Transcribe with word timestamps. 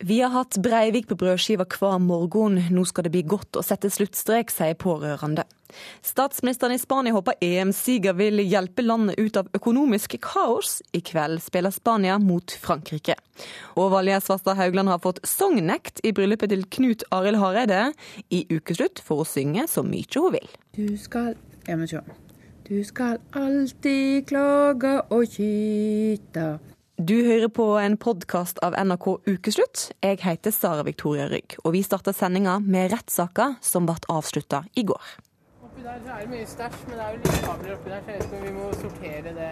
Vi 0.00 0.20
har 0.20 0.30
hatt 0.30 0.54
Breivik 0.62 1.08
på 1.10 1.16
brødskiva 1.18 1.64
hver 1.66 1.96
morgen. 1.98 2.60
Nå 2.70 2.84
skal 2.86 3.08
det 3.08 3.10
bli 3.16 3.24
godt 3.26 3.58
å 3.58 3.64
sette 3.66 3.90
sluttstrek, 3.90 4.52
sier 4.54 4.76
pårørende. 4.78 5.42
Statsministeren 6.06 6.76
i 6.76 6.78
Spania 6.78 7.16
håper 7.16 7.34
EM-siger 7.42 8.14
vil 8.14 8.38
hjelpe 8.44 8.84
landet 8.86 9.18
ut 9.18 9.40
av 9.40 9.48
økonomisk 9.58 10.14
kaos. 10.22 10.76
I 10.94 11.02
kveld 11.02 11.42
spiller 11.42 11.74
Spania 11.74 12.20
mot 12.22 12.54
Frankrike. 12.62 13.18
Og 13.74 13.90
Valje 13.96 14.22
Svarstad 14.22 14.60
Haugland 14.60 14.94
har 14.94 15.02
fått 15.02 15.18
songnekt 15.26 15.98
i 16.06 16.14
bryllupet 16.14 16.54
til 16.54 16.62
Knut 16.78 17.02
Arild 17.10 17.42
Hareide 17.42 17.90
i 18.30 18.44
ukeslutt 18.54 19.02
for 19.02 19.24
å 19.24 19.28
synge 19.28 19.66
så 19.66 19.82
mye 19.82 20.06
hun 20.14 20.38
vil. 20.38 20.48
Du 20.78 20.94
skal 20.94 21.34
Ja, 21.66 21.74
men 21.76 21.90
sjå. 21.90 22.06
Du 22.70 22.78
skal 22.86 23.18
alltid 23.36 24.28
klage 24.30 24.94
og 25.10 25.26
kyte 25.34 26.52
du 26.98 27.14
hører 27.22 27.46
på 27.48 27.64
en 27.78 27.94
podkast 27.96 28.58
av 28.66 28.74
NRK 28.74 29.06
Ukeslutt. 29.30 29.82
Jeg 30.02 30.18
heter 30.18 30.50
Sara 30.50 30.82
Victoria 30.82 31.28
Rygg, 31.30 31.54
og 31.62 31.76
vi 31.76 31.84
starter 31.86 32.10
sendinga 32.16 32.56
med 32.58 32.90
rettssaker 32.90 33.54
som 33.62 33.86
ble 33.86 33.94
avslutta 34.10 34.64
i 34.74 34.82
går. 34.88 35.12
Oppi 35.62 35.84
der 35.84 36.02
er 36.02 36.24
det 36.24 36.32
mye 36.32 36.48
stæsj, 36.50 36.80
men 36.88 36.98
det 36.98 37.04
er 37.04 37.14
jo 37.14 37.20
litt 37.22 37.44
kabler 37.44 37.76
oppi 37.76 37.92
der, 37.92 38.02
så 38.02 38.16
jeg 38.16 38.26
tror 38.26 38.42
vi 38.42 38.50
må 38.56 38.66
sortere 38.80 39.34
det, 39.36 39.50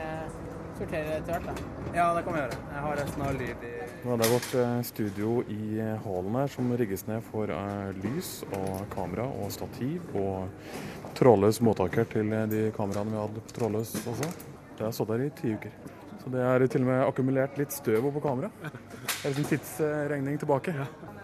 sortere 0.81 1.05
det 1.07 1.15
etter 1.21 1.37
hvert. 1.37 1.47
da. 1.47 1.85
Ja, 1.95 2.07
det 2.17 2.25
kan 2.27 2.35
vi 2.35 2.41
gjøre. 2.43 2.59
Jeg 2.73 2.85
har 2.87 2.99
resten 3.03 3.27
av 3.29 3.39
lyd 3.39 3.67
i 3.71 3.75
Nå 4.03 4.17
er 4.17 4.23
det 4.23 4.31
vårt 4.33 4.57
eh, 4.63 4.77
studio 4.91 5.35
i 5.47 5.61
eh, 5.85 5.93
hallen 6.09 6.39
her 6.41 6.55
som 6.57 6.73
rigges 6.83 7.07
ned 7.07 7.23
for 7.29 7.53
uh, 7.55 7.93
lys 8.03 8.33
og 8.49 8.73
kamera 8.97 9.29
og 9.45 9.55
stativ 9.55 10.19
og 10.19 11.15
trådløs 11.15 11.63
mottaker 11.63 12.11
til 12.11 12.35
de 12.51 12.67
kameraene 12.75 13.15
vi 13.15 13.23
hadde 13.23 13.47
trådløs 13.55 13.95
også. 14.03 14.33
Det 14.75 14.85
har 14.89 14.99
stått 14.99 15.15
der 15.15 15.29
i 15.29 15.31
ti 15.39 15.55
uker. 15.55 15.96
Så 16.27 16.31
det 16.35 16.41
er 16.43 16.63
til 16.67 16.83
og 16.83 16.89
med 16.89 17.05
akkumulert 17.07 17.55
litt 17.55 17.71
støv 17.71 18.09
på 18.17 18.21
kamera. 18.25 18.49
Det 18.59 19.29
er 19.29 19.31
liksom 19.31 19.45
tidsregning 19.47 20.41
tilbake. 20.43 20.73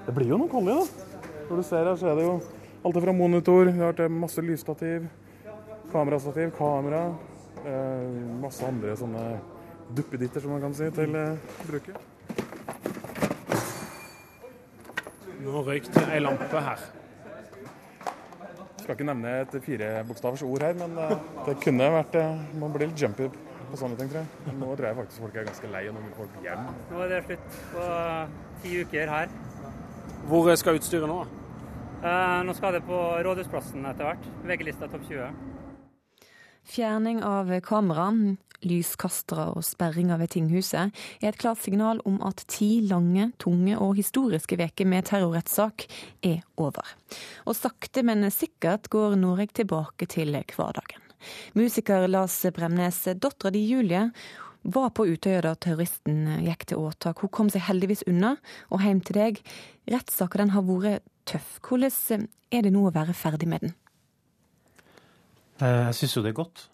Det 0.07 0.15
blir 0.15 0.31
jo 0.31 0.39
noe 0.39 0.47
kolli, 0.53 0.77
da. 0.79 1.25
Når 1.49 1.59
du 1.59 1.63
ser 1.67 1.89
her, 1.91 1.97
så 1.99 2.13
er 2.13 2.21
det 2.21 2.27
jo 2.29 2.37
alt 2.87 3.01
fra 3.03 3.17
monitor, 3.19 3.67
vi 3.67 3.83
har 3.83 3.99
til 3.99 4.15
masse 4.15 4.47
lysstativ, 4.47 5.11
kamerastativ, 5.91 6.55
kamera, 6.55 7.03
eh, 7.67 8.07
masse 8.47 8.63
andre 8.63 8.95
sånne 9.03 9.27
duppeditter, 9.91 10.39
som 10.39 10.55
man 10.55 10.63
kan 10.69 10.79
si, 10.79 10.87
til 10.95 11.19
eh, 11.19 11.53
bruket. 11.67 11.99
Nå 15.43 15.67
røyk 15.67 15.91
det 15.99 16.11
ei 16.15 16.23
lampe 16.23 16.69
her. 16.71 16.91
Skal 18.85 18.95
ikke 18.95 19.11
nevne 19.11 19.41
et 19.43 19.63
firebokstavers 19.67 20.47
ord 20.47 20.71
her, 20.71 20.79
men 20.79 20.95
eh, 20.95 21.17
det 21.49 21.63
kunne 21.67 21.97
vært 21.99 22.23
Man 22.55 22.71
blir 22.71 22.87
litt 22.87 23.03
jumpy 23.03 23.35
på 23.73 23.81
sånne 23.81 23.99
ting, 23.99 24.11
tror 24.13 24.23
jeg. 24.23 24.57
Nå 24.61 24.69
tror 24.77 24.89
jeg 24.89 24.99
faktisk 25.01 25.25
folk 25.25 25.39
er 25.39 25.49
ganske 25.49 25.71
lei, 25.73 25.85
og 25.89 25.97
nå 25.97 26.05
vil 26.05 26.17
folk 26.21 26.37
hjem. 26.45 26.67
Nå 26.91 27.05
er 27.05 27.15
det 27.15 27.23
slutt 27.29 27.61
på 27.73 27.87
ti 28.65 28.75
uker 28.85 29.15
her. 29.17 29.39
Hvor 30.29 30.53
skal 30.61 30.79
utstyret 30.79 31.11
nå? 31.11 31.23
Eh, 32.03 32.39
nå 32.47 32.55
skal 32.59 32.77
det 32.77 32.85
på 32.87 33.01
Rådhusplassen 33.25 33.85
etter 33.89 34.11
hvert. 34.11 34.31
VG-lista 34.47 34.89
topp 34.91 35.05
20. 35.09 35.33
Fjerning 36.73 37.21
av 37.27 37.51
kamera, 37.67 38.09
lyskastere 38.63 39.49
og 39.57 39.65
sperringer 39.67 40.21
ved 40.21 40.31
tinghuset 40.37 41.03
er 41.19 41.33
et 41.33 41.39
klart 41.41 41.63
signal 41.65 41.99
om 42.07 42.21
at 42.27 42.45
ti 42.51 42.77
lange, 42.87 43.33
tunge 43.43 43.75
og 43.75 43.97
historiske 43.99 44.59
veker 44.61 44.87
med 44.87 45.09
terrorrettssak 45.11 45.89
er 46.23 46.43
over. 46.63 46.95
Og 47.47 47.59
sakte, 47.59 48.07
men 48.07 48.29
sikkert 48.31 48.91
går 48.93 49.19
Norge 49.19 49.51
tilbake 49.63 50.07
til 50.11 50.39
hverdagen. 50.39 51.02
Musiker 51.59 52.09
Lars 52.09 52.39
Bremnes, 52.55 53.03
dattera 53.19 53.53
di 53.55 53.67
Julie 53.69 54.09
var 54.63 54.91
på 54.95 55.07
Utøya 55.07 55.43
da 55.43 55.55
terroristen 55.59 56.27
gikk 56.47 56.67
til 56.71 56.83
åtak. 56.83 57.23
Hun 57.23 57.33
kom 57.35 57.51
seg 57.51 57.65
heldigvis 57.67 58.05
unna 58.11 58.37
og 58.71 58.83
hjem 58.85 59.01
til 59.03 59.19
deg. 59.19 59.41
Rettssaka 59.91 60.47
har 60.55 60.67
vært 60.67 61.07
tøff. 61.27 61.59
Hvordan 61.63 62.29
er 62.51 62.63
det 62.63 62.73
nå 62.75 62.87
å 62.87 62.95
være 62.95 63.15
ferdig 63.17 63.49
med 63.51 63.67
den? 63.67 63.75
Eh, 65.59 65.89
jeg 65.91 65.99
syns 65.99 66.17
jo 66.17 66.23
det 66.23 66.33
er 66.33 66.41
godt. 66.43 66.69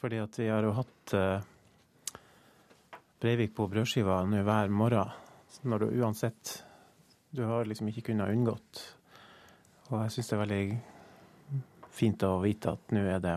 Fordi 0.00 0.20
at 0.22 0.38
vi 0.40 0.48
har 0.48 0.64
jo 0.64 0.76
hatt 0.76 1.14
eh, 1.16 1.42
Breivik 3.20 3.52
på 3.52 3.68
brødskiva 3.68 4.22
nå 4.24 4.40
hver 4.46 4.72
morgen. 4.72 5.12
Når 5.62 5.78
du 5.78 6.00
uansett 6.00 6.62
Du 7.30 7.44
har 7.44 7.64
liksom 7.68 7.86
ikke 7.88 8.08
kunnet 8.08 8.32
unngått. 8.32 8.80
Og 9.90 10.00
jeg 10.02 10.14
syns 10.14 10.30
det 10.30 10.34
er 10.34 10.40
veldig 10.40 10.64
fint 11.94 12.22
å 12.26 12.40
vite 12.42 12.72
at 12.74 12.94
nå 12.94 13.04
er 13.06 13.20
det 13.22 13.36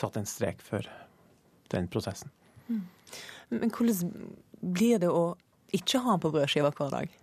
satt 0.00 0.18
en 0.20 0.28
strek 0.28 0.62
for 0.64 0.86
den 1.72 1.88
prosessen. 1.90 2.30
Mm. 2.68 2.84
Men 3.60 3.72
hvordan 3.74 4.12
blir 4.60 5.00
det 5.02 5.10
å 5.12 5.34
ikke 5.74 6.02
ha 6.04 6.16
på 6.20 6.32
brødskiva 6.34 6.72
hver 6.74 6.92
dag? 6.92 7.16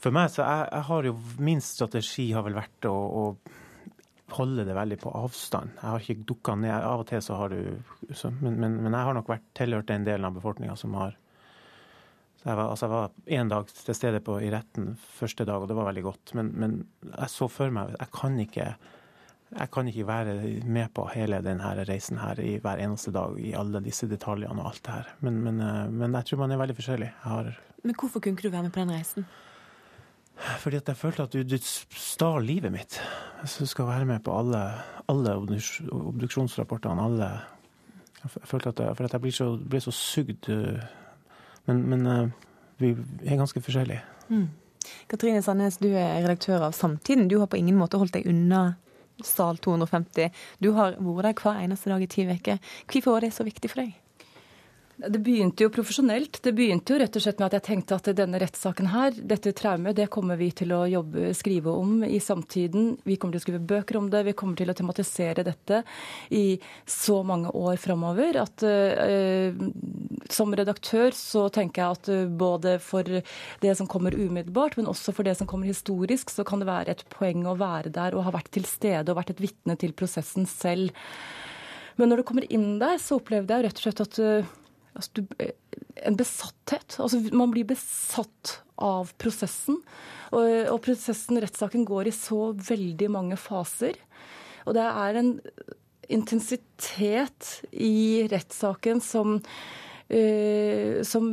For 0.00 0.14
meg 0.14 0.30
så 0.32 0.44
jeg, 0.46 0.68
jeg 0.70 0.86
har 0.88 1.08
jo 1.10 1.16
Min 1.44 1.60
strategi 1.64 2.30
har 2.32 2.46
vel 2.46 2.56
vært 2.56 2.86
å, 2.88 2.94
å, 2.94 3.24
holde 4.30 4.64
det 4.64 4.76
veldig 4.76 5.00
på 5.02 5.10
avstand. 5.18 5.74
Jeg 5.74 5.90
har 5.90 6.04
ikke 6.04 6.28
dukka 6.28 6.54
ned. 6.54 6.76
Av 6.86 7.02
og 7.02 7.08
til 7.10 7.22
så 7.24 7.36
har 7.40 7.50
du 7.50 8.14
så, 8.14 8.30
men, 8.30 8.60
men, 8.62 8.78
men, 8.78 8.94
jeg 8.94 9.08
har 9.08 9.16
nok 9.16 9.32
vært 9.32 9.48
tilhørt 9.58 9.90
den 9.90 10.06
delen 10.06 10.28
av 10.28 10.36
befolkninga 10.38 10.76
som 10.78 10.94
har 11.00 11.16
så 12.40 12.48
jeg 12.48 12.56
var, 12.56 12.70
altså 12.72 12.86
jeg 12.86 12.92
var 12.94 13.34
en 13.36 13.50
dag 13.52 13.72
til 13.76 13.96
stede 13.98 14.20
på, 14.24 14.38
i 14.40 14.48
retten 14.48 14.94
første 15.18 15.44
dag, 15.44 15.60
og 15.60 15.68
det 15.68 15.74
var 15.76 15.90
veldig 15.90 16.04
godt. 16.06 16.30
Men, 16.38 16.52
men 16.56 16.76
jeg 17.10 17.32
så 17.34 17.50
for 17.52 17.74
meg 17.74 17.92
Jeg 17.98 18.08
kan 18.16 18.38
ikke 18.40 18.68
jeg 19.50 19.70
kan 19.74 19.88
ikke 19.90 20.06
være 20.06 20.34
med 20.62 20.92
på 20.94 21.08
hele 21.10 21.40
denne 21.42 21.72
reisen 21.88 22.20
her 22.22 22.38
i 22.38 22.56
hver 22.62 22.78
eneste 22.78 23.10
dag, 23.10 23.34
i 23.38 23.52
alle 23.58 23.82
disse 23.82 24.06
detaljene 24.06 24.62
og 24.62 24.70
alt 24.70 24.82
det 24.86 24.94
her. 24.94 25.08
Men, 25.26 25.40
men, 25.42 25.60
eh, 25.60 25.86
men 25.90 26.14
jeg 26.20 26.28
tror 26.28 26.44
man 26.44 26.54
er 26.54 26.60
veldig 26.60 26.76
forskjellig. 26.78 27.08
Har... 27.24 27.48
Men 27.82 27.96
hvorfor 27.98 28.22
kunne 28.22 28.38
ikke 28.38 28.46
du 28.46 28.54
være 28.54 28.68
med 28.68 28.74
på 28.74 28.84
den 28.84 28.92
reisen? 28.94 29.26
Fordi 30.62 30.76
at 30.76 30.88
jeg 30.88 30.96
følte 30.96 31.22
at 31.26 31.32
du, 31.34 31.42
du 31.42 31.56
stal 31.60 32.44
livet 32.46 32.72
mitt. 32.72 33.00
Så 33.44 33.66
du 33.66 33.68
skal 33.68 33.90
være 33.90 34.06
med 34.08 34.22
på 34.24 34.36
alle, 34.38 34.60
alle 35.08 35.34
obduksjonsrapportene. 35.36 37.02
alle... 37.02 37.30
Jeg 38.20 38.30
følte 38.44 38.68
at 38.68 38.80
jeg, 38.80 38.96
for 38.96 39.04
at 39.04 39.12
jeg 39.16 39.20
ble 39.20 39.32
så, 39.32 39.48
ble 39.56 39.80
så 39.80 39.92
sugd. 39.96 40.48
Eh, 40.52 40.78
men, 41.66 41.82
men, 41.90 42.06
eh, 42.06 42.50
vi 42.78 42.94
er 43.26 43.40
ganske 43.40 43.60
forskjellige. 43.60 44.04
Mm. 44.28 44.46
Katrine 45.10 45.42
Sandnes, 45.42 45.80
du 45.82 45.88
er 45.90 46.22
redaktør 46.22 46.68
av 46.68 46.76
Samtiden. 46.76 47.28
Du 47.28 47.40
har 47.40 47.50
på 47.50 47.58
ingen 47.58 47.76
måte 47.80 47.98
holdt 48.00 48.14
deg 48.14 48.28
unna 48.30 48.76
sal 49.28 49.60
250. 49.62 50.30
Du 50.62 50.72
har 50.78 50.96
vært 51.00 51.30
der 51.30 51.42
hver 51.44 51.64
eneste 51.64 51.92
dag 51.92 52.02
i 52.04 52.10
ti 52.10 52.26
uker. 52.28 52.62
Hvorfor 52.90 53.18
var 53.18 53.26
det 53.26 53.34
så 53.36 53.46
viktig 53.46 53.72
for 53.72 53.84
deg? 53.84 53.99
Det 55.00 55.18
begynte 55.24 55.64
jo 55.64 55.70
profesjonelt. 55.72 56.42
Det 56.44 56.52
begynte 56.52 56.92
jo 56.92 56.98
rett 57.00 57.14
og 57.16 57.22
slett 57.24 57.38
med 57.40 57.46
at 57.48 57.54
jeg 57.56 57.64
tenkte 57.70 57.96
at 57.96 58.08
denne 58.18 58.40
rettssaken 58.42 58.90
her, 58.92 59.14
dette 59.16 59.54
traumet, 59.56 59.96
det 59.96 60.10
kommer 60.12 60.36
vi 60.36 60.50
til 60.56 60.74
å 60.76 60.82
jobbe, 60.90 61.30
skrive 61.36 61.72
om 61.72 62.02
i 62.04 62.18
samtiden. 62.20 62.90
Vi 63.08 63.16
kommer 63.16 63.36
til 63.36 63.40
å 63.40 63.44
skrive 63.46 63.62
bøker 63.70 63.96
om 63.96 64.10
det. 64.12 64.22
Vi 64.28 64.34
kommer 64.36 64.60
til 64.60 64.68
å 64.68 64.76
tematisere 64.76 65.46
dette 65.46 65.80
i 66.36 66.58
så 66.84 67.20
mange 67.24 67.54
år 67.56 67.80
framover 67.80 68.42
at 68.42 68.66
uh, 68.66 69.64
som 70.28 70.52
redaktør 70.52 71.16
så 71.16 71.46
tenker 71.54 71.80
jeg 71.80 71.96
at 71.96 72.12
uh, 72.12 72.28
både 72.28 72.76
for 72.84 73.08
det 73.64 73.76
som 73.78 73.88
kommer 73.88 74.16
umiddelbart, 74.18 74.76
men 74.76 74.90
også 74.90 75.16
for 75.16 75.24
det 75.24 75.38
som 75.40 75.48
kommer 75.48 75.70
historisk, 75.70 76.28
så 76.28 76.44
kan 76.44 76.60
det 76.60 76.68
være 76.68 76.98
et 76.98 77.06
poeng 77.14 77.48
å 77.48 77.56
være 77.56 77.94
der 77.94 78.18
og 78.18 78.26
ha 78.28 78.36
vært 78.36 78.52
til 78.52 78.68
stede 78.68 79.08
og 79.08 79.22
vært 79.22 79.32
et 79.32 79.44
vitne 79.48 79.80
til 79.80 79.96
prosessen 79.96 80.44
selv. 80.50 80.92
Men 81.96 82.12
når 82.12 82.20
du 82.20 82.28
kommer 82.28 82.52
inn 82.52 82.74
der, 82.80 83.00
så 83.00 83.18
opplevde 83.20 83.56
jeg 83.56 83.66
rett 83.66 83.80
og 83.80 83.86
slett 83.86 84.04
at 84.04 84.20
uh, 84.24 84.56
altså, 84.94 85.20
du, 85.20 85.34
eh, 85.38 85.54
en 86.06 86.16
besatthet. 86.18 86.98
Altså, 86.98 87.20
man 87.36 87.52
blir 87.54 87.68
besatt 87.68 88.60
av 88.80 89.12
prosessen. 89.20 89.80
Og, 90.30 90.46
og 90.70 90.80
prosessen, 90.84 91.40
rettssaken, 91.42 91.84
går 91.88 92.10
i 92.10 92.16
så 92.16 92.52
veldig 92.54 93.10
mange 93.12 93.38
faser. 93.40 93.98
Og 94.66 94.76
det 94.76 94.86
er 94.86 95.20
en 95.20 95.34
intensitet 96.10 97.52
i 97.70 98.26
rettssaken 98.30 99.02
som 99.04 99.38
som 101.06 101.28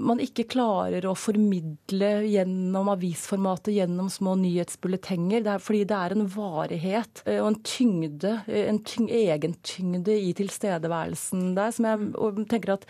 man 0.00 0.20
ikke 0.22 0.46
klarer 0.48 1.04
å 1.04 1.12
formidle 1.18 2.10
gjennom 2.24 2.88
avisformatet, 2.94 3.74
gjennom 3.76 4.08
små 4.12 4.32
nyhetsbulletenger. 4.40 5.44
Det 5.44 5.52
er, 5.52 5.62
fordi 5.62 5.82
det 5.90 5.98
er 5.98 6.14
en 6.14 6.26
varighet 6.32 7.24
uh, 7.26 7.38
og 7.42 7.50
en 7.50 7.60
tyngde, 7.68 8.32
uh, 8.48 8.62
en 8.64 8.80
tyng, 8.86 9.10
egentyngde 9.12 10.16
i 10.16 10.32
tilstedeværelsen 10.38 11.52
der, 11.58 11.74
som 11.76 11.90
jeg 11.90 12.46
tenker 12.52 12.78
at 12.78 12.88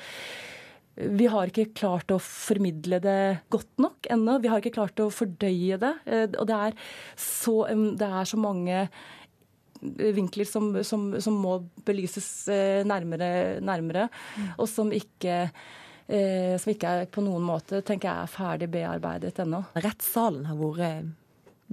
vi 0.95 1.27
har 1.27 1.51
ikke 1.51 1.73
klart 1.75 2.13
å 2.15 2.21
formidle 2.23 3.01
det 3.03 3.19
godt 3.51 3.83
nok 3.83 4.07
ennå. 4.15 4.37
Vi 4.39 4.51
har 4.53 4.63
ikke 4.63 4.77
klart 4.77 5.01
å 5.03 5.09
fordøye 5.11 5.75
det. 5.83 5.91
Og 6.39 6.47
det 6.47 6.59
er 6.69 6.77
så, 7.19 7.57
det 7.99 8.11
er 8.21 8.29
så 8.31 8.39
mange 8.39 8.85
vinkler 10.17 10.49
som, 10.49 10.71
som, 10.85 11.09
som 11.21 11.39
må 11.39 11.59
belyses 11.87 12.29
eh, 12.53 12.83
nærmere, 12.87 13.61
nærmere 13.65 14.09
mm. 14.11 14.55
og 14.57 14.69
som 14.71 14.93
ikke 14.95 15.37
eh, 15.45 16.55
som 16.61 16.73
ikke 16.73 16.95
er 16.95 17.11
på 17.13 17.25
noen 17.25 17.45
måte 17.45 17.83
tenker 17.87 18.11
jeg 18.11 18.25
er 18.25 18.33
ferdig 18.33 18.71
bearbeidet 18.73 19.39
ennå. 19.45 19.65
Rettssalen 19.77 20.49
har 20.49 20.59
vært 20.61 21.13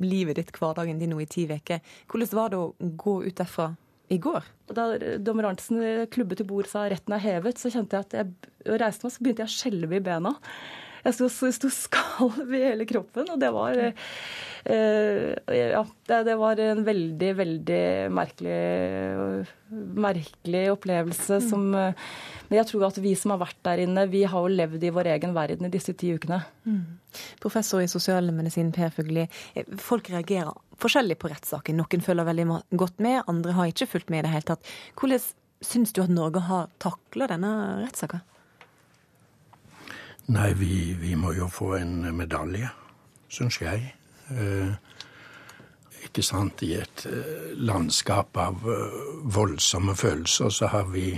livet 0.01 0.39
ditt, 0.39 0.51
hverdagen 0.55 0.99
din, 1.01 1.13
nå 1.13 1.21
i 1.21 1.29
ti 1.29 1.45
uker. 1.49 1.81
Hvordan 2.09 2.37
var 2.37 2.53
det 2.53 2.59
å 2.61 2.91
gå 2.99 3.17
ut 3.25 3.37
derfra 3.37 3.71
i 4.11 4.19
går? 4.21 4.47
Da 4.71 4.87
dommer 5.19 5.49
Arntzen 5.49 6.07
klubbet 6.11 6.41
til 6.41 6.47
bord 6.47 6.69
sa 6.71 6.87
retten 6.89 7.15
er 7.15 7.25
hevet, 7.25 7.59
så 7.59 7.71
kjente 7.73 7.99
jeg 7.99 8.07
at 8.07 8.15
jeg 8.21 8.79
reiste 8.81 9.05
meg, 9.05 9.13
så 9.13 9.23
begynte 9.23 9.45
jeg 9.45 9.51
å 9.51 9.57
skjelve 9.57 9.99
i 9.99 10.05
bena. 10.05 10.37
Jeg 11.01 11.17
sto, 11.17 11.27
sto 11.29 11.71
skalv 11.73 12.53
i 12.53 12.61
hele 12.61 12.85
kroppen, 12.89 13.29
og 13.33 13.39
det 13.41 13.49
var 13.55 13.79
eh, 13.81 13.93
Ja, 15.49 15.81
det, 16.07 16.19
det, 16.27 16.35
var 16.37 16.61
en 16.61 16.83
veldig, 16.85 17.31
veldig 17.39 17.81
merkelig, 18.13 18.57
merkelig 19.97 20.63
opplevelse 20.75 21.39
mm. 21.41 21.47
som 21.49 21.65
Men 21.71 22.57
jeg 22.59 22.67
tror 22.69 22.85
at 22.91 22.99
vi 23.01 23.15
som 23.17 23.33
har 23.33 23.41
vært 23.41 23.57
der 23.65 23.81
inne, 23.87 24.05
vi 24.11 24.21
har 24.29 24.45
jo 24.45 24.53
levd 24.53 24.85
i 24.85 24.93
vår 24.93 25.13
egen 25.15 25.33
verden 25.37 25.65
i 25.65 25.73
disse 25.73 25.95
ti 25.97 26.13
ukene. 26.13 26.43
Mm. 26.69 26.83
Professor 27.41 27.81
i 27.81 27.89
sosialmedisin 27.89 28.71
Per 28.75 28.93
Fugli, 28.93 29.25
folk 29.81 30.11
reagerer 30.13 30.53
forskjellig 30.81 31.17
på 31.21 31.31
rettssaken. 31.31 31.81
Noen 31.81 32.05
følger 32.05 32.27
veldig 32.27 32.47
godt 32.77 33.01
med, 33.03 33.21
andre 33.31 33.57
har 33.57 33.71
ikke 33.71 33.89
fulgt 33.95 34.13
med 34.13 34.23
i 34.23 34.27
det 34.27 34.35
hele 34.35 34.49
tatt. 34.53 34.73
Hvordan 34.99 35.25
syns 35.61 35.93
du 35.93 36.03
at 36.03 36.13
Norge 36.13 36.43
har 36.47 36.69
takla 36.81 37.29
denne 37.31 37.51
rettssaken? 37.83 38.23
Nei, 40.27 40.53
vi, 40.53 40.93
vi, 40.99 41.15
må 41.15 41.33
jo 41.33 41.47
få 41.51 41.73
en 41.79 42.05
medalje, 42.15 42.69
syns 43.31 43.57
jeg. 43.61 43.95
Eh, 44.31 44.73
ikke 46.05 46.23
sant. 46.23 46.61
I 46.63 46.75
et 46.79 47.05
eh, 47.09 47.51
landskap 47.57 48.37
av 48.37 48.61
eh, 48.69 49.01
voldsomme 49.33 49.95
følelser 49.97 50.53
så 50.53 50.69
har 50.71 50.87
vi 50.93 51.15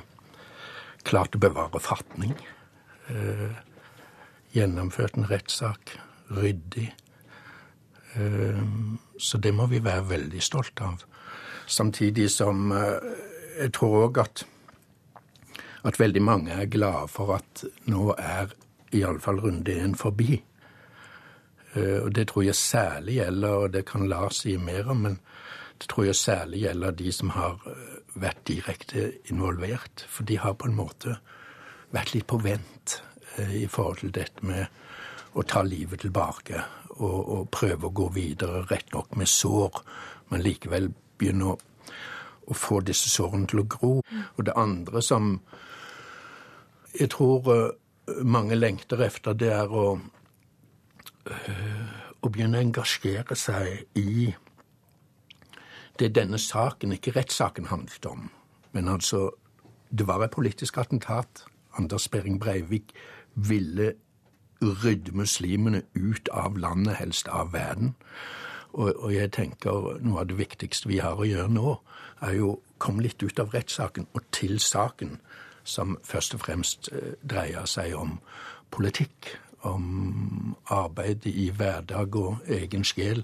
klart 1.03 1.35
å 1.35 1.43
bevare 1.43 1.81
fatning. 1.83 2.33
Eh, 3.11 3.51
gjennomført 4.55 5.17
en 5.17 5.27
rettssak 5.29 5.97
ryddig. 6.31 6.93
Eh, 8.15 8.63
så 9.17 9.37
det 9.37 9.53
må 9.53 9.67
vi 9.71 9.83
være 9.83 10.07
veldig 10.09 10.41
stolte 10.41 10.87
av. 10.87 11.05
Samtidig 11.67 12.29
som 12.31 12.71
eh, 12.71 13.13
jeg 13.59 13.73
tror 13.77 14.07
òg 14.07 14.19
at, 14.23 14.43
at 15.83 15.99
veldig 15.99 16.21
mange 16.23 16.55
er 16.55 16.71
glade 16.71 17.07
for 17.11 17.35
at 17.37 17.65
nå 17.89 18.13
er 18.17 18.53
iallfall 18.93 19.41
runde 19.43 19.75
én 19.75 19.95
forbi. 19.95 20.43
Eh, 21.73 22.03
og 22.03 22.15
Det 22.15 22.27
tror 22.27 22.43
jeg 22.43 22.55
særlig 22.55 23.15
gjelder, 23.15 23.49
og 23.49 23.73
det 23.73 23.85
kan 23.85 24.07
Lars 24.07 24.35
si 24.43 24.57
mer 24.57 24.89
om, 24.89 24.97
men 24.97 25.19
det 25.79 25.89
tror 25.89 26.05
jeg 26.05 26.15
særlig 26.15 26.61
gjelder 26.61 26.91
de 26.91 27.11
som 27.11 27.29
har 27.29 27.59
eh, 27.67 27.97
vært 28.15 28.47
direkte 28.47 29.11
involvert. 29.29 30.05
For 30.09 30.23
de 30.23 30.37
har 30.37 30.53
på 30.53 30.67
en 30.67 30.75
måte 30.75 31.17
vært 31.91 32.13
litt 32.13 32.27
på 32.27 32.37
vent 32.37 33.01
eh, 33.37 33.63
i 33.63 33.67
forhold 33.67 33.97
til 33.97 34.13
dette 34.13 34.45
med 34.45 34.65
å 35.33 35.43
ta 35.43 35.63
livet 35.65 35.99
tilbake 35.99 36.61
og, 36.99 37.29
og 37.29 37.49
prøve 37.49 37.89
å 37.89 37.95
gå 37.95 38.09
videre, 38.13 38.65
rett 38.69 38.93
nok 38.93 39.15
med 39.17 39.27
sår, 39.27 39.81
men 40.29 40.43
likevel 40.45 40.91
begynne 41.17 41.53
å, 41.53 41.57
å 42.45 42.53
få 42.53 42.81
disse 42.85 43.09
sårene 43.09 43.49
til 43.49 43.63
å 43.63 43.69
gro. 43.69 43.93
Og 44.37 44.45
det 44.45 44.53
andre 44.55 45.01
som 45.01 45.39
jeg 46.93 47.09
tror 47.09 47.73
mange 48.23 48.55
lengter 48.55 49.01
etter, 49.05 49.33
det 49.33 49.51
er 49.53 49.71
å, 49.71 49.99
øh, 51.29 51.93
å 52.21 52.29
begynne 52.29 52.59
å 52.59 52.65
engasjere 52.65 53.35
seg 53.35 53.99
i 53.99 54.33
det 55.99 56.15
denne 56.15 56.39
saken, 56.41 56.95
ikke 56.95 57.13
rettssaken, 57.15 57.69
handlet 57.69 58.05
om. 58.09 58.29
Men 58.73 58.89
altså, 58.89 59.29
det 59.93 60.07
var 60.07 60.23
et 60.23 60.33
politisk 60.33 60.77
attentat. 60.77 61.45
Anders 61.77 62.09
Behring 62.09 62.39
Breivik 62.39 62.93
ville 63.35 63.93
rydde 64.61 65.11
muslimene 65.11 65.83
ut 65.93 66.29
av 66.31 66.57
landet, 66.57 66.95
helst 66.95 67.27
av 67.27 67.53
verden. 67.53 67.95
Og, 68.73 68.93
og, 68.95 69.13
jeg 69.13 69.31
tenker 69.35 69.99
noe 70.01 70.23
av 70.23 70.29
det 70.31 70.37
viktigste 70.39 70.89
vi 70.89 70.97
har 71.03 71.19
å 71.19 71.27
gjøre 71.27 71.51
nå, 71.51 71.75
er 72.25 72.37
jo 72.39 72.53
å 72.55 72.61
komme 72.81 73.03
litt 73.05 73.21
ut 73.21 73.39
av 73.39 73.53
rettssaken 73.53 74.07
og 74.13 74.25
til 74.33 74.57
saken 74.59 75.19
som 75.63 75.97
først 76.03 76.35
og 76.35 76.43
fremst 76.43 76.89
eh, 76.91 77.15
dreier 77.23 77.65
seg 77.69 77.95
om 77.97 78.17
politikk, 78.73 79.33
om 79.63 80.55
arbeid 80.73 81.27
i 81.29 81.49
hverdag 81.55 82.15
og 82.19 82.49
egen 82.51 82.83
sjel 82.83 83.23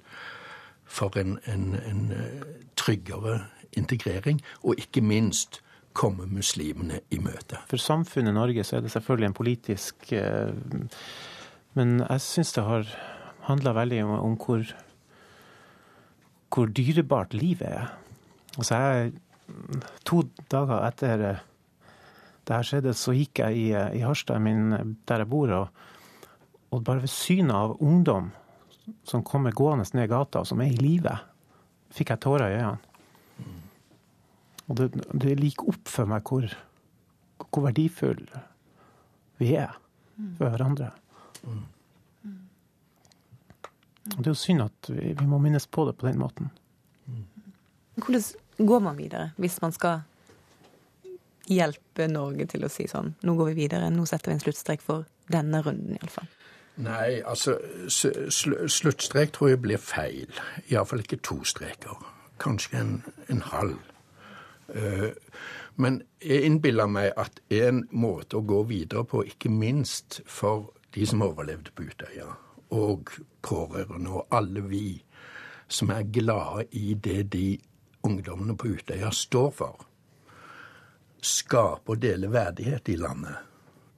for 0.90 1.18
en, 1.20 1.38
en, 1.46 1.74
en 1.76 2.12
eh, 2.16 2.44
tryggere 2.80 3.42
integrering, 3.78 4.42
og 4.64 4.80
ikke 4.80 5.04
minst 5.06 5.62
komme 5.94 6.26
muslimene 6.30 7.02
i 7.12 7.20
møte. 7.22 7.60
For 7.70 7.82
samfunnet 7.82 8.34
Norge 8.34 8.64
så 8.64 8.78
er 8.78 8.86
det 8.86 8.94
selvfølgelig 8.94 9.30
en 9.30 9.38
politisk 9.38 10.14
eh, 10.14 10.54
Men 11.74 12.00
jeg 12.00 12.22
syns 12.22 12.54
det 12.54 12.64
har 12.66 12.88
handla 13.46 13.74
veldig 13.78 14.04
om, 14.04 14.38
hvor, 14.38 14.64
hvor 16.50 16.66
dyrebart 16.66 17.34
livet 17.34 17.68
er. 17.68 17.92
Altså 18.58 18.76
jeg, 18.76 19.12
To 20.06 20.24
dager 20.52 20.84
etter 20.88 21.40
det 22.50 22.58
her 22.58 22.66
skjedde, 22.66 22.96
så 22.98 23.14
gikk 23.14 23.44
jeg 23.44 23.58
i, 23.62 23.68
i 24.00 24.02
Harstad, 24.02 24.42
min, 24.42 24.74
der 25.06 25.22
jeg 25.22 25.30
bor, 25.30 25.52
og, 25.54 25.68
og 26.74 26.84
bare 26.86 27.04
ved 27.04 27.12
synet 27.14 27.54
av 27.54 27.76
ungdom 27.78 28.32
som 29.06 29.22
kommer 29.26 29.54
gående 29.54 29.86
ned 29.94 30.10
gata, 30.10 30.42
og 30.42 30.50
som 30.50 30.62
er 30.66 30.74
i 30.74 30.80
live, 30.82 31.14
fikk 31.94 32.16
jeg 32.16 32.24
tårer 32.26 32.50
i 32.50 32.58
øynene. 32.58 32.80
Og 34.70 34.78
det, 34.78 34.90
det 35.18 35.38
gikk 35.38 35.64
opp 35.70 35.90
for 35.90 36.10
meg 36.10 36.26
hvor, 36.26 36.46
hvor 37.48 37.66
verdifull 37.66 38.22
vi 39.42 39.54
er 39.58 39.78
for 40.38 40.50
hverandre. 40.50 40.92
Og 44.10 44.20
det 44.20 44.28
er 44.28 44.34
jo 44.34 44.38
synd 44.38 44.66
at 44.66 44.90
vi, 44.92 45.14
vi, 45.14 45.26
må 45.30 45.40
minnes 45.42 45.66
på 45.70 45.86
det 45.88 45.96
på 45.98 46.10
den 46.10 46.22
måten. 46.22 46.52
Hvordan 48.00 48.68
går 48.70 48.86
man 48.86 48.98
videre 48.98 49.32
hvis 49.42 49.58
man 49.64 49.74
skal 49.76 50.02
hjelpe 51.50 52.08
Norge 52.12 52.46
til 52.50 52.66
å 52.66 52.72
si 52.72 52.88
sånn 52.90 53.14
nå 53.26 53.36
går 53.38 53.52
vi 53.52 53.66
videre, 53.66 53.90
nå 53.94 54.06
setter 54.10 54.32
vi 54.32 54.38
en 54.38 54.44
sluttstrek 54.44 54.84
for 54.86 55.08
denne 55.32 55.64
runden 55.66 55.98
iallfall? 55.98 56.30
Nei, 56.80 57.20
altså 57.28 57.58
sl 57.92 58.68
sluttstrek 58.72 59.34
tror 59.36 59.50
jeg 59.52 59.62
blir 59.66 59.82
feil. 59.84 60.32
Iallfall 60.72 61.04
ikke 61.04 61.20
to 61.28 61.42
streker. 61.44 61.98
Kanskje 62.40 62.80
en, 62.80 62.94
en 63.28 63.42
halv. 63.52 63.82
Uh, 64.70 65.12
men 65.76 66.02
jeg 66.24 66.46
innbiller 66.48 66.88
meg 66.88 67.12
at 67.20 67.42
en 67.52 67.84
måte 67.92 68.40
å 68.40 68.46
gå 68.48 68.62
videre 68.70 69.04
på, 69.08 69.26
ikke 69.28 69.52
minst 69.52 70.22
for 70.28 70.70
de 70.96 71.06
som 71.08 71.24
overlevde 71.26 71.74
på 71.76 71.90
Utøya, 71.90 72.30
og 72.76 73.12
pårørende 73.44 74.16
og 74.16 74.36
alle 74.36 74.64
vi 74.68 75.02
som 75.70 75.92
er 75.94 76.08
glade 76.08 76.66
i 76.72 76.96
det 76.96 77.30
de 77.34 77.60
ungdommene 78.04 78.56
på 78.58 78.74
Utøya 78.76 79.12
står 79.12 79.52
for, 79.56 79.89
skape 81.22 81.94
og 81.94 82.02
dele 82.02 82.32
verdighet 82.32 82.90
i 82.90 82.96
landet. 83.00 83.46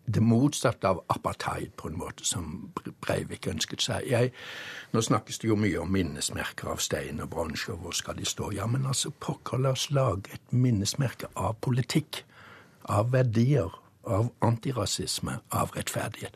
Det 0.05 0.21
motsatte 0.23 0.87
av 0.87 1.03
apartheid, 1.13 1.71
på 1.77 1.87
en 1.87 1.97
måte, 1.97 2.25
som 2.25 2.71
Breivik 3.05 3.47
ønsket 3.47 3.83
seg. 3.85 4.07
Jeg, 4.09 4.31
nå 4.91 5.03
snakkes 5.05 5.39
det 5.39 5.47
jo 5.47 5.55
mye 5.59 5.77
om 5.79 5.91
minnesmerker 5.93 6.71
av 6.73 6.81
stein 6.83 7.21
og 7.23 7.29
bronse, 7.31 7.69
og 7.71 7.85
hvor 7.85 7.95
skal 7.95 8.17
de 8.17 8.25
stå? 8.27 8.49
Ja, 8.57 8.65
men 8.67 8.87
altså, 8.89 9.13
pokker, 9.23 9.61
la 9.61 9.75
oss 9.77 9.87
lage 9.93 10.33
et 10.33 10.51
minnesmerke 10.51 11.29
av 11.35 11.55
politikk. 11.61 12.23
Av 12.89 13.13
verdier. 13.13 13.69
Av 14.09 14.31
antirasisme. 14.41 15.37
Av 15.53 15.71
rettferdighet. 15.77 16.35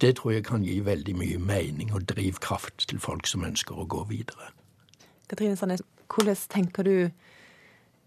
Det 0.00 0.16
tror 0.18 0.32
jeg 0.32 0.46
kan 0.48 0.64
gi 0.64 0.80
veldig 0.80 1.14
mye 1.20 1.38
mening 1.38 1.92
og 1.92 2.08
drivkraft 2.08 2.88
til 2.88 3.02
folk 3.04 3.28
som 3.28 3.44
ønsker 3.44 3.76
å 3.76 3.86
gå 3.86 4.06
videre. 4.08 4.50
Katrine 5.28 5.56
Sandnes, 5.56 5.84
hvordan 6.08 6.40
tenker 6.48 6.88
du 6.88 6.96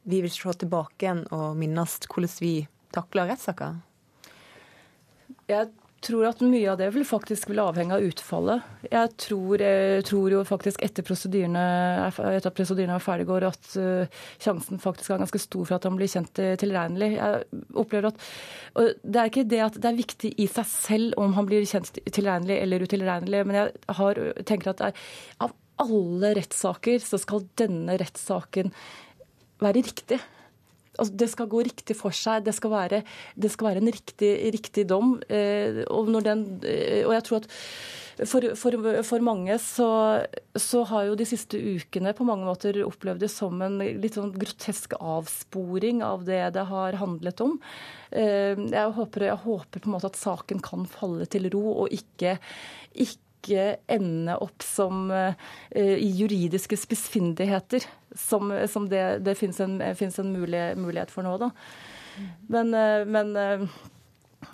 vi 0.05 0.21
vil 0.25 0.33
se 0.33 0.53
tilbake 0.61 1.05
igjen 1.05 1.25
og 1.35 1.57
minnes 1.59 1.97
hvordan 2.05 2.37
vi 2.41 2.53
takler 2.95 3.31
rettssaker? 3.33 3.81
Jeg 5.49 5.71
tror 6.05 6.27
at 6.29 6.41
mye 6.45 6.67
av 6.69 6.77
det 6.79 6.91
vil 6.93 7.05
faktisk 7.07 7.49
vil 7.49 7.61
avhenge 7.63 7.95
av 7.95 8.03
utfallet. 8.05 8.65
Jeg 8.91 9.11
tror, 9.21 9.61
jeg 9.61 10.03
tror 10.05 10.35
jo 10.35 10.43
faktisk 10.45 10.83
etter, 10.85 11.05
prosedyrene, 11.07 11.63
etter 12.11 12.49
at 12.51 12.57
prosedyrene 12.57 12.97
er 12.97 13.03
ferdig, 13.03 13.27
går 13.29 13.47
at 13.49 13.69
uh, 13.81 14.21
sjansen 14.41 14.81
faktisk 14.81 15.15
er 15.15 15.23
ganske 15.23 15.41
stor 15.41 15.65
for 15.65 15.77
at 15.77 15.87
han 15.89 15.97
blir 15.97 16.11
kjent 16.11 16.41
uh, 16.43 16.53
tilregnelig. 16.61 17.15
Jeg 17.17 17.63
opplever 17.73 18.11
at 18.11 18.21
Det 19.01 19.21
er 19.21 19.31
ikke 19.31 19.47
det 19.49 19.61
at 19.65 19.79
det 19.81 19.91
er 19.91 20.01
viktig 20.01 20.33
i 20.41 20.49
seg 20.51 20.69
selv 20.69 21.21
om 21.21 21.33
han 21.37 21.49
blir 21.49 21.65
kjent 21.69 21.97
tilregnelig 22.05 22.59
eller 22.61 22.85
utilregnelig, 22.85 23.45
men 23.47 23.61
jeg 23.61 23.95
har, 24.01 24.21
tenker 24.45 24.75
at 24.75 24.89
er, 24.91 25.05
av 25.41 25.55
alle 25.81 26.35
rettssaker 26.37 27.01
så 27.03 27.19
skal 27.19 27.47
denne 27.59 27.97
rettssaken 27.99 28.71
være 29.63 29.83
riktig. 29.85 30.19
Altså, 30.95 31.11
det 31.19 31.27
skal 31.31 31.49
gå 31.51 31.65
riktig 31.67 31.97
for 31.99 32.15
seg. 32.15 32.45
Det 32.45 32.55
skal 32.55 32.71
være, 32.71 33.03
det 33.35 33.51
skal 33.51 33.71
være 33.71 33.83
en 33.83 33.91
riktig, 33.91 34.31
riktig 34.55 34.87
dom. 34.89 35.17
Eh, 35.27 35.83
og, 35.91 36.11
den, 36.23 36.47
eh, 36.63 37.03
og, 37.03 37.13
jeg 37.17 37.27
tror 37.27 37.43
at 37.43 37.51
for, 38.23 38.45
for, 38.55 38.77
for 39.03 39.23
mange 39.27 39.57
så, 39.59 39.89
så, 40.55 40.85
har 40.87 41.09
jo 41.09 41.17
de 41.19 41.25
siste 41.27 41.59
ukene 41.59 42.13
på 42.15 42.23
mange 42.27 42.47
måter 42.47 42.79
opplevd 42.85 43.25
det 43.25 43.31
som 43.33 43.59
en 43.65 43.75
litt 43.81 44.15
sånn 44.15 44.31
grotesk 44.31 44.95
avsporing 45.01 45.99
av 46.05 46.23
det 46.27 46.39
det 46.55 46.63
har 46.69 46.95
handlet 47.01 47.43
om. 47.43 47.57
Eh, 48.15 48.55
jeg 48.55 48.95
håper, 48.95 49.27
jeg 49.27 49.43
håper 49.43 49.83
på 49.83 49.91
en 49.91 49.97
måte 49.97 50.13
at 50.13 50.21
saken 50.21 50.63
kan 50.63 50.87
falle 50.87 51.27
til 51.27 51.49
ro, 51.51 51.65
og 51.83 51.91
ikke, 51.95 52.37
ikke 52.95 53.24
ikke 53.45 53.95
ende 53.95 54.35
opp 54.41 54.65
som 54.65 55.07
uh, 55.13 55.33
i 55.71 56.11
juridiske 56.17 56.77
spissfindigheter, 56.81 57.85
som, 58.17 58.53
som 58.71 58.89
det, 58.91 59.03
det 59.25 59.37
fins 59.39 59.61
en, 59.63 59.79
en 59.81 60.31
mulig, 60.33 60.63
mulighet 60.81 61.13
for 61.13 61.27
nå. 61.27 61.37
Da. 61.41 61.51
Men, 62.49 62.73
uh, 62.73 63.05
men 63.07 63.35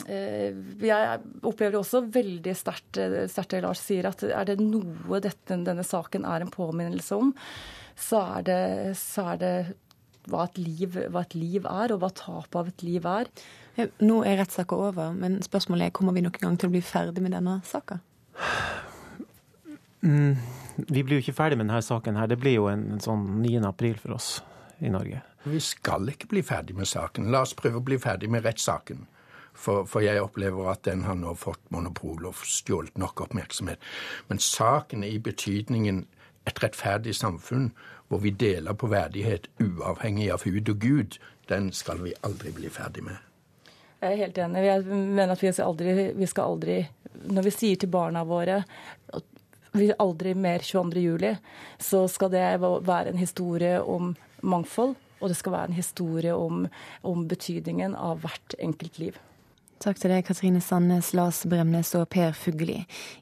Eh, 0.08 0.56
jeg 0.82 1.22
opplever 1.46 1.80
også 1.80 2.04
veldig 2.12 2.54
sterkt 2.58 2.98
det 2.98 3.62
Lars 3.64 3.84
sier, 3.84 4.08
at 4.10 4.24
er 4.26 4.48
det 4.50 4.58
noe 4.62 5.22
dette, 5.24 5.58
denne 5.58 5.86
saken 5.86 6.26
er 6.28 6.44
en 6.44 6.54
påminnelse 6.54 7.18
om, 7.18 7.34
så 8.00 8.24
er 8.38 8.46
det, 8.48 8.62
så 9.00 9.32
er 9.34 9.42
det 9.42 9.56
hva, 10.30 10.46
et 10.46 10.62
liv, 10.62 10.96
hva, 11.10 11.26
et 11.26 11.36
liv, 11.38 11.66
er, 11.66 11.94
og 11.94 12.04
hva 12.04 12.12
tapet 12.14 12.60
av 12.62 12.70
et 12.72 12.86
liv 12.86 13.10
er. 13.10 13.30
Nå 14.04 14.22
er 14.28 14.40
rettssaka 14.42 14.78
over, 14.78 15.14
men 15.18 15.40
spørsmålet 15.46 15.90
er 15.90 15.96
kommer 15.96 16.16
vi 16.16 16.24
noen 16.26 16.42
gang 16.42 16.58
til 16.60 16.70
å 16.70 16.74
bli 16.76 16.84
ferdig 16.86 17.24
med 17.24 17.36
denne 17.36 17.60
saka? 17.68 18.02
Mm, 20.02 20.38
vi 20.76 21.04
blir 21.04 21.20
jo 21.20 21.24
ikke 21.26 21.38
ferdig 21.38 21.58
med 21.60 21.68
denne 21.68 21.82
saken. 21.86 22.16
her. 22.18 22.28
Det 22.28 22.40
blir 22.42 22.58
jo 22.58 22.68
en, 22.72 22.88
en 22.96 23.04
sånn 23.04 23.28
9. 23.44 23.62
april 23.68 24.00
for 24.02 24.18
oss 24.18 24.42
i 24.82 24.90
Norge. 24.90 25.22
Vi 25.44 25.60
skal 25.60 26.10
ikke 26.10 26.30
bli 26.30 26.44
ferdig 26.46 26.76
med 26.78 26.90
saken. 26.90 27.32
La 27.34 27.44
oss 27.46 27.54
prøve 27.58 27.82
å 27.82 27.86
bli 27.86 27.98
ferdig 28.02 28.30
med 28.30 28.46
rettssaken. 28.46 29.08
For, 29.54 29.86
for, 29.86 30.02
jeg 30.02 30.22
opplever 30.22 30.70
at 30.72 30.86
den 30.88 31.04
har 31.04 31.18
nå 31.20 31.34
fått 31.36 31.62
monopol 31.74 32.26
og 32.30 32.40
stjålet 32.48 32.98
nok 32.98 33.26
oppmerksomhet. 33.28 33.82
Men 34.30 34.40
saken 34.40 35.04
i 35.04 35.18
betydningen 35.20 36.06
et 36.50 36.62
rettferdig 36.64 37.14
samfunn 37.18 37.72
hvor 38.10 38.24
vi 38.24 38.32
deler 38.32 38.74
på 38.74 38.90
verdighet 38.92 39.48
uavhengig 39.62 40.32
av 40.34 40.46
hud 40.48 40.72
og 40.72 40.80
gud, 40.82 41.20
den 41.50 41.72
skal 41.76 42.02
vi 42.04 42.16
aldri 42.26 42.54
bli 42.56 42.72
ferdig 42.72 43.06
med. 43.06 43.20
Jeg 44.02 44.16
er 44.16 44.22
helt 44.24 44.40
enig. 44.42 44.64
Jeg 44.66 44.86
mener 44.90 45.36
at 45.36 45.44
vi 45.44 45.52
skal 45.54 45.68
aldri, 45.70 46.08
vi 46.18 46.30
skal 46.30 46.56
aldri 46.56 46.78
Når 47.32 47.46
vi 47.46 47.54
sier 47.54 47.78
til 47.78 47.92
barna 47.94 48.24
våre 48.26 48.64
at 49.14 49.28
vi 49.78 49.92
aldri 50.04 50.34
mer 50.36 50.64
22. 50.66 51.00
juli, 51.00 51.30
så 51.80 52.04
skal 52.12 52.32
det 52.34 52.44
være 52.60 53.14
en 53.14 53.22
historie 53.22 53.78
om 53.80 54.10
mangfold, 54.42 54.98
og 55.22 55.30
det 55.32 55.38
skal 55.40 55.54
være 55.54 55.70
en 55.70 55.78
historie 55.78 56.34
om, 56.36 56.66
om 57.08 57.28
betydningen 57.30 57.96
av 57.96 58.26
hvert 58.26 58.58
enkelt 58.60 59.00
liv. 59.00 59.20
Takk 59.82 59.98
til 59.98 60.12
deg, 60.14 60.22
Katrine 60.28 60.60
Sandnes, 60.62 61.08
Lars 61.18 61.40
Bremnes 61.50 61.90
og 61.98 62.04
Per 62.14 62.36
Fugli. 62.38 62.76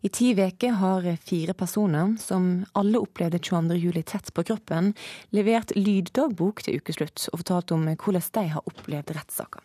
I 0.03 0.09
ti 0.11 0.33
uker 0.35 0.73
har 0.81 1.05
fire 1.23 1.53
personer, 1.55 2.17
som 2.19 2.65
alle 2.75 2.99
opplevde 2.99 3.39
22. 3.39 3.77
juli 3.79 4.01
tett 4.03 4.27
på 4.35 4.43
kroppen, 4.43 4.89
levert 5.31 5.71
lyddagbok 5.77 6.59
til 6.65 6.81
ukeslutt 6.81 7.29
og 7.31 7.39
fortalt 7.45 7.71
om 7.71 7.85
hvordan 7.87 8.27
de 8.35 8.43
har 8.51 8.67
opplevd 8.67 9.13
rettssaker. 9.15 9.63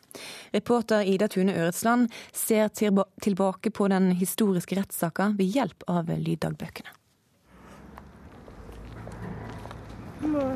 Reporter 0.55 1.03
Ida 1.03 1.27
Tune 1.27 1.57
Øretsland 1.59 2.15
ser 2.31 2.71
tilbake 2.71 3.75
på 3.75 3.91
den 3.91 4.13
historiske 4.15 4.79
rettssaka 4.79 5.33
ved 5.35 5.51
hjelp 5.51 5.83
av 5.91 6.15
lyddagbøkene. 6.15 6.95
Jeg 10.23 10.31
må 10.31 10.47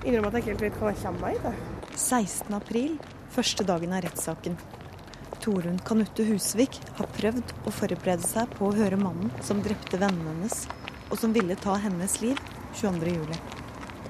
innrømme 0.00 0.32
at 0.32 0.40
jeg 0.40 0.46
ikke 0.46 0.54
helt 0.54 0.66
vet 0.70 0.80
hva 0.80 0.96
jeg 0.96 1.00
kommer 1.04 1.28
meg 1.28 1.52
i. 1.52 1.56
16. 1.98 2.56
april, 2.56 2.96
første 3.34 3.64
dagen 3.66 3.94
av 3.94 4.04
rettssaken. 4.04 4.56
Torunn 5.42 5.78
Kanutte 5.86 6.26
Husvik 6.28 6.80
har 6.98 7.08
prøvd 7.16 7.54
å 7.68 7.72
forberede 7.72 8.26
seg 8.26 8.50
på 8.56 8.68
å 8.68 8.76
høre 8.76 8.98
mannen 9.00 9.30
som 9.44 9.62
drepte 9.64 10.00
vennene 10.00 10.34
hennes, 10.34 10.64
og 11.08 11.20
som 11.20 11.32
ville 11.32 11.56
ta 11.58 11.76
hennes 11.80 12.18
liv 12.24 12.40
22.07. 12.80 13.36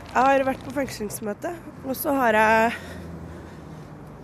Jeg 0.09 0.25
har 0.25 0.45
vært 0.49 0.65
på 0.65 0.73
fengslingsmøte, 0.75 1.53
og 1.85 1.95
så 1.99 2.15
har 2.17 2.39
jeg 2.39 2.79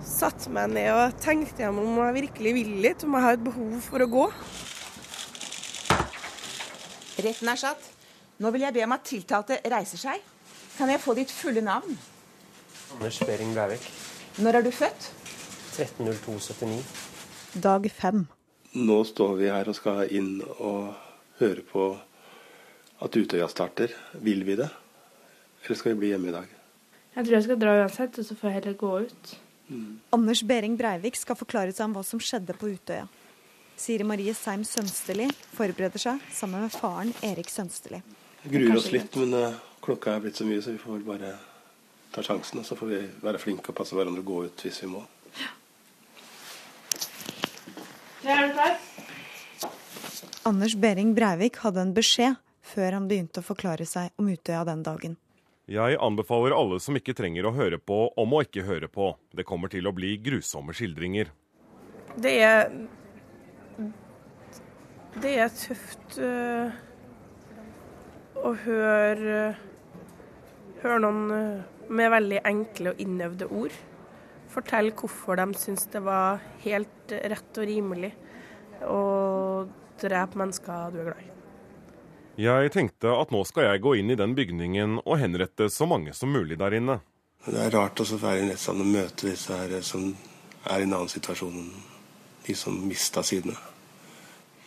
satt 0.04 0.48
meg 0.52 0.72
ned 0.72 0.90
og 0.92 1.18
tenkt 1.22 1.60
gjennom 1.60 1.92
om 1.92 2.00
jeg 2.06 2.16
virkelig 2.22 2.54
vil 2.56 2.72
litt, 2.84 3.04
om 3.04 3.16
jeg 3.16 3.26
har 3.26 3.36
et 3.36 3.44
behov 3.44 3.76
for 3.84 4.04
å 4.04 4.10
gå. 4.10 4.24
Retten 7.24 7.52
er 7.52 7.60
satt. 7.60 7.90
Nå 8.42 8.50
vil 8.50 8.64
jeg 8.66 8.74
be 8.74 8.82
om 8.84 8.96
at 8.96 9.06
tiltalte 9.06 9.60
reiser 9.70 10.00
seg. 10.00 10.24
Kan 10.74 10.90
jeg 10.90 11.02
få 11.04 11.14
ditt 11.14 11.30
fulle 11.30 11.62
navn? 11.62 11.94
Anders 12.96 13.20
Behring 13.22 13.54
Breivik. 13.54 13.86
Når 14.34 14.56
er 14.58 14.64
du 14.66 14.70
født? 14.74 15.04
13.02,79. 15.76 16.80
Dag 17.62 17.84
fem. 17.94 18.24
Nå 18.74 18.96
står 19.06 19.36
vi 19.38 19.46
her 19.46 19.68
og 19.70 19.76
skal 19.78 20.10
inn 20.10 20.40
og 20.56 20.88
høre 21.38 21.62
på 21.68 21.84
at 23.04 23.14
Utøya 23.14 23.46
starter. 23.52 23.94
Vil 24.26 24.42
vi 24.42 24.56
det, 24.58 24.66
eller 25.62 25.78
skal 25.78 25.94
vi 25.94 26.00
bli 26.02 26.10
hjemme 26.10 26.32
i 26.32 26.34
dag? 26.34 26.50
Jeg 27.14 27.20
tror 27.22 27.36
jeg 27.36 27.46
skal 27.46 27.62
dra 27.62 27.76
uansett, 27.84 28.18
og 28.18 28.26
så 28.26 28.34
får 28.34 28.50
jeg 28.50 28.58
heller 28.58 28.76
gå 28.82 28.92
ut. 29.06 29.36
Mm. 29.68 29.86
Anders 30.18 30.42
Behring 30.42 30.74
Breivik 30.82 31.16
skal 31.16 31.38
forklare 31.38 31.70
seg 31.70 31.86
om 31.86 31.94
hva 31.94 32.02
som 32.02 32.18
skjedde 32.18 32.58
på 32.58 32.74
Utøya. 32.74 33.06
Siri 33.78 34.02
Marie 34.06 34.34
Seim 34.34 34.66
Sønsteli 34.66 35.30
forbereder 35.54 36.02
seg 36.02 36.26
sammen 36.34 36.66
med 36.66 36.74
faren 36.74 37.14
Erik 37.22 37.54
Sønsteli. 37.54 38.02
Vi 38.42 38.50
gruer 38.58 38.82
oss 38.82 38.90
litt, 38.90 39.14
men 39.14 39.34
uh, 39.38 39.58
klokka 39.82 40.18
er 40.18 40.26
blitt 40.26 40.42
så 40.42 40.46
mye, 40.46 40.62
så 40.62 40.74
vi 40.74 40.82
får 40.82 40.98
vel 40.98 41.06
bare 41.14 41.36
ta 42.14 42.22
sjansen. 42.24 42.62
Og 42.62 42.68
så 42.68 42.78
får 42.78 42.92
vi 42.92 43.02
være 43.24 43.42
flinke 43.42 43.72
og 43.72 43.78
passe 43.78 43.96
hverandre 43.96 44.22
og 44.22 44.30
gå 44.30 44.40
ut 44.48 44.64
hvis 44.66 44.82
vi 44.84 44.90
må. 44.94 45.02
Ja. 45.40 45.50
Er 48.24 48.46
du 48.46 48.54
klar? 48.56 48.78
Anders 50.44 50.74
Behring 50.76 51.14
Breivik 51.16 51.60
hadde 51.64 51.80
en 51.80 51.94
beskjed 51.96 52.36
før 52.64 52.96
han 52.96 53.08
begynte 53.08 53.40
å 53.40 53.46
forklare 53.46 53.86
seg 53.88 54.12
om 54.20 54.28
Utøya 54.32 54.64
den 54.68 54.82
dagen. 54.84 55.16
Jeg 55.64 55.96
anbefaler 56.04 56.52
alle 56.52 56.76
som 56.84 56.96
ikke 56.98 57.14
trenger 57.16 57.46
å 57.48 57.54
høre 57.56 57.78
på, 57.80 58.10
om 58.20 58.34
å 58.36 58.42
ikke 58.44 58.66
høre 58.66 58.88
på. 58.92 59.14
Det 59.32 59.46
kommer 59.48 59.72
til 59.72 59.88
å 59.88 59.94
bli 59.96 60.18
grusomme 60.20 60.76
skildringer. 60.76 61.30
Det 62.20 62.34
er 62.44 62.68
Det 65.14 65.32
er 65.40 65.52
tøft 65.54 66.18
uh, 66.18 66.74
å 68.42 68.50
høre 68.64 69.38
Høre 70.82 70.98
noen 71.00 71.22
uh, 71.30 71.73
med 71.88 72.12
veldig 72.14 72.40
enkle 72.48 72.94
og 72.94 73.02
innøvde 73.02 73.50
ord 73.50 73.74
fortelle 74.54 74.94
hvorfor 74.96 75.38
de 75.40 75.46
syns 75.58 75.88
det 75.92 76.02
var 76.04 76.42
helt 76.64 77.14
rett 77.14 77.60
og 77.60 77.68
rimelig 77.68 78.12
å 78.86 79.00
drepe 80.00 80.40
mennesker 80.40 80.92
du 80.92 81.00
er 81.00 81.08
glad 81.10 81.22
i. 81.22 81.30
Jeg 82.44 82.72
tenkte 82.74 83.12
at 83.14 83.30
nå 83.30 83.44
skal 83.46 83.68
jeg 83.68 83.82
gå 83.84 83.94
inn 84.00 84.10
i 84.10 84.18
den 84.18 84.34
bygningen 84.34 84.98
og 85.04 85.18
henrette 85.20 85.68
så 85.70 85.86
mange 85.86 86.14
som 86.18 86.32
mulig 86.34 86.58
der 86.58 86.74
inne. 86.80 86.98
Det 87.44 87.60
er 87.60 87.74
rart 87.74 88.00
å 88.00 88.06
være 88.08 88.40
i 88.40 88.48
rettssalen 88.48 88.82
og 88.82 88.94
møte 88.96 89.28
disse 89.28 89.54
her 89.54 89.74
som 89.86 90.08
er 90.64 90.80
i 90.80 90.88
en 90.88 90.96
annen 90.96 91.12
situasjon 91.12 91.54
enn 91.60 91.70
de 92.44 92.56
som 92.58 92.74
mista 92.88 93.22
sidene. 93.24 93.54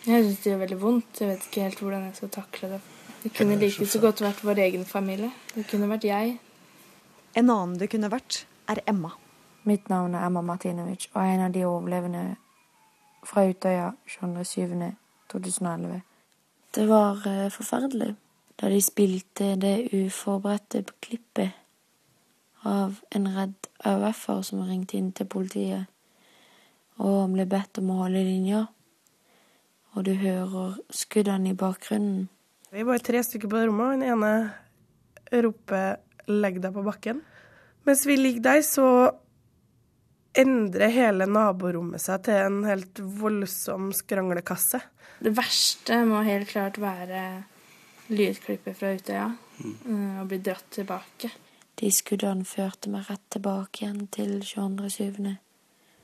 Jeg 0.07 0.23
syns 0.23 0.39
det 0.43 0.51
gjør 0.53 0.61
veldig 0.63 0.77
vondt. 0.79 1.19
Jeg 1.19 1.33
vet 1.33 1.47
ikke 1.49 1.65
helt 1.65 1.81
hvordan 1.83 2.05
jeg 2.07 2.19
skal 2.21 2.31
takle 2.37 2.69
det. 2.75 2.79
Det 3.23 3.31
kunne 3.35 3.57
like 3.59 3.85
så 3.89 3.99
godt 3.99 4.21
vært 4.23 4.45
vår 4.45 4.61
egen 4.63 4.85
familie. 4.87 5.33
Det 5.51 5.65
kunne 5.67 5.89
vært 5.91 6.07
jeg. 6.07 6.37
En 7.37 7.49
annen 7.53 7.77
det 7.77 7.91
kunne 7.91 8.09
vært, 8.09 8.47
er 8.65 8.81
Emma. 8.89 9.11
Mitt 9.69 9.91
navn 9.91 10.15
er 10.17 10.25
Emma 10.25 10.41
Martinovic 10.41 11.09
og 11.11 11.19
er 11.21 11.35
en 11.35 11.43
av 11.45 11.51
de 11.53 11.65
overlevende 11.67 12.21
fra 13.27 13.43
Utøya 13.45 13.91
22.07.2011. 14.09 15.99
Det 16.73 16.85
var 16.89 17.21
uh, 17.27 17.49
forferdelig 17.53 18.15
da 18.57 18.71
de 18.73 18.79
spilte 18.81 19.51
det 19.61 19.75
uforberedte 19.93 20.81
klippet 21.05 21.53
av 22.65 22.97
en 23.13 23.29
redd 23.35 23.69
AUF-er 23.85 24.41
som 24.41 24.63
ringte 24.65 24.97
inn 24.97 25.11
til 25.13 25.29
politiet, 25.29 25.85
og 26.97 27.35
ble 27.35 27.45
bedt 27.45 27.77
om 27.77 27.91
å 27.93 27.99
holde 28.01 28.23
linja. 28.25 28.63
Og 29.93 30.07
du 30.09 30.15
hører 30.17 30.79
skuddene 30.89 31.53
i 31.53 31.57
bakgrunnen. 31.57 32.25
Vi 32.73 32.81
er 32.81 32.89
bare 32.89 33.05
tre 33.05 33.21
stykker 33.23 33.51
på 33.51 33.61
rommet, 33.67 33.85
og 33.85 34.01
den 34.01 34.09
ene 34.09 35.43
roper 35.45 36.01
'legg 36.27 36.61
deg 36.61 36.73
på 36.73 36.83
bakken'. 36.83 37.23
Mens 37.87 38.05
vi 38.05 38.17
ligger 38.17 38.41
der, 38.41 38.61
så 38.61 39.11
endrer 40.37 40.91
hele 40.93 41.25
naborommet 41.25 42.01
seg 42.03 42.23
til 42.27 42.45
en 42.45 42.63
helt 42.67 42.99
voldsom 42.99 43.91
skranglekasse. 43.95 44.81
Det 45.23 45.33
verste 45.33 46.03
må 46.05 46.21
helt 46.27 46.49
klart 46.51 46.77
være 46.77 47.43
lydklippet 48.13 48.77
fra 48.77 48.93
Utøya. 48.93 49.27
Mm. 49.57 50.19
og 50.21 50.27
bli 50.29 50.37
dratt 50.45 50.67
tilbake. 50.69 51.31
De 51.77 51.89
skuddene 51.93 52.45
førte 52.45 52.91
meg 52.93 53.07
rett 53.09 53.23
tilbake 53.33 53.83
igjen 53.83 54.03
til 54.13 54.35
22.7. 54.45 55.31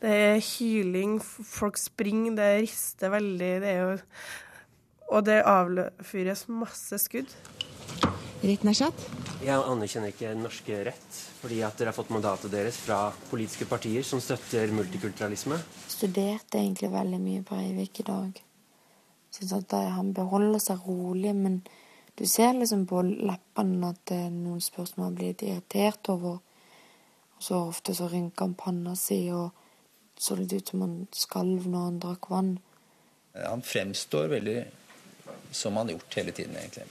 Det 0.04 0.16
er 0.26 0.42
hyling, 0.42 1.20
folk 1.22 1.78
springer, 1.78 2.34
det 2.38 2.50
rister 2.64 3.14
veldig. 3.14 3.54
Det 3.62 3.70
er 3.70 3.84
jo 3.84 3.98
Og 5.14 5.26
det 5.26 5.44
avfyres 5.46 6.48
masse 6.50 6.98
skudd. 6.98 7.30
Retten 8.44 8.68
er 8.68 8.76
satt. 8.76 9.04
Jeg 9.40 9.56
anerkjenner 9.56 10.12
ikke 10.12 10.34
norske 10.36 10.80
rett, 10.84 11.20
fordi 11.40 11.62
at 11.64 11.78
dere 11.80 11.94
har 11.94 11.96
fått 11.96 12.10
mandatet 12.12 12.52
deres 12.52 12.76
fra 12.76 13.06
politiske 13.30 13.64
partier 13.70 14.04
som 14.04 14.20
støtter 14.20 14.72
multikulturalisme. 14.76 15.56
Studerte 15.88 16.60
egentlig 16.60 16.90
veldig 16.92 17.20
mye 17.24 17.44
Breivik 17.48 18.02
i 18.04 18.06
dag. 18.10 18.42
Syns 19.32 19.54
at 19.56 19.76
han 19.96 20.12
beholder 20.18 20.60
seg 20.60 20.84
rolig, 20.84 21.32
men 21.38 21.62
du 22.20 22.26
ser 22.28 22.52
liksom 22.58 22.84
på 22.90 23.00
leppene 23.08 23.94
at 23.94 24.12
er 24.12 24.28
noen 24.34 24.60
spørsmål 24.62 25.08
har 25.08 25.16
blir 25.16 25.32
litt 25.32 25.46
irritert 25.48 26.10
over. 26.12 26.42
Og 27.38 27.46
så 27.48 27.62
ofte 27.70 27.96
så 27.96 28.10
rynker 28.12 28.44
han 28.44 28.58
panna 28.60 28.98
si, 29.00 29.22
og 29.32 29.56
så 30.20 30.36
litt 30.36 30.52
ut 30.52 30.74
som 30.74 30.84
han 30.84 30.98
skalv 31.16 31.70
når 31.72 31.88
han 31.88 32.02
drakk 32.04 32.28
vann. 32.34 32.52
Han 33.40 33.64
fremstår 33.64 34.28
veldig 34.36 34.58
som 35.56 35.80
han 35.80 35.88
har 35.88 35.96
gjort 35.96 36.20
hele 36.20 36.36
tiden, 36.36 36.60
egentlig. 36.60 36.90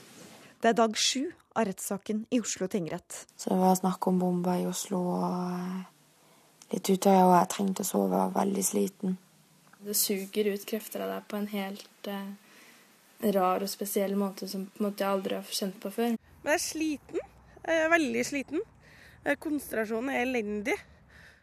Det 0.63 0.69
er 0.71 0.75
dag 0.79 0.93
sju 0.95 1.25
av 1.59 1.65
rettssaken 1.67 2.21
i 2.31 2.39
Oslo 2.39 2.69
tingrett. 2.71 3.25
Så 3.35 3.49
det 3.51 3.57
var 3.59 3.75
snakk 3.75 4.07
om 4.07 4.21
bomber 4.21 4.61
i 4.61 4.67
Oslo 4.69 5.01
og 5.11 6.71
litt 6.71 6.87
Utøya, 6.87 7.25
og 7.27 7.33
jeg 7.35 7.49
trengte 7.51 7.83
å 7.83 7.89
sove, 7.89 8.15
jeg 8.15 8.31
var 8.31 8.37
veldig 8.37 8.63
sliten. 8.63 9.17
Det 9.83 9.95
suger 9.99 10.53
ut 10.53 10.63
krefter 10.69 11.03
av 11.03 11.11
deg 11.11 11.25
på 11.27 11.41
en 11.41 11.49
helt 11.51 12.07
eh, 12.07 12.31
rar 13.35 13.65
og 13.65 13.71
spesiell 13.71 14.15
måte 14.15 14.47
som 14.47 14.63
på 14.71 14.79
en 14.79 14.87
måte 14.87 15.03
jeg 15.03 15.17
aldri 15.17 15.35
har 15.35 15.51
kjent 15.59 15.75
på 15.83 15.91
før. 15.91 16.15
Men 16.15 16.53
jeg 16.53 16.61
er 16.61 16.63
sliten. 16.63 17.27
Jeg 17.63 17.83
er 17.83 17.91
veldig 17.97 18.23
sliten. 18.29 18.63
Eh, 19.25 19.35
Konsentrasjonen 19.43 20.15
er 20.15 20.23
elendig. 20.23 20.77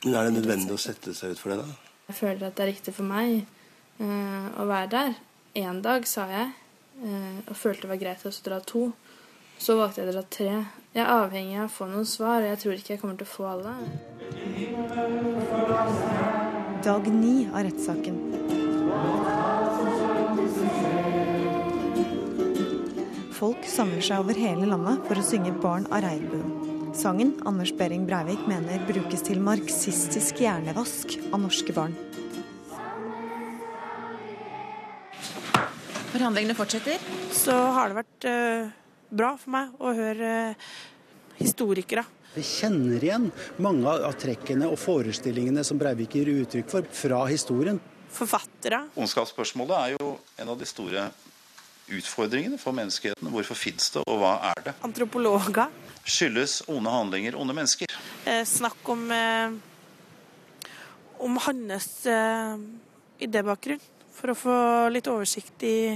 Men 0.06 0.16
Er 0.16 0.30
det 0.30 0.38
nødvendig 0.38 0.72
å 0.72 0.80
sette 0.80 1.12
seg 1.12 1.36
ut 1.36 1.44
for 1.44 1.52
det, 1.52 1.60
da? 1.60 1.92
Jeg 2.08 2.18
føler 2.22 2.48
at 2.48 2.56
det 2.56 2.64
er 2.64 2.72
riktig 2.72 2.96
for 2.96 3.12
meg 3.12 3.42
eh, 4.00 4.48
å 4.56 4.64
være 4.64 4.90
der. 4.96 5.14
Én 5.60 5.84
dag 5.84 6.08
sa 6.08 6.24
jeg, 6.32 6.50
eh, 7.04 7.38
og 7.44 7.56
følte 7.56 7.84
det 7.84 7.92
var 7.92 8.00
greit 8.00 8.24
å 8.24 8.32
dra 8.48 8.64
to. 8.64 8.88
Så 9.60 9.76
valgte 9.76 10.00
jeg 10.00 10.08
dere 10.08 10.16
dra 10.16 10.28
tre. 10.32 10.52
Jeg 10.96 11.02
er 11.04 11.10
avhengig 11.12 11.58
av 11.60 11.66
å 11.66 11.72
få 11.74 11.86
noen 11.90 12.06
svar, 12.08 12.40
og 12.40 12.48
jeg 12.48 12.60
tror 12.62 12.78
ikke 12.78 12.94
jeg 12.94 13.00
kommer 13.02 13.18
til 13.20 13.28
å 13.28 13.32
få 13.34 13.44
alle. 13.50 13.74
Dag 16.86 17.10
ni 17.12 17.34
av 17.50 17.66
rettssaken. 17.68 18.16
Folk 23.36 23.68
samler 23.68 24.04
seg 24.04 24.24
over 24.24 24.40
hele 24.40 24.68
landet 24.72 25.04
for 25.08 25.20
å 25.20 25.24
synge 25.28 25.52
'Barn 25.60 25.86
av 25.92 26.04
regnbuen'. 26.08 26.94
Sangen 26.96 27.36
Anders 27.46 27.72
Behring 27.76 28.08
Breivik 28.08 28.40
mener 28.48 28.80
brukes 28.88 29.22
til 29.28 29.44
marxistisk 29.44 30.40
hjernevask 30.40 31.20
av 31.32 31.40
norske 31.44 31.72
barn. 31.76 31.94
Forhandlingene 36.10 36.56
fortsetter. 36.58 36.98
Så 37.30 37.54
har 37.54 37.88
det 37.88 38.00
vært 38.00 38.24
eh, 38.28 38.79
bra 39.10 39.34
for 39.40 39.54
meg 39.54 39.76
å 39.82 39.92
høre 39.96 40.32
eh, 40.54 40.70
historikere. 41.40 42.06
Vi 42.30 42.42
kjenner 42.46 43.02
igjen 43.02 43.26
mange 43.58 43.90
av 43.90 44.04
av 44.06 44.14
trekkene 44.20 44.68
og 44.70 44.78
forestillingene 44.78 45.64
som 45.66 45.80
Breivik 45.80 46.14
gir 46.14 46.30
uttrykk 46.30 46.68
for 46.70 46.86
fra 46.94 47.24
historien. 47.30 47.80
Forfattere. 48.10 48.84
Ondskapsspørsmålet 48.98 49.76
er 49.78 49.96
jo 49.96 50.12
en 50.38 50.52
av 50.52 50.58
de 50.58 50.68
store 50.68 51.08
utfordringene 51.90 52.58
for 52.58 52.74
menneskeheten. 52.76 53.30
Hvorfor 53.34 53.58
fins 53.58 53.90
det, 53.94 54.04
og 54.06 54.20
hva 54.22 54.36
er 54.52 54.62
det? 54.68 54.76
Antropologer. 54.86 55.70
Skyldes 56.06 56.60
onde 56.70 56.90
handlinger 56.90 57.38
onde 57.38 57.54
mennesker? 57.56 57.90
Eh, 58.24 58.44
snakk 58.46 58.88
om, 58.88 59.10
eh, 59.10 59.50
om 61.18 61.36
hans 61.36 62.06
eh, 62.06 62.56
idébakgrunn. 63.20 63.82
For 64.14 64.32
å 64.32 64.36
få 64.36 64.56
litt 64.92 65.08
oversikt 65.08 65.62
i, 65.64 65.94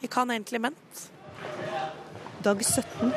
i 0.00 0.08
hva 0.08 0.22
han 0.24 0.32
egentlig 0.34 0.62
mente. 0.64 1.15
Dag 2.46 2.60
17. 2.62 3.08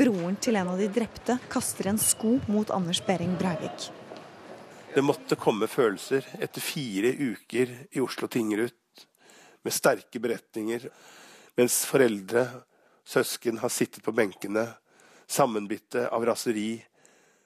Broren 0.00 0.36
til 0.40 0.56
en 0.56 0.70
av 0.72 0.78
de 0.80 0.86
drepte 0.88 1.34
kaster 1.52 1.90
en 1.90 1.98
sko 2.00 2.38
mot 2.48 2.70
Anders 2.72 3.02
Behring 3.04 3.34
Breivik. 3.36 3.90
Det 4.94 5.02
måtte 5.04 5.36
komme 5.36 5.68
følelser 5.68 6.24
etter 6.40 6.64
fire 6.64 7.10
uker 7.12 7.74
i 7.92 8.00
Oslo 8.00 8.24
tingrut 8.32 9.04
med 9.60 9.76
sterke 9.76 10.22
beretninger, 10.24 10.86
mens 11.60 11.76
foreldre, 11.84 12.46
søsken 13.04 13.60
har 13.60 13.74
sittet 13.74 14.00
på 14.06 14.14
benkene, 14.16 14.70
sammenbitte 15.28 16.06
av 16.08 16.24
raseri. 16.24 16.78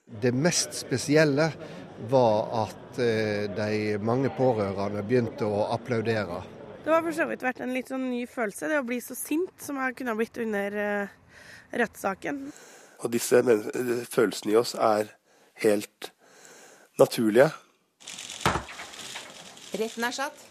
Det 0.07 0.31
mest 0.31 0.79
spesielle 0.85 1.49
var 2.07 2.47
at 2.61 3.01
eh, 3.03 3.51
de 3.51 3.99
mange 3.99 4.31
pårørende 4.31 5.03
begynte 5.03 5.43
å 5.43 5.65
applaudere. 5.75 6.39
Det 6.89 6.95
har 6.95 7.03
for 7.05 7.13
så 7.13 7.25
vidt 7.29 7.43
vært 7.45 7.59
en 7.61 7.69
litt 7.69 7.91
sånn 7.91 8.07
ny 8.09 8.23
følelse, 8.25 8.65
det 8.65 8.79
å 8.81 8.85
bli 8.87 8.95
så 8.97 9.13
sint 9.13 9.61
som 9.61 9.77
jeg 9.77 9.93
kunne 9.99 10.09
ha 10.09 10.17
blitt 10.17 10.39
under 10.41 10.77
eh, 10.81 11.11
rettssaken. 11.77 12.39
Og 13.05 13.11
disse 13.13 13.41
følelsene 14.09 14.55
i 14.55 14.57
oss 14.57 14.71
er 14.73 15.11
helt 15.61 16.07
naturlige. 16.97 17.51
Retten 19.77 20.07
er 20.07 20.15
satt. 20.17 20.41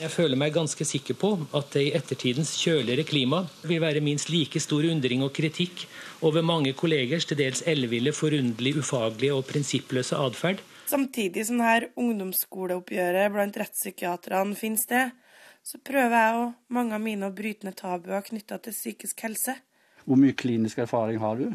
Jeg 0.00 0.08
føler 0.14 0.40
meg 0.40 0.54
ganske 0.56 0.86
sikker 0.88 1.18
på 1.20 1.34
at 1.52 1.76
det 1.76 1.82
i 1.84 1.92
ettertidens 1.98 2.54
kjøligere 2.62 3.04
klima 3.04 3.42
vil 3.68 3.82
være 3.84 4.00
minst 4.00 4.32
like 4.32 4.62
stor 4.64 4.86
undring 4.88 5.20
og 5.26 5.34
kritikk 5.36 5.84
over 6.24 6.40
mange 6.40 6.72
kollegers 6.72 7.28
til 7.28 7.42
dels 7.42 7.60
elleville, 7.68 8.16
forunderlig, 8.16 8.78
ufaglige 8.80 9.36
og 9.36 9.44
prinsippløse 9.52 10.16
atferd. 10.16 10.64
Samtidig 10.88 11.44
som 11.44 11.60
her 11.60 11.90
ungdomsskoleoppgjøret 11.92 13.36
blant 13.36 13.60
rettspsykiaterne 13.60 14.56
finner 14.56 14.80
sted, 14.80 15.20
så 15.64 15.78
prøver 15.80 16.12
jeg 16.12 16.34
og 16.40 16.54
mange 16.76 16.94
av 16.96 17.00
mine 17.00 17.28
å 17.30 17.34
bryte 17.34 17.64
ned 17.64 17.76
tabuer 17.80 18.20
knytta 18.26 18.58
til 18.62 18.72
psykisk 18.76 19.22
helse. 19.24 19.54
Hvor 20.04 20.18
mye 20.20 20.34
klinisk 20.36 20.78
erfaring 20.84 21.18
har 21.22 21.36
du? 21.40 21.46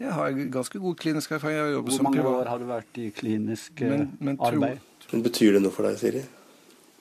Jeg 0.00 0.12
har 0.16 0.32
ganske 0.52 0.80
god 0.80 0.96
klinisk 1.00 1.32
erfaring. 1.32 1.56
Jeg 1.56 1.74
har 1.74 1.82
Hvor 1.82 1.96
som 1.96 2.04
mange 2.04 2.20
privat. 2.20 2.40
år 2.46 2.48
har 2.52 2.58
du 2.58 2.64
vært 2.68 2.98
i 3.00 3.10
klinisk 3.10 3.80
eh, 3.82 3.88
Men- 3.88 4.16
men 4.20 4.36
tro- 4.36 4.46
arbeid? 4.52 4.80
Men 5.12 5.22
betyr 5.22 5.52
det 5.54 5.62
noe 5.62 5.72
for 5.72 5.82
deg, 5.88 5.98
Siri? 5.98 6.22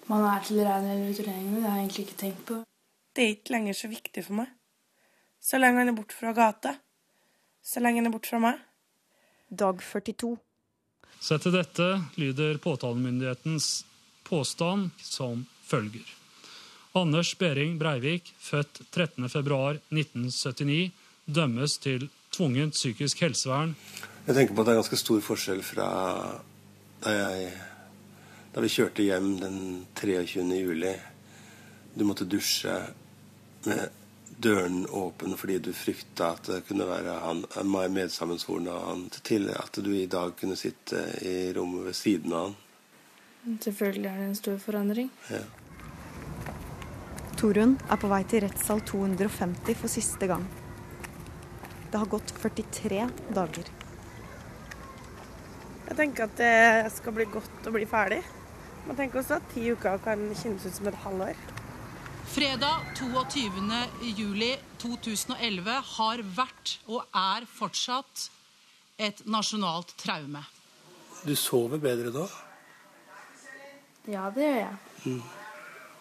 Man 0.08 0.24
er 0.26 0.40
tilregnelig 0.44 0.92
eller 0.96 1.10
utilregnelig, 1.14 1.62
det 1.62 1.70
har 1.70 1.78
jeg 1.78 1.86
egentlig 1.90 2.06
ikke 2.08 2.18
tenkt 2.24 2.46
på. 2.46 2.64
Det 3.14 3.24
er 3.24 3.36
ikke 3.36 3.52
lenger 3.54 3.74
så 3.74 3.88
viktig 3.90 4.24
for 4.26 4.34
meg. 4.34 4.48
Så 5.42 5.60
lenge 5.60 5.78
han 5.78 5.88
er 5.90 5.94
borte 5.94 6.14
fra 6.16 6.34
gata. 6.34 6.76
Så 7.64 7.80
lenge 7.82 7.98
han 8.02 8.08
er 8.08 8.12
borte 8.18 8.28
fra 8.30 8.40
meg. 8.40 8.60
Dag 9.54 9.78
42. 9.82 10.38
Så 11.20 11.36
etter 11.36 11.52
dette 11.52 11.88
lyder 12.18 12.58
påtalemyndighetens 12.58 13.84
påstand 14.24 14.92
som 15.02 15.46
følger. 15.70 16.08
Anders 16.98 17.36
Behring 17.38 17.80
Breivik, 17.80 18.34
født 18.42 18.82
13.2.1979, 18.96 20.90
dømmes 21.30 21.78
til 21.78 22.10
tvungent 22.34 22.74
psykisk 22.74 23.22
helsevern 23.22 23.76
Jeg 24.28 24.36
tenker 24.36 24.54
på 24.56 24.62
at 24.62 24.68
det 24.68 24.74
er 24.74 24.82
ganske 24.82 24.98
stor 25.02 25.22
forskjell 25.26 25.62
fra 25.66 25.88
da, 27.04 27.10
jeg, 27.14 27.54
da 28.54 28.62
vi 28.62 28.72
kjørte 28.74 29.06
hjem 29.06 29.30
den 29.40 29.60
23. 29.96 30.44
juli. 30.60 30.92
Du 31.96 32.04
måtte 32.06 32.28
dusje 32.30 32.76
med 33.66 33.90
døren 34.40 34.86
åpen 34.96 35.36
fordi 35.40 35.58
du 35.64 35.72
frykta 35.76 36.34
at 36.36 36.50
det 36.52 36.62
kunne 36.68 36.88
være 36.88 37.16
han, 37.24 37.46
medsammensvorne 37.96 38.72
av 38.74 38.86
han, 38.92 39.06
til 39.24 39.50
at 39.56 39.80
du 39.84 39.92
i 39.96 40.10
dag 40.12 40.36
kunne 40.40 40.60
sitte 40.60 41.02
i 41.26 41.54
rommet 41.56 41.90
ved 41.90 41.98
siden 41.98 42.36
av 42.36 42.50
han. 42.50 42.58
Selvfølgelig 43.64 44.10
er 44.12 44.20
det 44.20 44.28
en 44.28 44.38
stor 44.38 44.58
forandring. 44.62 45.10
Ja. 45.32 45.42
Torunn 47.40 47.78
er 47.88 47.96
på 47.96 48.10
vei 48.12 48.20
til 48.28 48.42
rettssal 48.44 48.82
250 48.84 49.78
for 49.80 49.88
siste 49.88 50.28
gang. 50.28 50.42
Det 51.88 51.96
har 52.02 52.10
gått 52.12 52.34
43 52.36 53.06
dager. 53.32 53.70
Jeg 55.86 55.96
tenker 56.02 56.26
at 56.26 56.36
det 56.42 56.92
skal 56.98 57.16
bli 57.16 57.30
godt 57.32 57.70
å 57.70 57.74
bli 57.78 57.88
ferdig. 57.88 58.20
Man 58.90 59.00
tenker 59.00 59.22
også 59.22 59.38
at 59.38 59.48
ti 59.54 59.64
uker 59.72 60.04
kan 60.04 60.28
kjennes 60.36 60.68
ut 60.68 60.76
som 60.82 60.92
et 60.92 61.00
halvår. 61.06 61.40
Fredag 62.34 62.92
22. 63.00 63.80
juli 64.20 64.52
2011 64.84 65.80
har 65.94 66.28
vært 66.36 66.76
og 66.92 67.08
er 67.24 67.48
fortsatt 67.56 68.28
et 69.00 69.24
nasjonalt 69.32 69.96
traume. 70.04 70.44
Du 71.24 71.38
sover 71.40 71.80
bedre 71.80 72.12
da? 72.12 72.28
Ja, 74.12 74.28
det 74.28 74.44
gjør 74.44 74.64
jeg. 74.66 74.80
Mm. 75.08 75.28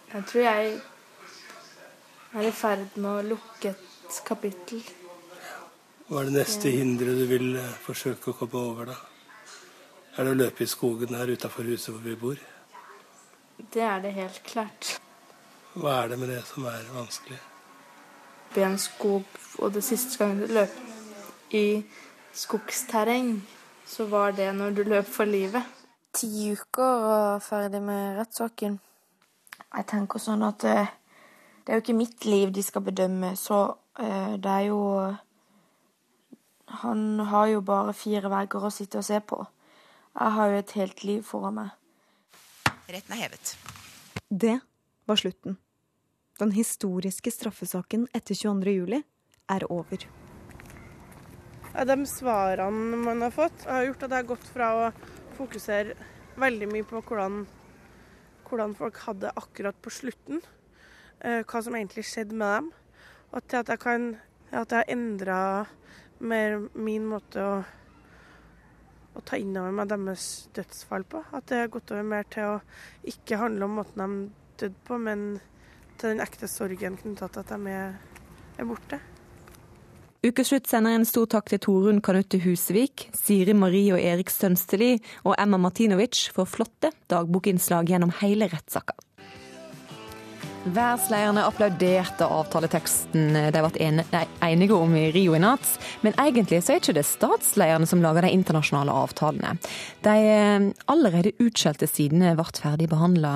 Jeg 0.09 0.33
tror 0.33 0.49
jeg 0.51 0.79
er 2.37 2.49
i 2.49 2.53
ferd 2.53 2.97
med 3.01 3.11
å 3.11 3.27
lukke 3.35 3.73
et 3.73 4.21
kapittel. 4.27 4.83
Hva 6.09 6.23
er 6.23 6.29
det 6.29 6.37
neste 6.39 6.73
hinderet 6.73 7.21
du 7.21 7.27
vil 7.29 7.51
eh, 7.61 7.75
forsøke 7.85 8.33
å 8.33 8.37
komme 8.37 8.61
over, 8.61 8.93
da? 8.93 8.97
Er 10.17 10.27
det 10.27 10.33
å 10.33 10.39
løpe 10.39 10.65
i 10.65 10.71
skogen 10.71 11.15
her 11.15 11.31
utafor 11.31 11.69
huset 11.69 11.93
hvor 11.95 12.03
vi 12.05 12.17
bor? 12.19 12.41
Det 13.59 13.85
er 13.85 14.01
det 14.03 14.15
helt 14.17 14.41
klart. 14.47 14.97
Hva 15.79 16.03
er 16.03 16.13
det 16.13 16.19
med 16.19 16.33
det 16.33 16.43
som 16.49 16.67
er 16.67 16.89
vanskelig? 16.95 17.39
I 18.57 18.65
en 18.65 18.79
skog, 18.81 19.27
og 19.61 19.75
det 19.75 19.85
siste 19.85 20.19
gang 20.19 20.39
du 20.41 20.49
løp 20.51 21.55
i 21.55 21.83
skogsterreng, 22.35 23.35
så 23.87 24.09
var 24.09 24.33
det 24.37 24.49
når 24.57 24.77
du 24.77 24.83
løp 24.89 25.07
for 25.07 25.29
livet. 25.29 25.63
Ti 26.17 26.29
uker 26.57 27.05
og 27.13 27.43
ferdig 27.45 27.83
med 27.85 28.19
rettssaken. 28.19 28.79
Jeg 29.69 29.87
tenker 29.93 30.23
sånn 30.23 30.43
at 30.49 30.65
eh, 30.65 30.95
det 31.69 31.75
er 31.75 31.83
jo 31.83 31.83
ikke 31.83 31.99
mitt 31.99 32.25
liv 32.25 32.49
de 32.57 32.63
skal 32.65 32.81
bedømme, 32.81 33.35
så 33.37 33.59
eh, 34.01 34.39
det 34.41 34.49
er 34.49 34.63
jo 34.71 34.79
Han 36.81 37.21
har 37.21 37.47
jo 37.47 37.61
bare 37.61 37.93
fire 37.93 38.31
vegger 38.33 38.65
å 38.65 38.71
sitte 38.73 39.03
og 39.03 39.05
se 39.05 39.21
på. 39.21 39.37
Jeg 40.15 40.33
har 40.33 40.49
jo 40.49 40.63
et 40.63 40.73
helt 40.81 41.05
liv 41.05 41.23
foran 41.29 41.59
meg. 41.59 41.69
Retten 42.89 43.13
er 43.13 43.21
hevet. 43.21 43.53
Det 44.33 44.57
var 45.05 45.21
slutten. 45.21 45.59
Den 46.41 46.57
historiske 46.57 47.37
straffesaken 47.37 48.09
etter 48.17 48.33
22. 48.33 48.73
juli 48.73 49.05
er 49.53 49.69
over. 49.69 50.09
De 51.93 52.01
svarene 52.09 53.05
man 53.05 53.29
har 53.29 53.31
fått, 53.45 53.69
har 53.69 53.91
gjort 53.91 54.09
at 54.09 54.11
jeg 54.11 54.25
har 54.25 54.33
gått 54.35 54.53
fra 54.57 54.75
å 54.75 54.93
fokusere 55.37 55.97
veldig 56.41 56.73
mye 56.73 56.89
på 56.89 57.05
hvordan, 57.05 57.43
hvordan 58.49 58.79
folk 58.81 59.05
hadde 59.05 59.37
akkurat 59.37 59.85
på 59.85 59.93
slutten, 59.93 60.41
hva 61.21 61.61
som 61.65 61.75
egentlig 61.75 62.07
skjedde 62.07 62.37
med 62.39 62.53
dem, 62.55 62.73
og 63.35 63.45
til 63.51 63.61
at 63.61 63.73
jeg 63.73 63.81
kan 63.83 64.11
at 64.53 64.73
jeg 64.73 64.81
har 64.81 64.93
endra 64.93 65.41
mer 66.25 66.57
min 66.79 67.05
måte 67.09 67.43
å, 67.43 67.59
å 69.15 69.25
ta 69.27 69.39
inn 69.39 69.57
over 69.59 69.75
meg 69.77 69.91
deres 69.91 70.49
dødsfall 70.57 71.05
på. 71.09 71.23
At 71.37 71.51
det 71.51 71.63
har 71.65 71.73
gått 71.73 71.93
over 71.93 72.07
mer 72.07 72.27
til 72.33 72.55
å 72.55 72.57
ikke 73.09 73.41
handle 73.43 73.69
om 73.69 73.79
måten 73.83 74.03
de 74.03 74.65
døde 74.65 74.83
på, 74.89 74.99
men 74.99 75.29
til 75.99 76.15
den 76.15 76.25
ekte 76.25 76.49
sorgen 76.51 76.99
knytta 77.01 77.29
til 77.29 77.45
at 77.45 77.55
de 77.55 77.75
er, 77.75 77.97
er 78.57 78.69
borte. 78.69 79.01
Ukeslutt 80.19 80.67
sender 80.67 80.97
en 80.97 81.07
stor 81.07 81.29
takk 81.31 81.53
til 81.53 81.61
Torunn 81.63 82.01
Kanutte 82.03 82.41
Husevik, 82.43 83.07
Siri 83.15 83.55
Marie 83.55 83.93
og 83.95 84.03
Erik 84.03 84.33
Sønsteli 84.35 84.97
og 85.23 85.37
Emma 85.39 85.61
Martinovic 85.63 86.25
for 86.35 86.51
flotte 86.51 86.91
dagbokinnslag 87.13 87.93
gjennom 87.93 88.11
hele 88.19 88.51
rettssaka. 88.51 88.97
Verdenslederne 90.69 91.47
applauderte 91.49 92.27
avtaleteksten 92.29 93.33
de 93.55 93.63
ble 93.65 94.25
enige 94.45 94.77
om 94.77 94.93
i 94.97 95.07
Rio 95.15 95.33
i 95.37 95.41
natt. 95.41 95.65
Men 96.05 96.17
egentlig 96.21 96.61
så 96.65 96.75
er 96.75 96.83
ikke 96.83 96.97
det 96.99 97.07
statslederne 97.09 97.89
som 97.89 98.03
lager 98.05 98.27
de 98.27 98.33
internasjonale 98.37 98.93
avtalene. 98.93 99.55
De 100.05 100.15
eh, 100.35 100.69
allerede 100.93 101.33
utskjelte 101.41 101.89
sidene 101.89 102.35
ble 102.37 102.47
ferdig 102.61 102.91
behandla 102.93 103.35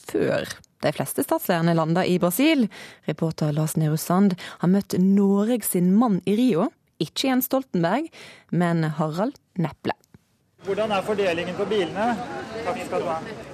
før 0.00 0.48
de 0.82 0.92
fleste 0.96 1.26
statslederne 1.26 1.76
landa 1.76 2.06
i 2.08 2.18
Brasil. 2.22 2.66
Reporter 3.04 3.52
Lars 3.52 3.76
Nehru 3.76 4.00
Sand 4.00 4.38
har 4.64 4.72
møtt 4.72 4.96
Norge 4.98 5.62
sin 5.68 5.92
mann 5.94 6.22
i 6.24 6.36
Rio. 6.40 6.70
Ikke 7.02 7.28
Jens 7.28 7.50
Stoltenberg, 7.50 8.08
men 8.50 8.86
Harald 8.96 9.36
Neple. 9.60 9.94
Hvordan 10.64 10.94
er 10.94 11.02
fordelingen 11.04 11.58
på 11.58 11.66
bilene? 11.68 12.12
Takk 12.64 12.86
skal 12.86 13.02
du 13.02 13.10
ha. 13.10 13.51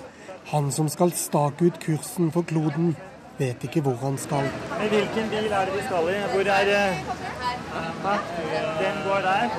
Han 0.48 0.72
som 0.72 0.88
skal 0.88 1.12
stake 1.12 1.64
ut 1.64 1.76
kursen 1.82 2.30
for 2.32 2.46
kloden, 2.48 2.94
vet 3.36 3.64
ikke 3.66 3.82
hvor 3.84 3.98
han 4.00 4.14
skal. 4.16 4.48
Hvilken 4.80 5.28
bil 5.28 5.50
er 5.52 5.68
det 5.68 5.74
vi 5.74 5.82
skal 5.84 6.08
i? 6.08 6.14
Hvor 6.32 6.48
er 6.54 6.70
uh, 6.72 8.14
Den 8.80 9.02
går 9.04 9.20
der. 9.28 9.58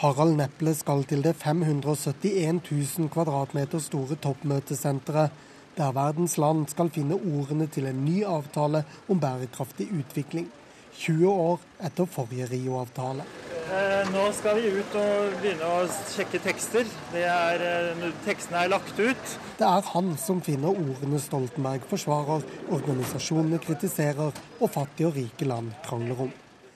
Harald 0.00 0.34
Neple 0.40 0.74
skal 0.74 1.04
til 1.04 1.20
det 1.24 1.36
571 1.36 2.72
000 2.98 3.12
kvadratmeter 3.12 3.78
store 3.78 4.16
toppmøtesenteret, 4.16 5.30
der 5.76 5.92
verdens 5.92 6.38
land 6.38 6.66
skal 6.72 6.90
finne 6.90 7.20
ordene 7.20 7.66
til 7.66 7.86
en 7.86 8.04
ny 8.04 8.24
avtale 8.24 8.84
om 9.08 9.20
bærekraftig 9.20 9.90
utvikling. 9.92 10.48
20 10.96 11.28
år 11.28 11.60
etter 11.84 12.08
forrige 12.08 12.48
Rio-avtale. 12.48 13.28
Eh, 13.72 14.08
nå 14.12 14.26
skal 14.36 14.58
vi 14.60 14.68
ut 14.68 14.94
og 15.00 15.36
begynne 15.40 15.64
å 15.64 15.84
sjekke 16.12 16.42
tekster. 16.44 16.88
Er, 17.16 17.62
eh, 17.64 18.02
tekstene 18.26 18.66
er 18.66 18.68
lagt 18.68 18.98
ut. 19.00 19.38
Det 19.56 19.64
er 19.64 19.88
han 19.94 20.10
som 20.18 20.42
finner 20.44 20.76
ordene 20.76 21.20
Stoltenberg 21.20 21.86
forsvarer, 21.88 22.44
organisasjonene 22.68 23.58
kritiserer 23.64 24.32
og 24.60 24.70
fattige 24.70 25.06
og 25.08 25.16
rike 25.16 25.48
land 25.48 25.72
krangler 25.86 26.20
om. 26.20 26.32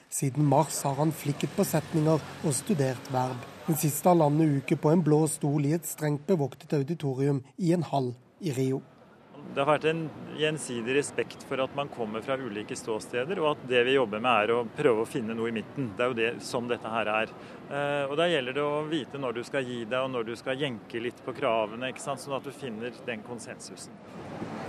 Siden 0.09 0.49
mars 0.49 0.81
har 0.83 0.95
han 0.95 1.13
flikket 1.13 1.53
på 1.55 1.67
setninger 1.69 2.19
og 2.45 2.55
studert 2.55 3.13
verb. 3.13 3.45
Den 3.67 3.77
siste 3.77 4.09
halvannen 4.09 4.63
uke 4.63 4.77
på 4.77 4.93
en 4.93 5.03
blå 5.03 5.27
stol 5.29 5.67
i 5.67 5.75
et 5.75 5.85
strengt 5.85 6.27
bevoktet 6.27 6.73
auditorium 6.73 7.43
i 7.59 7.75
en 7.75 7.83
hall 7.83 8.15
i 8.41 8.53
Rio. 8.53 8.81
Det 9.55 9.63
har 9.63 9.69
vært 9.71 9.87
en 9.89 10.03
gjensidig 10.37 10.95
respekt 10.99 11.45
for 11.49 11.63
at 11.65 11.73
man 11.79 11.89
kommer 11.89 12.21
fra 12.25 12.37
ulike 12.37 12.77
ståsteder, 12.77 13.39
og 13.41 13.55
at 13.55 13.63
det 13.71 13.85
vi 13.89 13.95
jobber 13.95 14.21
med 14.21 14.43
er 14.43 14.53
å 14.53 14.59
prøve 14.77 15.05
å 15.05 15.09
finne 15.09 15.37
noe 15.37 15.49
i 15.49 15.55
midten. 15.57 15.89
Det 15.97 16.05
er 16.05 16.11
jo 16.13 16.19
det 16.19 16.33
som 16.45 16.69
dette 16.69 16.93
her 16.93 17.09
er. 17.13 17.33
Eh, 17.71 18.05
og 18.05 18.17
Da 18.21 18.27
gjelder 18.29 18.59
det 18.59 18.67
å 18.67 18.85
vite 18.91 19.21
når 19.23 19.39
du 19.39 19.43
skal 19.49 19.65
gi 19.65 19.81
deg 19.89 19.97
og 20.03 20.13
når 20.13 20.29
du 20.29 20.35
skal 20.37 20.61
jenke 20.61 21.01
litt 21.01 21.25
på 21.25 21.33
kravene, 21.39 21.89
ikke 21.89 22.05
sant? 22.05 22.21
sånn 22.21 22.37
at 22.37 22.45
du 22.45 22.53
finner 22.53 22.93
den 23.09 23.25
konsensusen. 23.25 23.97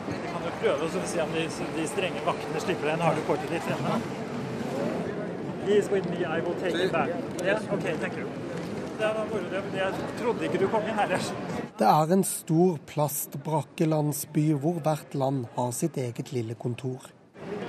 Vi 0.08 0.24
kan 0.24 0.48
jo 0.48 0.56
prøve 0.62 0.88
å 0.88 1.06
se 1.12 1.22
om 1.26 1.36
de, 1.36 1.48
de 1.76 1.88
strenge 1.92 2.24
vaktene 2.24 2.64
slipper 2.64 2.88
deg 2.88 2.96
inn. 2.96 3.08
Har 3.10 3.20
du 3.20 3.26
kortet 3.28 3.52
ditt 3.52 3.68
fremme? 3.68 4.00
He 5.68 5.76
is 5.76 5.90
with 5.92 6.08
me, 6.10 6.24
I 6.24 6.40
will 6.40 6.56
take 6.56 6.80
it 6.80 6.94
back. 6.94 7.10
Yeah? 7.44 7.60
Okay, 7.74 7.98
thank 8.00 8.16
you. 8.16 8.47
Det 8.98 9.12
var 9.14 9.28
moro. 9.30 9.62
Jeg 9.78 10.08
trodde 10.18 10.48
ikke 10.48 10.60
du 10.62 10.66
kom 10.74 10.88
inn 10.90 10.98
heller. 10.98 11.30
Det 11.78 11.86
er 11.86 12.14
en 12.16 12.24
stor 12.26 12.80
plastbrakkelandsby 12.90 14.48
hvor 14.58 14.80
hvert 14.82 15.14
land 15.14 15.46
har 15.58 15.72
sitt 15.78 16.00
eget 16.02 16.32
lille 16.34 16.58
kontor. 16.58 17.06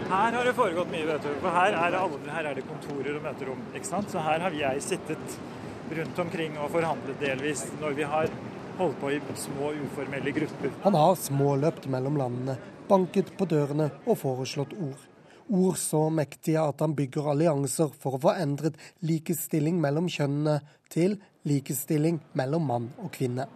Her 0.09 0.33
har 0.33 0.47
det 0.49 0.55
foregått 0.57 0.89
mye, 0.89 1.05
vet 1.05 1.27
du. 1.27 1.35
For 1.43 1.53
her 1.53 1.77
er, 1.77 1.97
alle, 2.01 2.21
her 2.33 2.49
er 2.49 2.57
det 2.57 2.65
kontorer 2.65 3.19
og 3.19 3.27
møterom. 3.27 3.61
ikke 3.75 3.91
sant? 3.91 4.09
Så 4.09 4.25
her 4.25 4.41
har 4.47 4.57
jeg 4.57 4.85
sittet 4.87 5.37
rundt 5.99 6.23
omkring 6.25 6.57
og 6.63 6.73
forhandlet 6.73 7.21
delvis 7.21 7.67
når 7.83 7.99
vi 7.99 8.09
har 8.09 8.33
holdt 8.79 8.99
på 9.03 9.13
i 9.13 9.21
små, 9.37 9.75
uformelle 9.85 10.33
grupper. 10.33 10.73
Han 10.87 10.97
har 10.97 11.15
småløpt 11.21 11.91
mellom 11.93 12.17
landene, 12.21 12.57
banket 12.89 13.35
på 13.37 13.49
dørene 13.51 13.91
og 14.07 14.17
foreslått 14.23 14.73
ord. 14.81 15.05
Ord 15.49 15.79
så 15.81 16.07
mektige 16.13 16.63
at 16.63 16.85
han 16.85 16.97
bygger 16.99 17.33
allianser 17.33 17.93
for 17.93 18.17
å 18.17 18.23
få 18.27 18.35
endret 18.39 18.79
likestilling 19.01 19.81
mellom 19.83 20.11
kjønnene 20.13 20.61
til 20.93 21.17
likestilling 21.49 22.21
mellom 22.39 22.69
mann 22.69 22.93
og 23.01 23.13
kvinne 23.15 23.49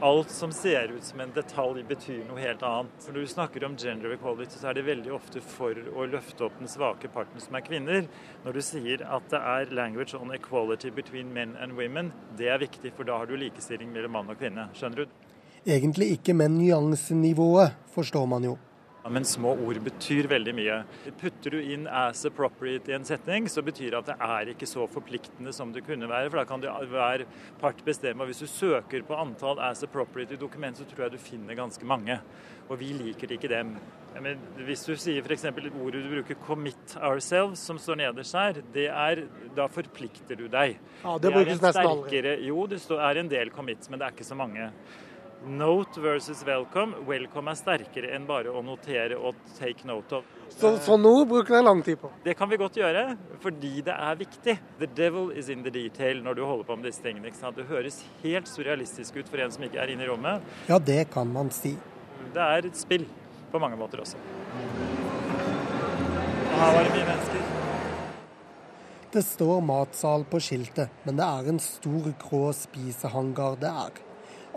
alt 0.00 0.30
som 0.30 0.52
ser 0.52 0.88
ut 0.88 1.04
som 1.04 1.20
en 1.20 1.32
detalj, 1.34 1.82
betyr 1.88 2.22
noe 2.28 2.40
helt 2.40 2.62
annet. 2.64 3.06
Når 3.06 3.20
du 3.20 3.26
snakker 3.28 3.64
om 3.66 3.76
gender 3.78 4.14
equality, 4.14 4.56
så 4.56 4.70
er 4.70 4.78
det 4.78 4.86
veldig 4.88 5.12
ofte 5.14 5.42
for 5.44 5.76
å 5.76 6.06
løfte 6.08 6.46
opp 6.46 6.56
den 6.60 6.70
svake 6.70 7.10
parten, 7.12 7.40
som 7.42 7.58
er 7.58 7.66
kvinner. 7.66 8.08
Når 8.44 8.56
du 8.56 8.62
sier 8.64 9.04
at 9.04 9.28
det 9.32 9.42
er 9.54 9.74
language 9.76 10.16
on 10.16 10.32
equality 10.36 10.92
between 10.94 11.34
men 11.36 11.56
and 11.60 11.76
women, 11.76 12.12
det 12.38 12.48
er 12.48 12.62
viktig, 12.62 12.94
for 12.96 13.08
da 13.08 13.20
har 13.20 13.28
du 13.28 13.36
likestilling 13.36 13.92
mellom 13.92 14.16
mann 14.16 14.32
og 14.32 14.40
kvinne. 14.40 14.70
Skjønner 14.76 15.04
du? 15.04 15.20
Egentlig 15.68 16.14
ikke, 16.16 16.34
men 16.34 16.56
nyansenivået 16.56 17.76
forstår 17.94 18.26
man 18.30 18.48
jo. 18.48 18.56
Men 19.08 19.24
små 19.24 19.54
ord 19.64 19.78
betyr 19.80 20.26
veldig 20.28 20.52
mye. 20.54 20.74
Putter 21.20 21.54
du 21.56 21.60
inn 21.60 21.86
'as 21.86 22.26
appropriate' 22.28 22.90
i 22.90 22.92
en 22.92 23.04
setning, 23.04 23.48
så 23.48 23.62
betyr 23.64 23.90
det 23.90 23.98
at 23.98 24.06
det 24.06 24.16
er 24.20 24.50
ikke 24.52 24.68
så 24.68 24.86
forpliktende 24.88 25.54
som 25.56 25.72
det 25.72 25.86
kunne 25.86 26.08
være. 26.08 26.28
For 26.30 26.36
da 26.36 26.44
kan 26.44 26.60
det 26.60 26.70
hver 26.90 27.24
part 27.60 27.80
bestemme. 27.84 28.20
Og 28.20 28.28
hvis 28.28 28.44
du 28.44 28.46
søker 28.46 29.02
på 29.02 29.16
antall 29.16 29.58
'as 29.58 29.82
appropriate' 29.82 30.32
i 30.32 30.36
dokument, 30.36 30.76
så 30.76 30.84
tror 30.84 31.04
jeg 31.08 31.12
du 31.12 31.18
finner 31.18 31.54
ganske 31.54 31.84
mange. 31.84 32.20
Og 32.68 32.78
vi 32.78 32.92
liker 32.92 33.32
ikke 33.32 33.48
dem. 33.48 33.76
Men 34.20 34.38
hvis 34.66 34.84
du 34.84 34.94
sier 34.96 35.22
f.eks. 35.22 35.44
ordet 35.44 36.04
du 36.04 36.22
bruker 36.22 36.34
'commit 36.34 36.96
ourselves', 37.00 37.56
som 37.56 37.78
står 37.78 37.96
nederst 37.96 38.34
her, 38.34 38.52
det 38.74 38.88
er, 38.88 39.26
da 39.56 39.66
forplikter 39.66 40.36
du 40.36 40.46
deg. 40.46 40.78
Ja, 41.04 41.14
Det, 41.14 41.22
det 41.22 41.32
brukes 41.32 41.60
nesten 41.60 41.86
aldri. 41.86 42.46
Jo, 42.46 42.66
det 42.66 42.90
er 42.90 43.16
en 43.16 43.28
del 43.28 43.50
commits, 43.50 43.88
men 43.88 43.98
det 43.98 44.06
er 44.06 44.12
ikke 44.12 44.24
så 44.24 44.36
mange. 44.36 44.70
Note 45.46 46.00
versus 46.00 46.44
welcome. 46.44 46.92
Welcome 47.08 47.48
er 47.48 47.56
sterkere 47.56 48.10
enn 48.12 48.26
bare 48.28 48.52
å 48.52 48.60
notere 48.60 49.16
og 49.16 49.38
take 49.56 49.86
note 49.88 50.18
of. 50.18 50.26
Så, 50.52 50.74
så 50.84 50.98
nå 51.00 51.12
bruker 51.24 51.54
dere 51.54 51.64
lang 51.64 51.80
tid 51.86 51.96
på? 52.02 52.10
Det 52.26 52.34
kan 52.36 52.50
vi 52.50 52.58
godt 52.60 52.76
gjøre, 52.76 53.16
fordi 53.40 53.70
det 53.86 53.94
er 53.94 54.18
viktig. 54.20 54.54
The 54.82 54.88
devil 54.98 55.30
is 55.32 55.48
in 55.48 55.62
the 55.64 55.72
detail 55.72 56.20
når 56.26 56.36
du 56.36 56.42
holder 56.44 56.68
på 56.68 56.76
med 56.76 56.90
disse 56.90 57.00
tingene. 57.00 57.32
Det 57.56 57.64
høres 57.70 58.02
helt 58.20 58.50
surrealistisk 58.52 59.16
ut 59.16 59.30
for 59.32 59.40
en 59.40 59.54
som 59.54 59.64
ikke 59.64 59.80
er 59.80 59.94
inne 59.94 60.04
i 60.04 60.10
rommet. 60.10 60.44
Ja, 60.68 60.76
det 60.76 61.06
kan 61.14 61.32
man 61.32 61.48
si. 61.56 61.72
Det 62.34 62.44
er 62.44 62.68
et 62.68 62.76
spill 62.76 63.08
på 63.48 63.62
mange 63.62 63.80
måter 63.80 64.04
også. 64.04 64.20
Og 66.50 66.60
her 66.60 66.76
var 66.76 66.84
det 66.84 66.92
mye 66.98 67.08
mennesker. 67.14 67.48
Det 69.10 69.24
står 69.24 69.64
matsal 69.64 70.28
på 70.28 70.44
skiltet, 70.44 70.92
men 71.08 71.16
det 71.16 71.32
er 71.32 71.48
en 71.54 71.64
stor 71.64 72.12
grå 72.20 72.44
spisehangar 72.60 73.56
det 73.64 73.72
er. 73.86 74.04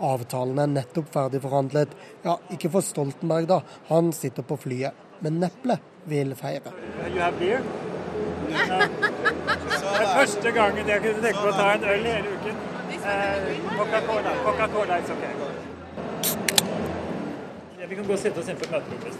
Avtalen 0.02 0.58
er 0.58 0.70
nettopp 0.72 1.10
ferdig 1.14 1.40
forhandlet. 1.44 1.94
Ja, 2.24 2.36
ikke 2.54 2.70
for 2.74 2.84
Stoltenberg, 2.84 3.48
da. 3.50 3.60
Han 3.90 4.12
sitter 4.12 4.42
på 4.46 4.58
flyet. 4.58 4.92
Men 5.22 5.40
Neple 5.42 5.78
vil 6.10 6.34
feire. 6.38 6.74
Det 9.84 10.00
er 10.00 10.10
første 10.16 10.50
gangen 10.52 10.88
jeg 10.88 11.00
kunne 11.02 11.22
tenke 11.22 11.40
på 11.40 11.50
å 11.50 11.54
ta 11.56 11.68
en 11.74 11.84
øl 11.94 12.06
hele 12.08 12.34
uken. 12.38 12.56
Eh, 13.04 13.48
Coca-Cola. 13.78 14.34
Coca-Cola 14.44 14.98
is 15.02 15.10
ok. 15.12 15.24
Vi 17.88 17.94
kan 17.94 18.06
gå 18.06 18.12
og 18.14 18.20
sitte 18.20 18.40
oss 18.40 18.48
inn 18.48 18.60
på 18.60 18.68
møterommet. 18.72 19.14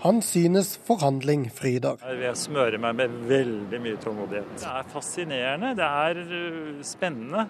Han 0.00 0.22
synes 0.24 0.72
forhandling 0.86 1.50
fryder. 1.52 2.00
Jeg 2.16 2.36
smører 2.40 2.80
meg 2.80 2.96
med 2.96 3.18
veldig 3.28 3.80
mye 3.84 3.98
tålmodighet. 4.00 4.54
Det 4.62 4.70
er 4.70 4.86
fascinerende, 4.94 5.74
det 5.76 5.88
er 5.88 6.22
eh, 6.24 6.78
spennende 6.86 7.44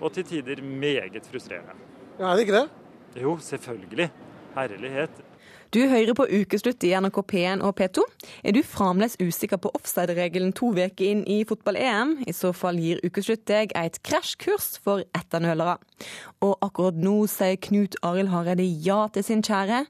og 0.00 0.12
til 0.12 0.24
tider 0.24 0.62
meget 0.62 1.26
frustrerende. 1.30 1.76
Ja, 2.18 2.30
Er 2.30 2.36
det 2.36 2.40
ikke 2.40 2.58
det? 2.60 2.68
Jo, 3.22 3.38
selvfølgelig. 3.38 4.10
Herlighet. 4.54 5.10
Du 5.70 5.78
hører 5.86 6.14
på 6.18 6.24
Ukeslutt 6.26 6.82
i 6.82 6.88
NRK 6.98 7.18
P1 7.30 7.60
og 7.62 7.76
P2. 7.78 8.02
Er 8.42 8.52
du 8.56 8.58
fremdeles 8.66 9.14
usikker 9.22 9.56
på 9.56 9.70
offside-regelen 9.78 10.50
to 10.52 10.72
uker 10.74 11.04
inn 11.06 11.20
i 11.30 11.44
fotball-EM? 11.46 12.16
I 12.26 12.34
så 12.34 12.50
fall 12.50 12.80
gir 12.82 12.98
Ukeslutt 13.06 13.44
deg 13.46 13.70
et 13.78 14.00
krasjkurs 14.02 14.80
for 14.82 15.04
etternølere. 15.14 15.76
Og 16.42 16.56
akkurat 16.66 16.98
nå 16.98 17.14
sier 17.30 17.54
Knut 17.62 17.94
Arild 18.02 18.32
Hareide 18.34 18.66
ja 18.66 19.04
til 19.14 19.22
sin 19.28 19.46
kjære. 19.46 19.84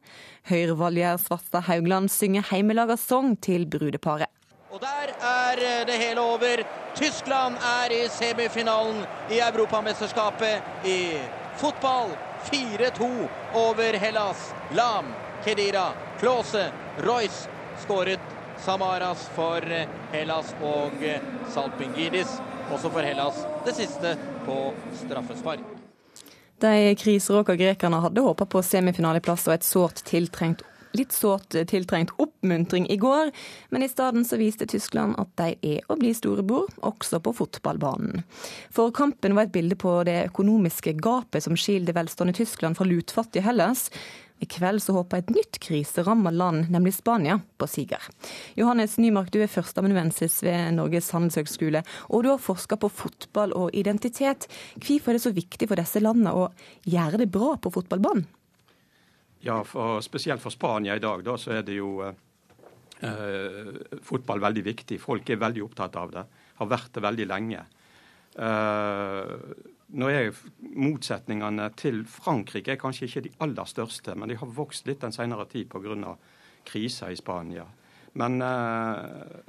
Høyre-Valgerd 0.53 1.25
Svarstad 1.25 1.65
Haugland 1.71 2.13
synger 2.13 2.45
heimelaga 2.53 2.99
sang 3.01 3.39
til 3.41 3.65
brudeparet. 3.65 4.29
Og 4.71 4.79
der 4.81 5.11
er 5.27 5.59
eh, 5.59 5.87
det 5.87 5.99
hele 5.99 6.21
over. 6.21 6.63
Tyskland 6.95 7.57
er 7.59 7.91
i 7.91 8.09
semifinalen 8.09 9.03
i 9.31 9.41
Europamesterskapet 9.43 10.87
i 10.87 10.99
fotball. 11.57 12.15
4-2 12.53 13.09
over 13.55 13.99
Hellas. 13.99 14.55
Lam, 14.75 15.11
Kedira, 15.45 15.93
Klause, 16.21 16.71
Royce 16.99 17.49
skåret 17.83 18.21
Samaras 18.59 19.29
for 19.35 19.67
eh, 19.73 19.89
Hellas 20.13 20.55
og 20.63 21.03
eh, 21.03 21.19
Salpingidis 21.51 22.39
også 22.71 22.91
for 22.91 23.03
Hellas. 23.03 23.43
Det 23.67 23.75
siste 23.75 24.17
på 24.47 24.73
straffespark. 25.03 25.67
De 26.61 26.95
kriseråka 26.95 27.57
grekerne 27.57 28.05
hadde 28.05 28.23
håpa 28.23 28.47
på 28.47 28.63
semifinaleplass 28.63 29.49
og 29.49 29.59
et 29.59 29.67
sårt 29.67 30.05
tiltrengt 30.07 30.63
litt 30.97 31.13
sårt 31.15 31.55
tiltrengt 31.71 32.15
oppmuntring 32.21 32.89
i 32.91 32.97
går, 33.01 33.31
men 33.71 33.83
i 33.83 33.91
stedet 33.91 34.27
så 34.27 34.39
viste 34.41 34.67
Tyskland 34.71 35.19
at 35.21 35.31
de 35.41 35.77
er 35.77 35.85
å 35.91 35.99
bli 36.01 36.13
storebror, 36.17 36.71
også 36.87 37.21
på 37.23 37.35
fotballbanen. 37.43 38.25
For 38.75 38.95
kampen 38.95 39.37
var 39.37 39.49
et 39.49 39.55
bilde 39.55 39.79
på 39.79 40.01
det 40.09 40.19
økonomiske 40.31 40.97
gapet 41.03 41.47
som 41.47 41.59
skiller 41.59 41.97
velstående 41.97 42.37
Tyskland 42.41 42.79
fra 42.79 42.89
lutfattige 42.89 43.47
Hellas. 43.47 43.89
I 44.41 44.49
kveld 44.49 44.81
så 44.81 44.95
håper 44.97 45.21
et 45.21 45.33
nytt 45.35 45.59
kriseramma 45.61 46.33
land, 46.33 46.71
nemlig 46.73 46.95
Spania, 46.97 47.43
på 47.61 47.69
siger. 47.69 48.01
Johannes 48.57 48.97
Nymark, 48.97 49.29
du 49.35 49.43
er 49.45 49.53
førsteamanuensis 49.53 50.39
ved 50.47 50.79
Norges 50.79 51.11
handelshøgskole, 51.13 51.85
og 52.09 52.25
du 52.25 52.31
har 52.33 52.41
forska 52.41 52.81
på 52.81 52.89
fotball 52.89 53.53
og 53.53 53.77
identitet. 53.77 54.49
Hvorfor 54.81 55.13
er 55.13 55.21
det 55.21 55.27
så 55.27 55.37
viktig 55.37 55.69
for 55.69 55.81
disse 55.81 56.01
landene 56.01 56.33
å 56.33 56.49
gjøre 56.89 57.21
det 57.21 57.29
bra 57.35 57.59
på 57.61 57.75
fotballbanen? 57.77 58.25
Ja, 59.41 59.63
for, 59.65 60.01
spesielt 60.05 60.43
for 60.43 60.53
Spania 60.53 60.97
i 60.97 61.03
dag, 61.03 61.25
da, 61.25 61.37
så 61.41 61.55
er 61.57 61.63
det 61.65 61.79
jo 61.79 62.03
eh, 62.05 63.69
fotball 64.05 64.43
veldig 64.43 64.65
viktig. 64.67 65.01
Folk 65.01 65.31
er 65.33 65.41
veldig 65.41 65.65
opptatt 65.65 65.97
av 65.97 66.13
det. 66.13 66.25
Har 66.61 66.69
vært 66.69 66.93
det 66.97 67.05
veldig 67.07 67.27
lenge. 67.31 67.63
Eh, 68.37 69.33
nå 69.91 70.11
er 70.13 70.37
Motsetningene 70.61 71.71
til 71.79 72.05
Frankrike 72.07 72.77
er 72.77 72.81
kanskje 72.81 73.09
ikke 73.09 73.25
de 73.27 73.33
aller 73.47 73.73
største, 73.73 74.15
men 74.15 74.31
de 74.31 74.37
har 74.39 74.53
vokst 74.61 74.87
litt 74.87 75.01
den 75.03 75.17
senere 75.17 75.49
tid 75.51 75.73
pga. 75.73 76.15
krisa 76.65 77.11
i 77.11 77.17
Spania. 77.17 77.65
Men 78.13 78.43
eh, 78.43 79.41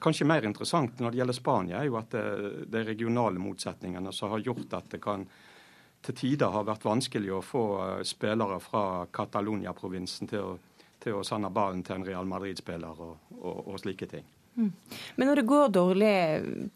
kanskje 0.00 0.26
mer 0.26 0.48
interessant 0.48 0.98
når 0.98 1.10
det 1.10 1.18
gjelder 1.20 1.36
Spania, 1.36 1.80
er 1.80 1.90
jo 1.90 2.00
at 2.00 2.10
det, 2.10 2.24
det 2.72 2.80
er 2.80 2.90
regionale 2.94 3.38
motsetningene 3.38 4.12
som 4.12 4.32
har 4.32 4.40
gjort 4.40 4.80
at 4.80 4.90
det 4.90 5.02
kan 5.02 5.28
til 6.02 6.18
tider 6.18 6.52
har 6.54 6.66
vært 6.66 6.84
vanskelig 6.86 7.32
å 7.36 7.42
få 7.46 7.64
eh, 7.86 8.04
spillere 8.06 8.58
fra 8.62 8.84
Catalonia-provinsen 9.14 10.30
til, 10.30 10.56
til, 11.02 11.18
å 11.18 11.26
sende 11.26 11.52
ballen 11.54 11.82
til 11.86 12.00
en 12.00 12.06
Real 12.06 12.28
Madrid-spiller 12.28 13.02
og, 13.06 13.18
og, 13.40 13.58
og 13.66 13.82
slike 13.82 14.08
ting. 14.10 14.24
Mm. 14.56 14.72
Men 15.16 15.28
når 15.30 15.40
det 15.40 15.48
går 15.48 15.68
dårlig 15.72 16.14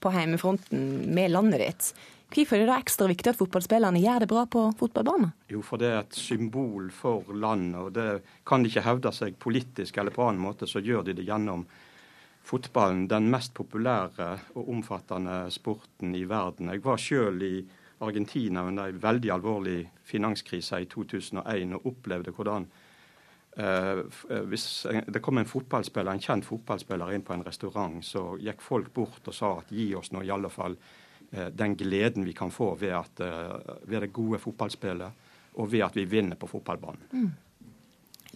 på 0.01 0.13
heimefronten 0.15 0.87
med 1.13 1.35
landet 1.35 1.65
ditt, 1.65 1.91
Hvorfor 2.27 2.57
er 2.57 2.65
det 2.65 2.71
da 2.73 2.77
ekstra 2.83 3.07
viktig 3.07 3.31
at 3.31 3.39
fotballspillerne 3.39 4.01
gjør 4.03 4.25
det 4.25 4.29
bra 4.31 4.41
på 4.51 4.65
fotballbanen? 4.81 5.31
Jo, 5.53 5.61
for 5.63 5.79
det 5.79 5.93
er 5.93 6.01
et 6.01 6.17
symbol 6.19 6.89
for 6.91 7.29
landet, 7.31 7.79
og 7.79 7.93
det 7.95 8.43
kan 8.49 8.65
de 8.65 8.71
ikke 8.73 8.83
hevde 8.83 9.13
seg 9.15 9.37
politisk 9.39 10.01
eller 10.03 10.15
på 10.15 10.25
annen 10.27 10.43
måte, 10.43 10.67
så 10.67 10.83
gjør 10.83 11.07
de 11.07 11.15
det 11.17 11.27
gjennom 11.29 11.63
fotballen, 12.47 13.07
den 13.11 13.31
mest 13.31 13.55
populære 13.55 14.29
og 14.59 14.71
omfattende 14.75 15.45
sporten 15.55 16.15
i 16.19 16.25
verden. 16.27 16.71
Jeg 16.75 16.83
var 16.83 17.01
sjøl 17.03 17.39
i 17.47 17.55
Argentina 18.05 18.67
under 18.67 18.91
en 18.91 19.01
veldig 19.01 19.31
alvorlig 19.33 19.79
finanskrise 20.05 20.83
i 20.83 20.91
2001 20.91 21.79
og 21.79 21.89
opplevde 21.93 22.35
hvordan 22.37 22.67
eh, 23.57 24.03
hvis 24.51 24.67
det 25.09 25.23
kom 25.25 25.41
en 25.41 25.49
fotballspiller, 25.49 26.13
en 26.13 26.23
kjent 26.23 26.45
fotballspiller 26.45 27.15
inn 27.17 27.25
på 27.25 27.35
en 27.37 27.47
restaurant, 27.47 27.99
så 28.05 28.35
gikk 28.43 28.61
folk 28.61 28.93
bort 28.95 29.33
og 29.33 29.35
sa 29.35 29.57
at 29.63 29.73
gi 29.73 29.93
oss 29.97 30.13
nå 30.13 30.27
i 30.27 30.33
alle 30.35 30.53
fall 30.53 30.77
Eh, 31.31 31.47
den 31.47 31.77
gleden 31.77 32.25
vi 32.25 32.33
kan 32.33 32.51
få 32.51 32.75
ved, 32.75 32.93
at, 32.95 33.21
eh, 33.21 33.75
ved 33.83 34.01
det 34.01 34.13
gode 34.13 34.39
fotballspillet, 34.39 35.13
og 35.55 35.73
ved 35.73 35.83
at 35.83 35.97
vi 35.97 36.05
vinner 36.05 36.37
på 36.37 36.47
fotballbanen. 36.47 37.03
Mm. 37.13 37.33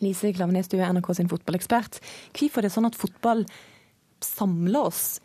Lise 0.00 0.32
Klavenes, 0.32 0.68
du 0.68 0.78
er 0.78 0.92
NRK 0.92 1.14
sin 1.14 1.28
fotballekspert. 1.28 2.00
Hvorfor 2.32 2.58
er 2.58 2.68
det 2.68 2.72
sånn 2.72 2.88
at 2.88 2.96
fotball 2.96 3.44
samler 4.24 4.88
oss 4.88 5.20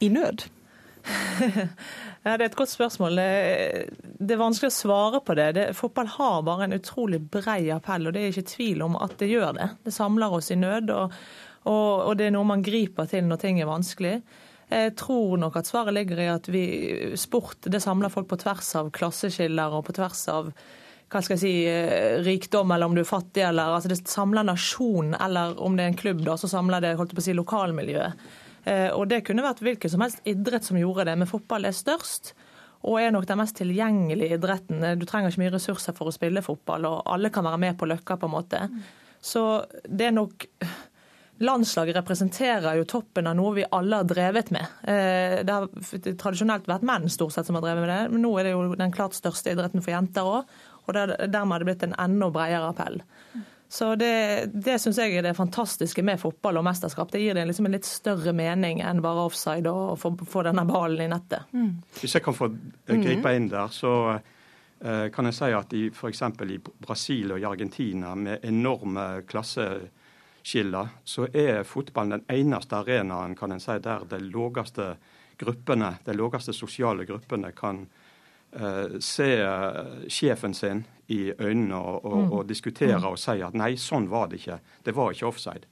i 0.00 0.08
nød? 0.08 0.44
ja, 2.24 2.36
Det 2.36 2.44
er 2.44 2.46
et 2.46 2.56
godt 2.56 2.72
spørsmål. 2.72 3.18
Det 3.18 4.34
er 4.34 4.40
vanskelig 4.40 4.72
å 4.72 4.76
svare 4.76 5.20
på 5.24 5.36
det. 5.38 5.48
det. 5.58 5.66
Fotball 5.76 6.08
har 6.16 6.44
bare 6.46 6.68
en 6.68 6.76
utrolig 6.76 7.20
brei 7.20 7.68
appell, 7.74 8.08
og 8.08 8.16
det 8.16 8.22
er 8.22 8.32
ikke 8.32 8.54
tvil 8.54 8.84
om 8.86 8.96
at 9.00 9.18
det 9.20 9.30
gjør 9.32 9.58
det. 9.58 9.68
Det 9.84 9.94
samler 9.94 10.32
oss 10.38 10.52
i 10.54 10.58
nød, 10.60 10.92
og, 10.94 11.18
og, 11.64 11.90
og 12.08 12.16
det 12.18 12.28
er 12.28 12.36
noe 12.36 12.48
man 12.48 12.64
griper 12.64 13.08
til 13.10 13.28
når 13.28 13.42
ting 13.44 13.60
er 13.60 13.70
vanskelig. 13.70 14.18
Jeg 14.72 14.94
tror 14.98 15.36
nok 15.38 15.58
at 15.60 15.68
svaret 15.68 15.94
ligger 15.94 16.22
i 16.22 16.30
at 16.32 16.48
vi, 16.50 16.64
sport 17.20 17.68
det 17.70 17.82
samler 17.84 18.12
folk 18.12 18.30
på 18.30 18.40
tvers 18.40 18.70
av 18.80 18.88
klasseskiller 18.96 19.76
og 19.76 19.84
på 19.86 19.94
tvers 19.98 20.24
av 20.32 20.48
hva 21.12 21.20
skal 21.22 21.36
jeg 21.36 21.42
si, 21.44 21.52
eh, 21.68 22.16
rikdom, 22.24 22.72
eller 22.74 22.88
om 22.88 22.96
du 22.96 23.02
er 23.04 23.06
fattig, 23.06 23.44
eller 23.46 23.76
altså 23.76 23.92
det 23.92 24.00
samler 24.10 24.46
nasjonen, 24.48 25.14
eller 25.22 25.60
om 25.62 25.76
det 25.76 25.84
er 25.84 25.92
en 25.92 26.00
klubb, 26.00 26.24
da, 26.26 26.34
så 26.40 26.50
samler 26.50 26.82
det 26.82 26.96
holdt 26.98 27.14
på 27.14 27.22
å 27.22 27.26
si, 27.26 27.36
lokalmiljøet. 27.36 28.24
Eh, 28.64 28.90
og 28.90 29.08
Det 29.08 29.22
kunne 29.26 29.44
vært 29.44 29.62
hvilken 29.64 29.92
som 29.92 30.04
helst 30.04 30.24
idrett 30.28 30.66
som 30.66 30.78
gjorde 30.80 31.06
det, 31.10 31.18
men 31.20 31.30
fotball 31.30 31.68
er 31.68 31.76
størst. 31.76 32.34
Og 32.84 32.98
er 33.00 33.14
nok 33.14 33.26
den 33.28 33.40
mest 33.40 33.56
tilgjengelige 33.56 34.36
idretten. 34.36 34.82
Du 35.00 35.06
trenger 35.08 35.32
ikke 35.32 35.40
mye 35.40 35.54
ressurser 35.54 35.96
for 35.96 36.10
å 36.10 36.12
spille 36.12 36.44
fotball, 36.44 36.84
og 36.84 37.06
alle 37.08 37.30
kan 37.32 37.46
være 37.46 37.62
med 37.62 37.78
på 37.80 37.88
løkka, 37.88 38.18
på 38.20 38.28
en 38.28 38.34
måte. 38.34 38.60
Så 39.24 39.64
det 39.88 40.10
er 40.10 40.18
nok 40.18 40.48
Landslaget 41.42 41.96
representerer 41.96 42.76
jo 42.78 42.84
toppen 42.86 43.26
av 43.26 43.34
noe 43.34 43.56
vi 43.56 43.64
alle 43.74 43.98
har 43.98 44.06
drevet 44.06 44.52
med. 44.54 44.74
Eh, 44.86 45.40
det 45.42 45.50
har 45.50 45.66
tradisjonelt 46.20 46.68
vært 46.70 46.84
menn 46.86 47.08
stort 47.10 47.34
sett 47.34 47.48
som 47.48 47.58
har 47.58 47.64
drevet 47.64 47.82
med 47.82 47.90
det, 47.90 48.12
men 48.12 48.22
nå 48.22 48.30
er 48.38 48.46
det 48.46 48.52
jo 48.52 48.76
den 48.78 48.94
klart 48.94 49.16
største 49.18 49.50
idretten 49.50 49.82
for 49.82 49.96
jenter 49.96 50.30
òg. 50.30 50.54
Og 50.84 50.94
dermed 50.94 51.56
har 51.56 51.64
det 51.64 51.66
blitt 51.66 51.82
en 51.88 51.96
enda 51.98 52.28
bredere 52.30 52.70
appell. 52.70 53.00
Så 53.74 53.94
Det, 53.98 54.46
det 54.54 54.76
syns 54.78 55.00
jeg 55.02 55.16
er 55.18 55.24
det 55.26 55.32
fantastiske 55.34 56.02
med 56.06 56.20
fotball 56.22 56.60
og 56.60 56.62
mesterskap. 56.62 57.10
Det 57.10 57.24
gir 57.24 57.34
det 57.34 57.42
liksom 57.48 57.66
en 57.66 57.74
litt 57.74 57.88
større 57.88 58.30
mening 58.30 58.78
enn 58.86 59.00
bare 59.02 59.24
offside 59.26 59.66
og 59.66 59.96
få, 59.98 60.12
få 60.30 60.44
denne 60.46 60.62
ballen 60.68 61.02
i 61.02 61.08
nettet. 61.10 61.50
Mm. 61.50 61.80
Hvis 61.98 62.14
jeg 62.14 62.22
kan 62.22 62.36
få 62.38 62.52
gripe 62.86 63.32
inn 63.34 63.48
der, 63.50 63.72
så 63.74 63.94
uh, 64.14 65.08
kan 65.10 65.26
jeg 65.26 65.38
si 65.40 65.50
at 65.58 65.74
i 65.74 65.82
f.eks. 65.90 66.22
i 66.54 66.60
Brasil 66.86 67.34
og 67.34 67.42
i 67.42 67.48
Argentina 67.50 68.14
med 68.14 68.46
enorme 68.46 69.08
klasseskiller, 69.26 70.94
så 71.02 71.26
er 71.34 71.66
fotballen 71.66 72.20
den 72.20 72.26
eneste 72.30 72.78
arenaen 72.78 73.34
kan 73.34 73.58
en 73.58 73.64
si, 73.64 73.74
der 73.82 74.06
de 74.06 74.22
laveste 74.28 74.92
gruppene, 75.42 75.96
de 76.06 76.14
laveste 76.14 76.54
sosiale 76.54 77.10
gruppene 77.10 77.50
kan 77.58 77.88
uh, 77.88 78.03
se 79.02 79.30
uh, 79.42 80.04
sjefen 80.08 80.54
sin 80.54 80.84
i 81.12 81.32
øynene 81.38 81.76
og, 81.76 82.04
og, 82.04 82.18
mm. 82.18 82.32
og 82.32 82.48
diskutere 82.48 82.98
mm. 82.98 83.08
og 83.10 83.18
si 83.20 83.40
at 83.44 83.56
nei, 83.58 83.74
sånn 83.80 84.06
var 84.10 84.30
det 84.30 84.40
ikke. 84.40 84.60
Det 84.84 84.94
var 84.96 85.12
ikke 85.12 85.26
offside. 85.28 85.66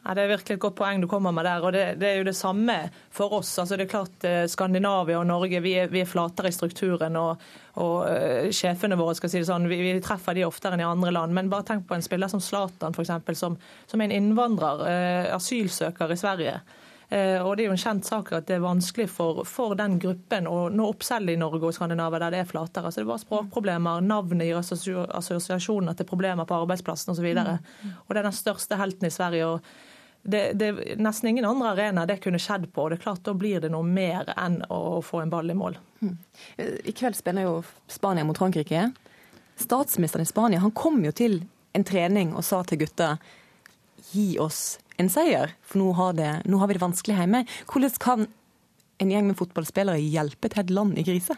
Ja, 0.00 0.14
Det 0.14 0.22
er 0.22 0.30
virkelig 0.30 0.54
et 0.56 0.62
godt 0.62 0.76
poeng 0.78 1.02
du 1.02 1.06
kommer 1.10 1.32
med 1.32 1.44
der. 1.44 1.64
og 1.64 1.72
Det, 1.72 1.84
det 2.00 2.08
er 2.08 2.16
jo 2.18 2.28
det 2.30 2.36
samme 2.36 2.76
for 3.10 3.34
oss. 3.40 3.58
Altså 3.58 3.76
det 3.76 3.84
er 3.84 3.90
klart 3.90 4.24
eh, 4.24 4.46
Skandinavia 4.48 5.18
og 5.18 5.26
Norge 5.26 5.60
vi 5.60 5.74
er, 5.76 5.90
vi 5.92 6.00
er 6.00 6.08
flatere 6.08 6.48
i 6.48 6.56
strukturen. 6.56 7.16
og, 7.16 7.42
og 7.74 7.96
uh, 8.06 8.48
Sjefene 8.50 8.96
våre 8.98 9.14
skal 9.18 9.30
si 9.30 9.42
det 9.42 9.48
sånn, 9.50 9.68
vi, 9.68 9.80
vi, 9.84 9.92
treffer 10.00 10.34
de 10.34 10.46
oftere 10.46 10.78
enn 10.78 10.84
i 10.84 10.88
andre 10.88 11.12
land. 11.12 11.36
Men 11.36 11.50
bare 11.52 11.68
tenk 11.68 11.86
på 11.88 11.98
en 11.98 12.06
spiller 12.06 12.32
som 12.32 12.40
Zlatan, 12.40 12.96
f.eks., 12.96 13.38
som, 13.38 13.58
som 13.86 14.00
er 14.00 14.08
en 14.08 14.16
innvandrer, 14.16 14.86
uh, 14.86 15.34
asylsøker 15.36 16.14
i 16.14 16.20
Sverige. 16.20 16.60
Uh, 17.10 17.42
og 17.42 17.56
Det 17.56 17.64
er 17.64 17.66
jo 17.66 17.74
en 17.74 17.82
kjent 17.82 18.06
sak 18.06 18.28
at 18.36 18.46
det 18.46 18.54
er 18.56 18.62
vanskelig 18.62 19.08
for, 19.10 19.42
for 19.48 19.74
den 19.78 19.98
gruppen 20.02 20.46
å 20.46 20.68
nå 20.70 20.88
opp 20.92 21.02
selv 21.02 21.32
i 21.32 21.38
Norge 21.40 21.66
og 21.66 21.74
Skandinavia, 21.74 22.20
der 22.22 22.36
det 22.36 22.42
er 22.44 22.50
flatere. 22.50 22.86
Altså, 22.86 23.02
det 23.02 23.10
var 23.10 23.22
språkproblemer, 23.22 24.04
navnet 24.06 24.46
gir 24.46 24.60
assosiasjoner 24.60 25.98
til 25.98 26.06
problemer 26.06 26.46
på 26.46 26.60
arbeidsplassen 26.62 27.14
osv. 27.14 27.26
Og, 27.32 27.40
så 27.40 27.56
mm. 27.58 27.96
og 28.06 28.14
det 28.14 28.22
er 28.22 28.28
den 28.28 28.38
største 28.38 28.78
helten 28.78 29.10
i 29.10 29.14
Sverige. 29.14 29.48
og 29.54 29.88
det, 30.22 30.52
det, 30.52 30.96
nesten 30.96 31.28
ingen 31.28 31.44
andre 31.44 31.70
arena 31.70 32.06
det 32.06 32.20
kunne 32.20 32.38
skjedd 32.38 32.68
på. 32.72 32.82
og 32.82 32.90
det 32.90 32.98
er 32.98 33.04
klart 33.06 33.24
Da 33.24 33.34
blir 33.34 33.60
det 33.60 33.70
noe 33.72 33.86
mer 33.86 34.28
enn 34.36 34.60
å 34.68 35.00
få 35.04 35.22
en 35.22 35.32
ball 35.32 35.50
i 35.50 35.56
mål. 35.56 35.78
Hmm. 36.00 36.18
I 36.58 36.92
kveld 36.92 37.16
spiller 37.16 37.48
jo 37.48 37.54
Spania 37.88 38.24
mot 38.24 38.38
Frankrike. 38.38 38.90
Statsministeren 39.60 40.22
i 40.22 40.28
Spania 40.28 40.60
han 40.60 40.76
kom 40.76 41.00
jo 41.04 41.12
til 41.12 41.42
en 41.72 41.84
trening 41.84 42.34
og 42.34 42.44
sa 42.44 42.62
til 42.64 42.82
gutta 42.82 43.14
gi 44.10 44.34
oss 44.42 44.78
en 45.00 45.08
seier, 45.12 45.54
for 45.64 45.80
nå 45.80 45.92
har, 45.96 46.16
det, 46.18 46.30
nå 46.50 46.60
har 46.60 46.68
vi 46.68 46.76
det 46.76 46.82
vanskelig 46.82 47.16
hjemme. 47.16 47.44
Hvordan 47.70 47.96
kan 48.02 48.26
en 49.00 49.12
gjeng 49.14 49.30
med 49.30 49.38
fotballspillere 49.38 50.02
hjelpe 50.02 50.50
til 50.52 50.64
et 50.64 50.74
land 50.74 50.98
i 51.00 51.06
krise? 51.06 51.36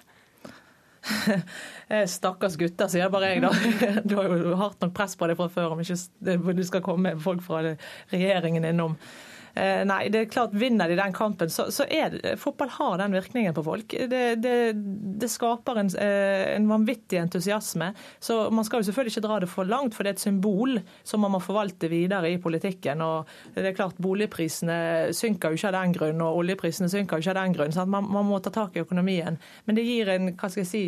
Stakkars 2.15 2.57
gutter, 2.59 2.91
sier 2.91 3.11
bare 3.13 3.33
jeg 3.33 3.43
da. 3.45 3.51
Du 4.09 4.17
har 4.19 4.31
jo 4.31 4.57
hardt 4.59 4.83
nok 4.83 4.95
press 4.97 5.17
på 5.19 5.29
deg 5.31 5.39
fra 5.39 5.51
før 5.53 5.77
om 5.77 5.83
ikke 5.83 6.55
du 6.55 6.65
skal 6.67 6.85
komme 6.85 7.17
folk 7.23 7.43
fra 7.47 7.63
regjeringen 8.13 8.67
innom. 8.69 8.97
Eh, 9.55 9.83
nei, 9.85 10.07
det 10.13 10.21
er 10.21 10.31
klart 10.33 10.55
Vinner 10.57 10.89
de 10.89 10.97
den 10.97 11.13
kampen, 11.13 11.51
så, 11.53 11.67
så 11.75 11.85
er 11.91 12.15
det, 12.15 12.35
fotball 12.41 12.71
har 12.79 12.97
den 13.03 13.17
virkningen 13.17 13.55
på 13.57 13.65
folk. 13.67 13.97
Det, 14.09 14.23
det, 14.41 14.57
det 15.21 15.31
skaper 15.31 15.83
en, 15.83 15.91
eh, 16.01 16.55
en, 16.55 16.69
vanvittig 16.71 17.21
entusiasme. 17.21 17.93
Så 18.21 18.51
Man 18.51 18.65
skal 18.65 18.81
jo 18.81 18.89
selvfølgelig 18.89 19.17
ikke 19.17 19.27
dra 19.27 19.41
det 19.43 19.51
for 19.53 19.69
langt, 19.69 19.97
for 19.97 20.05
det 20.05 20.15
er 20.15 20.19
et 20.19 20.25
symbol 20.25 20.79
som 21.05 21.25
man 21.25 21.35
må 21.37 21.43
forvalte 21.43 21.91
videre 21.93 22.33
i 22.33 22.41
politikken. 22.41 23.03
og 23.05 23.29
det 23.55 23.67
er 23.73 23.77
klart 23.77 24.01
Boligprisene 24.03 25.13
synker 25.13 25.53
jo 25.53 25.61
ikke 25.61 25.73
av 25.73 25.79
den 25.81 25.97
grunn, 25.99 26.25
og 26.25 26.41
oljeprisene 26.43 26.89
synker 26.93 27.19
jo 27.19 27.27
ikke 27.27 27.37
av 27.37 27.43
den 27.43 27.59
grunn. 27.59 27.77
Man, 27.93 28.09
man 28.13 28.29
må 28.29 28.41
ta 28.41 28.53
tak 28.55 28.77
i 28.77 28.85
økonomien. 28.87 29.39
Men 29.67 29.77
det 29.77 29.85
gir 29.87 30.09
en 30.13 30.33
hva 30.33 30.49
skal 30.49 30.65
jeg 30.65 30.73
si, 30.73 30.87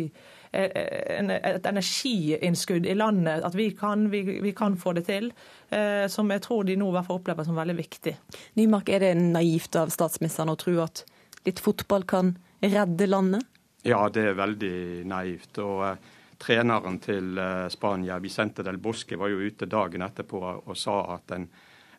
et 0.51 1.65
energiinnskudd 1.67 2.85
i 2.85 2.95
landet. 2.95 3.43
At 3.43 3.55
vi 3.57 3.69
kan, 3.75 4.09
vi, 4.11 4.21
vi 4.43 4.53
kan 4.55 4.77
få 4.79 4.93
det 4.97 5.07
til. 5.09 5.31
Eh, 5.69 6.07
som 6.07 6.29
jeg 6.29 6.43
tror 6.45 6.63
de 6.63 6.75
nå 6.77 6.87
i 6.91 6.93
hvert 6.95 7.07
fall 7.07 7.19
opplever 7.19 7.47
som 7.47 7.57
veldig 7.57 7.75
viktig. 7.79 8.13
Nymark, 8.59 8.89
er 8.93 9.01
det 9.01 9.13
naivt 9.17 9.75
av 9.79 9.89
statsministeren 9.93 10.53
å 10.53 10.59
tro 10.59 10.77
at 10.83 11.01
litt 11.47 11.61
fotball 11.63 12.05
kan 12.09 12.35
redde 12.61 13.07
landet? 13.09 13.47
Ja, 13.85 14.05
det 14.09 14.27
er 14.29 14.37
veldig 14.37 15.05
naivt. 15.09 15.57
og 15.61 15.81
uh, 15.85 16.11
Treneren 16.41 16.99
til 17.01 17.37
uh, 17.37 17.67
Spania, 17.71 18.19
Vicente 18.21 18.65
del 18.65 18.77
Bosque, 18.81 19.17
var 19.17 19.31
jo 19.31 19.41
ute 19.41 19.69
dagen 19.69 20.05
etterpå 20.05 20.41
og 20.65 20.77
sa 20.77 20.99
at 21.15 21.33
en, 21.37 21.47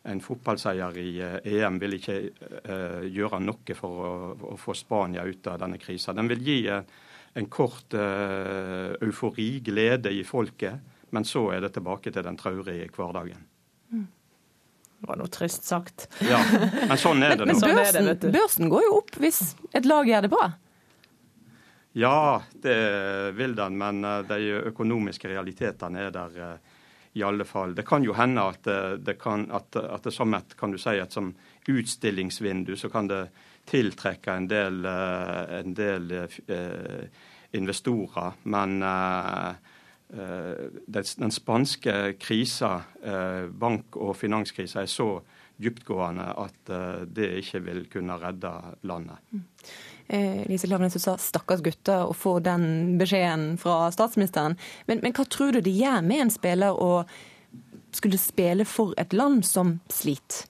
en 0.07 0.23
fotballseier 0.23 0.99
i 1.01 1.07
uh, 1.23 1.37
EM 1.43 1.79
vil 1.83 1.97
ikke 1.99 2.17
gjøre 3.07 3.39
noe 3.43 3.75
for 3.75 4.03
å, 4.03 4.13
å, 4.53 4.55
få 4.59 4.75
Spania 4.77 5.23
ut 5.27 5.47
av 5.47 5.59
denne 5.63 5.79
krisa. 5.81 6.15
Den 6.15 6.31
vil 6.31 6.43
gi 6.43 6.59
en 7.33 7.49
kort 7.51 7.93
eufori, 7.93 9.59
glede 9.65 10.11
i 10.13 10.23
folket, 10.25 10.79
men 11.09 11.25
så 11.25 11.43
er 11.55 11.61
det 11.65 11.73
tilbake 11.75 12.11
til 12.11 12.23
den 12.25 12.37
traurige 12.39 12.87
hverdagen. 12.95 13.43
Mm. 13.91 14.07
Det 14.99 15.07
var 15.07 15.19
noe 15.19 15.29
trist 15.29 15.67
sagt. 15.67 16.07
Ja, 16.25 16.39
Men 16.87 16.97
sånn 16.97 17.21
er 17.23 17.35
det 17.35 17.43
nå. 17.45 17.51
Men 17.51 17.59
sånn 17.59 17.75
børsen, 17.77 18.07
det, 18.09 18.31
børsen, 18.33 18.71
går 18.71 18.87
jo 18.87 18.95
opp 18.97 19.19
hvis 19.21 19.41
et 19.77 19.85
lag 19.85 20.09
gjør 20.09 20.25
det 20.25 20.31
bra? 20.33 20.47
Ja, 21.97 22.41
det 22.61 22.77
vil 23.37 23.55
den, 23.57 23.77
men 23.77 24.03
eh, 24.05 24.23
de 24.29 24.57
økonomiske 24.71 25.29
realitetene 25.31 26.07
er 26.07 26.11
der 26.13 26.41
eh, 26.47 26.73
i 27.17 27.23
alle 27.25 27.45
fall. 27.45 27.73
Det 27.77 27.85
kan 27.87 28.05
jo 28.05 28.13
hende 28.17 28.43
at 28.45 28.63
det, 28.65 28.81
det, 29.05 29.17
kan, 29.21 29.47
at, 29.53 29.77
at 29.81 30.05
det 30.05 30.13
som 30.13 30.33
et 30.37 30.57
kan 30.57 30.73
du 30.73 30.77
si, 30.81 30.97
et 30.97 31.13
som 31.13 31.31
utstillingsvindu 31.67 32.75
så 32.77 32.89
kan 32.93 33.09
det 33.09 33.23
tiltrekke 33.67 34.31
en 34.31 34.47
del, 34.47 34.85
en 34.85 35.73
del 35.75 36.13
uh, 36.15 37.07
investorer. 37.57 38.37
Men 38.43 38.79
Eh, 40.13 40.65
den 41.17 41.31
spanske 41.31 42.13
krisa, 42.19 42.81
eh, 43.03 43.47
bank- 43.47 43.95
og 43.95 44.15
finanskrisa, 44.15 44.81
er 44.81 44.85
så 44.85 45.21
dyptgående 45.59 46.27
at 46.37 46.69
eh, 46.69 47.01
det 47.05 47.27
ikke 47.41 47.59
vil 47.65 47.85
kunne 47.91 48.15
redde 48.21 48.51
landet. 48.83 49.17
Mm. 49.31 49.43
Lise 50.47 50.67
Klavnes 50.67 50.93
du 50.93 50.99
sa 50.99 51.17
'stakkars 51.17 51.59
gutter' 51.61 52.07
å 52.07 52.15
få 52.15 52.39
den 52.39 52.97
beskjeden 52.97 53.57
fra 53.59 53.91
statsministeren. 53.91 54.55
Men, 54.87 55.01
men 55.03 55.11
hva 55.11 55.25
tror 55.27 55.51
du 55.51 55.59
det 55.61 55.75
gjør 55.75 55.99
med 56.01 56.21
en 56.21 56.31
spiller 56.31 56.71
å 56.71 57.03
skulle 57.91 58.17
spille 58.17 58.63
for 58.63 58.93
et 58.97 59.11
land 59.11 59.43
som 59.43 59.81
sliter? 59.89 60.47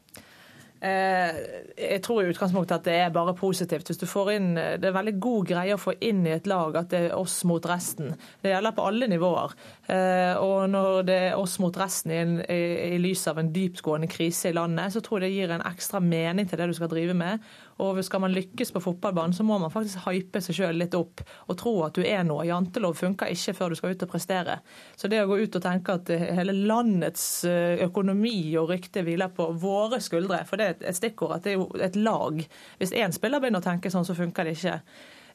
Eh, 0.77 1.37
jeg 1.73 2.01
tror 2.05 2.21
i 2.21 2.29
utgangspunktet 2.29 2.75
at 2.75 2.85
det 2.85 2.95
er 3.01 3.13
bare 3.13 3.33
positivt. 3.37 3.89
Hvis 3.89 4.01
du 4.01 4.05
får 4.05 4.31
inn, 4.35 4.53
Det 4.55 4.85
er 4.85 4.93
veldig 4.93 5.19
god 5.19 5.47
greie 5.47 5.73
å 5.73 5.81
få 5.81 5.95
inn 6.01 6.25
i 6.27 6.35
et 6.35 6.47
lag 6.47 6.75
at 6.75 6.89
det 6.89 6.99
er 7.09 7.17
oss 7.17 7.43
mot 7.43 7.63
resten. 7.65 8.15
Det 8.41 8.51
gjelder 8.51 8.75
på 8.77 8.85
alle 8.85 9.07
nivåer. 9.07 9.55
Eh, 9.87 10.35
og 10.37 10.69
når 10.69 11.05
det 11.07 11.19
er 11.31 11.37
oss 11.37 11.57
mot 11.59 11.75
resten 11.77 12.11
i, 12.11 12.21
en, 12.21 12.37
i, 12.41 12.95
i 12.95 12.97
lys 13.01 13.27
av 13.27 13.39
en 13.39 13.51
dyptgående 13.53 14.07
krise 14.07 14.49
i 14.49 14.57
landet, 14.57 14.93
så 14.93 15.01
tror 15.01 15.21
jeg 15.21 15.31
det 15.31 15.37
gir 15.37 15.55
en 15.55 15.65
ekstra 15.65 15.99
mening 15.99 16.47
til 16.47 16.57
det 16.57 16.69
du 16.69 16.77
skal 16.77 16.91
drive 16.91 17.13
med. 17.17 17.39
Og 17.83 17.99
skal 18.05 18.23
man 18.23 18.33
lykkes 18.33 18.71
på 18.73 18.81
fotballbanen, 18.81 19.35
så 19.37 19.45
må 19.45 19.59
man 19.61 19.73
faktisk 19.73 20.05
hype 20.07 20.41
seg 20.43 20.57
sjøl 20.59 20.79
litt 20.81 20.95
opp 20.97 21.21
og 21.47 21.57
tro 21.59 21.73
at 21.85 21.97
du 21.97 22.05
er 22.05 22.23
noe. 22.27 22.45
Jantelov 22.47 22.97
funker 22.97 23.33
ikke 23.33 23.53
før 23.57 23.73
du 23.73 23.79
skal 23.79 23.93
ut 23.93 24.07
og 24.07 24.11
prestere. 24.11 24.59
Så 24.97 25.11
det 25.11 25.21
å 25.23 25.27
gå 25.29 25.39
ut 25.43 25.59
og 25.59 25.65
tenke 25.65 25.97
at 25.99 26.09
hele 26.11 26.55
landets 26.57 27.27
eh, 27.49 27.83
økonomi 27.85 28.39
og 28.57 28.71
rykte 28.73 29.05
hviler 29.05 29.33
på 29.33 29.51
våre 29.61 30.01
skuldre, 30.03 30.41
for 30.49 30.59
det 30.59 30.71
er 30.71 30.89
et 30.89 30.97
stikkord 30.97 31.37
at 31.37 31.45
det 31.45 31.53
er 31.53 31.61
jo 31.61 31.69
et 31.83 31.99
lag. 32.01 32.41
Hvis 32.81 32.95
én 32.97 33.13
spiller 33.15 33.43
begynner 33.43 33.63
å 33.63 33.69
tenke 33.69 33.93
sånn, 33.93 34.07
så 34.07 34.17
funker 34.17 34.47
det 34.47 34.57
ikke. 34.57 34.79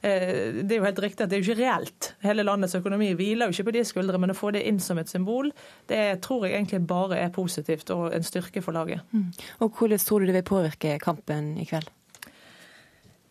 Eh, 0.03 0.65
det 0.67 0.75
er 0.75 0.81
jo 0.81 0.87
helt 0.89 1.03
riktig 1.05 1.23
at 1.23 1.31
det 1.31 1.39
er 1.39 1.45
jo 1.45 1.53
ikke 1.53 1.63
reelt. 1.63 2.11
Hele 2.27 2.47
landets 2.47 2.75
økonomi 2.75 3.13
hviler 3.19 3.49
jo 3.49 3.55
ikke 3.55 3.69
på 3.71 3.77
de 3.79 3.87
skuldre, 3.87 4.19
men 4.19 4.35
å 4.35 4.39
få 4.39 4.51
det 4.55 4.65
inn 4.67 4.81
som 4.83 4.99
et 4.99 5.11
symbol, 5.11 5.53
det 5.91 6.03
tror 6.27 6.49
jeg 6.49 6.57
egentlig 6.59 6.83
bare 6.91 7.21
er 7.23 7.35
positivt 7.35 7.95
og 7.95 8.09
en 8.11 8.27
styrke 8.27 8.65
for 8.65 8.75
laget. 8.75 9.07
Mm. 9.15 9.31
Og 9.63 9.79
Hvordan 9.79 10.03
tror 10.03 10.21
du 10.21 10.31
det 10.31 10.41
vil 10.41 10.49
påvirke 10.51 10.99
kampen 11.03 11.55
i 11.63 11.69
kveld? 11.71 11.91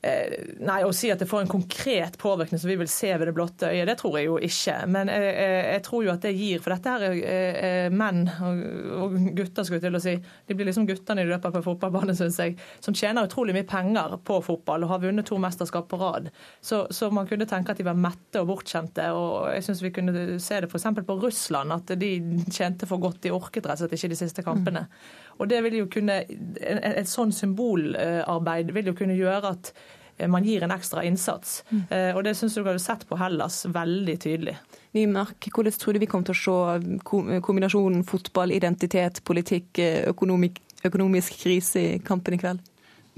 Eh, 0.01 0.55
nei, 0.65 0.79
Å 0.81 0.93
si 0.95 1.11
at 1.13 1.19
det 1.21 1.27
får 1.29 1.43
en 1.43 1.51
konkret 1.51 2.15
påvirkning 2.17 2.57
som 2.57 2.71
vi 2.71 2.77
vil 2.79 2.89
se 2.89 3.11
ved 3.13 3.27
det 3.29 3.35
blotte 3.37 3.69
øyet, 3.69 3.85
det 3.85 3.97
tror 3.99 4.17
jeg 4.17 4.25
jo 4.25 4.39
ikke. 4.41 4.77
Men 4.89 5.11
jeg, 5.13 5.35
jeg 5.67 5.83
tror 5.85 6.05
jo 6.07 6.13
at 6.15 6.23
det 6.25 6.31
gir 6.33 6.63
For 6.63 6.73
dette 6.73 6.95
her 6.95 7.05
er 7.05 7.59
eh, 7.61 7.93
menn 7.93 8.23
og 8.41 9.13
gutter, 9.37 9.67
skulle 9.67 9.77
jeg 9.77 9.85
til 9.85 9.99
å 9.99 10.01
si. 10.01 10.15
De 10.49 10.57
blir 10.57 10.69
liksom 10.71 10.87
guttene 10.89 11.21
i 11.21 11.29
løpet 11.29 11.59
av 11.59 11.67
fotballbanen, 11.67 12.17
syns 12.17 12.39
jeg. 12.41 12.57
Som 12.81 12.97
tjener 12.97 13.29
utrolig 13.29 13.53
mye 13.57 13.67
penger 13.69 14.17
på 14.25 14.39
fotball 14.45 14.87
og 14.87 14.95
har 14.95 15.03
vunnet 15.05 15.29
to 15.29 15.37
mesterskap 15.41 15.89
på 15.91 16.01
rad. 16.01 16.31
Så, 16.65 16.87
så 16.89 17.11
man 17.13 17.29
kunne 17.29 17.45
tenke 17.49 17.75
at 17.75 17.81
de 17.81 17.85
var 17.85 17.99
mette 17.99 18.41
og 18.41 18.49
bortskjemte. 18.49 19.11
Og 19.13 19.51
jeg 19.53 19.67
syns 19.67 19.85
vi 19.85 19.93
kunne 19.93 20.25
se 20.41 20.63
det 20.63 20.71
f.eks. 20.71 20.89
på 21.05 21.19
Russland, 21.21 21.77
at 21.77 21.93
de 22.01 22.11
tjente 22.49 22.89
for 22.89 23.01
godt. 23.03 23.21
De 23.21 23.35
orket 23.35 23.69
rett 23.69 23.77
og 23.77 23.85
slett 23.85 23.99
ikke 23.99 24.15
de 24.15 24.21
siste 24.23 24.45
kampene. 24.45 24.87
Mm. 24.89 25.30
Og 25.39 25.49
det 25.49 25.61
vil 25.65 25.81
jo 25.81 25.87
kunne, 25.91 26.21
Et 26.27 27.09
sånn 27.09 27.31
symbolarbeid 27.33 28.71
vil 28.75 28.91
jo 28.91 28.95
kunne 28.97 29.17
gjøre 29.17 29.53
at 29.55 29.71
eh, 30.17 30.27
man 30.29 30.45
gir 30.45 30.63
en 30.63 30.73
ekstra 30.75 31.03
innsats. 31.07 31.63
Mm. 31.71 31.83
Eh, 31.89 32.11
og 32.15 32.23
Det 32.23 32.35
syns 32.37 32.57
jeg 32.57 32.65
du 32.65 32.71
har 32.71 32.81
sett 32.81 33.07
på 33.09 33.19
Hellas 33.19 33.65
veldig 33.65 34.17
tydelig. 34.19 34.57
Nymark, 34.97 35.47
hvordan 35.53 35.77
tror 35.77 35.93
du 35.93 36.01
vi 36.03 36.09
kommer 36.11 36.27
til 36.27 36.35
å 36.35 36.41
se 36.41 37.39
kombinasjonen 37.45 38.03
fotball, 38.03 38.51
identitet, 38.51 39.23
politikk, 39.23 39.79
økonomik, 40.11 40.59
økonomisk, 40.59 40.83
økonomisk 40.83 41.39
krise 41.43 41.81
i 41.81 41.99
kampen 42.03 42.35
i 42.35 42.41
kveld? 42.41 42.67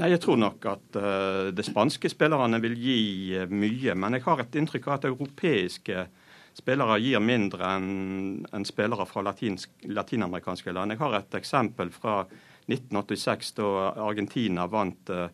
Nei, 0.01 0.09
Jeg 0.09 0.23
tror 0.23 0.37
nok 0.41 0.65
at 0.65 0.97
uh, 0.97 1.51
de 1.53 1.63
spanske 1.65 2.09
spillerne 2.09 2.57
vil 2.61 2.73
gi 2.81 3.45
mye. 3.49 3.93
Men 3.93 4.17
jeg 4.17 4.25
har 4.25 4.41
et 4.41 4.55
inntrykk 4.57 4.87
av 4.89 4.95
at 4.95 5.05
europeiske 5.09 6.05
uh, 6.05 6.22
spillere 6.53 6.99
gir 7.01 7.23
mindre 7.23 7.69
enn 7.75 8.45
en 8.53 8.65
spillere 8.65 9.05
fra 9.09 9.23
latinsk, 9.25 9.71
latinamerikanske 9.89 10.73
land. 10.75 10.93
Jeg 10.93 11.01
har 11.01 11.17
et 11.17 11.39
eksempel 11.39 11.91
fra 11.93 12.21
1986, 12.67 13.55
da 13.57 13.71
Argentina 14.05 14.67
vant 14.71 15.11
uh, 15.11 15.27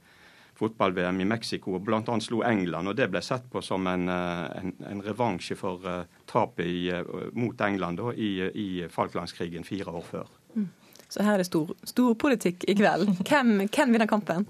fotball-VM 0.59 1.21
i 1.21 1.27
Mexico 1.29 1.77
og 1.77 1.85
bl.a. 1.87 2.15
slo 2.23 2.41
England. 2.43 2.91
og 2.91 2.97
Det 2.97 3.07
ble 3.11 3.21
sett 3.23 3.45
på 3.51 3.61
som 3.63 3.87
en, 3.87 4.09
eh, 4.11 4.45
en, 4.59 4.73
en 4.89 5.03
revansje 5.05 5.55
for 5.55 5.85
uh, 5.87 6.01
tapet 6.27 7.31
mot 7.33 7.61
England 7.63 8.01
da, 8.01 8.11
i, 8.11 8.31
i 8.51 8.67
Falklandskrigen 8.91 9.63
fire 9.63 9.93
år 9.93 10.03
før. 10.03 10.33
Mm. 10.55 10.67
Så 11.09 11.23
her 11.25 11.39
er 11.39 11.47
stor, 11.47 11.71
stor 11.87 12.13
politikk 12.19 12.67
i 12.67 12.75
kveld. 12.77 13.07
Hvem, 13.23 13.55
hvem 13.71 13.95
vinner 13.95 14.09
kampen? 14.09 14.45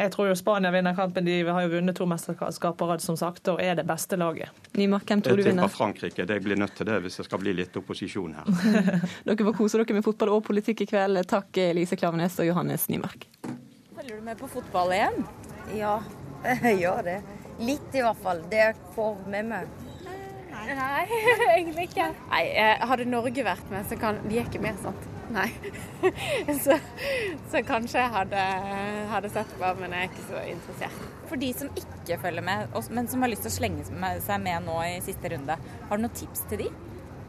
Jeg 0.00 0.12
tror 0.14 0.30
jo 0.30 0.36
Spania 0.38 0.70
vinner 0.72 0.94
kampen. 0.96 1.26
De 1.28 1.34
har 1.44 1.64
jo 1.66 1.72
vunnet 1.74 1.96
to 1.98 2.06
mesterskap 2.08 2.78
på 2.80 2.86
rad, 2.88 3.02
som 3.04 3.18
sagt, 3.20 3.48
og 3.52 3.60
er 3.60 3.74
det 3.76 3.84
beste 3.88 4.16
laget. 4.16 4.48
Nymark, 4.78 5.04
hvem 5.10 5.20
tror 5.24 5.36
du 5.36 5.42
vinner? 5.42 5.66
Jeg 5.66 5.68
tipper 5.68 5.76
Frankrike. 5.76 6.26
Det 6.30 6.38
blir 6.44 6.56
nødt 6.56 6.72
til 6.78 6.88
det 6.88 6.96
hvis 7.04 7.20
det 7.20 7.26
skal 7.28 7.42
bli 7.42 7.52
litt 7.58 7.76
opposisjon 7.76 8.38
her. 8.38 8.48
dere 9.28 9.48
får 9.50 9.58
kose 9.58 9.82
dere 9.82 9.98
med 9.98 10.06
fotball 10.06 10.32
og 10.38 10.46
politikk 10.48 10.86
i 10.86 10.88
kveld. 10.94 11.20
Takk 11.28 11.60
Lise 11.76 12.00
Klaveness 12.00 12.40
og 12.40 12.48
Johannes 12.48 12.88
Nymark. 12.88 13.28
Følger 13.44 14.16
du 14.16 14.24
med 14.24 14.40
på 14.40 14.48
fotball-EM? 14.48 15.20
Ja, 15.76 15.98
jeg 16.64 16.80
gjør 16.80 17.04
det. 17.10 17.20
Litt 17.60 17.92
i 17.92 18.04
hvert 18.06 18.24
fall. 18.24 18.40
Det 18.48 18.64
jeg 18.64 18.80
får 18.96 19.22
med 19.28 19.52
meg. 19.52 19.78
Nei, 20.70 21.04
egentlig 21.56 21.90
ikke. 21.90 22.08
Nei, 22.30 22.44
Hadde 22.88 23.08
Norge 23.08 23.44
vært 23.44 23.72
med, 23.72 23.84
så 23.90 24.00
kan 24.00 24.20
De 24.24 24.40
er 24.40 24.48
ikke 24.48 24.62
med, 24.64 24.80
sant? 24.80 25.09
Nei. 25.30 25.48
så, 26.64 26.76
så, 27.50 27.62
kanskje 27.66 28.02
jeg 28.02 28.12
hadde, 28.16 28.44
hadde, 29.12 29.30
sett 29.30 29.52
på, 29.60 29.72
men 29.78 29.94
jeg 29.94 30.08
er 30.08 30.10
ikke 30.10 30.26
så 30.26 30.44
interessert. 30.50 31.08
For 31.30 31.38
de 31.40 31.50
som 31.54 31.70
ikke 31.78 32.18
følger 32.24 32.46
med, 32.46 32.78
men 32.90 33.10
som 33.10 33.22
har 33.22 33.30
lyst 33.30 33.46
til 33.46 33.52
å 33.52 33.58
slenge 33.60 33.86
seg 34.26 34.42
med 34.42 34.66
nå 34.66 34.78
i 34.88 34.96
siste 35.04 35.30
runde, 35.30 35.56
har 35.56 36.00
du 36.00 36.06
noen 36.06 36.16
tips 36.18 36.46
til 36.50 36.64
de? 36.64 36.70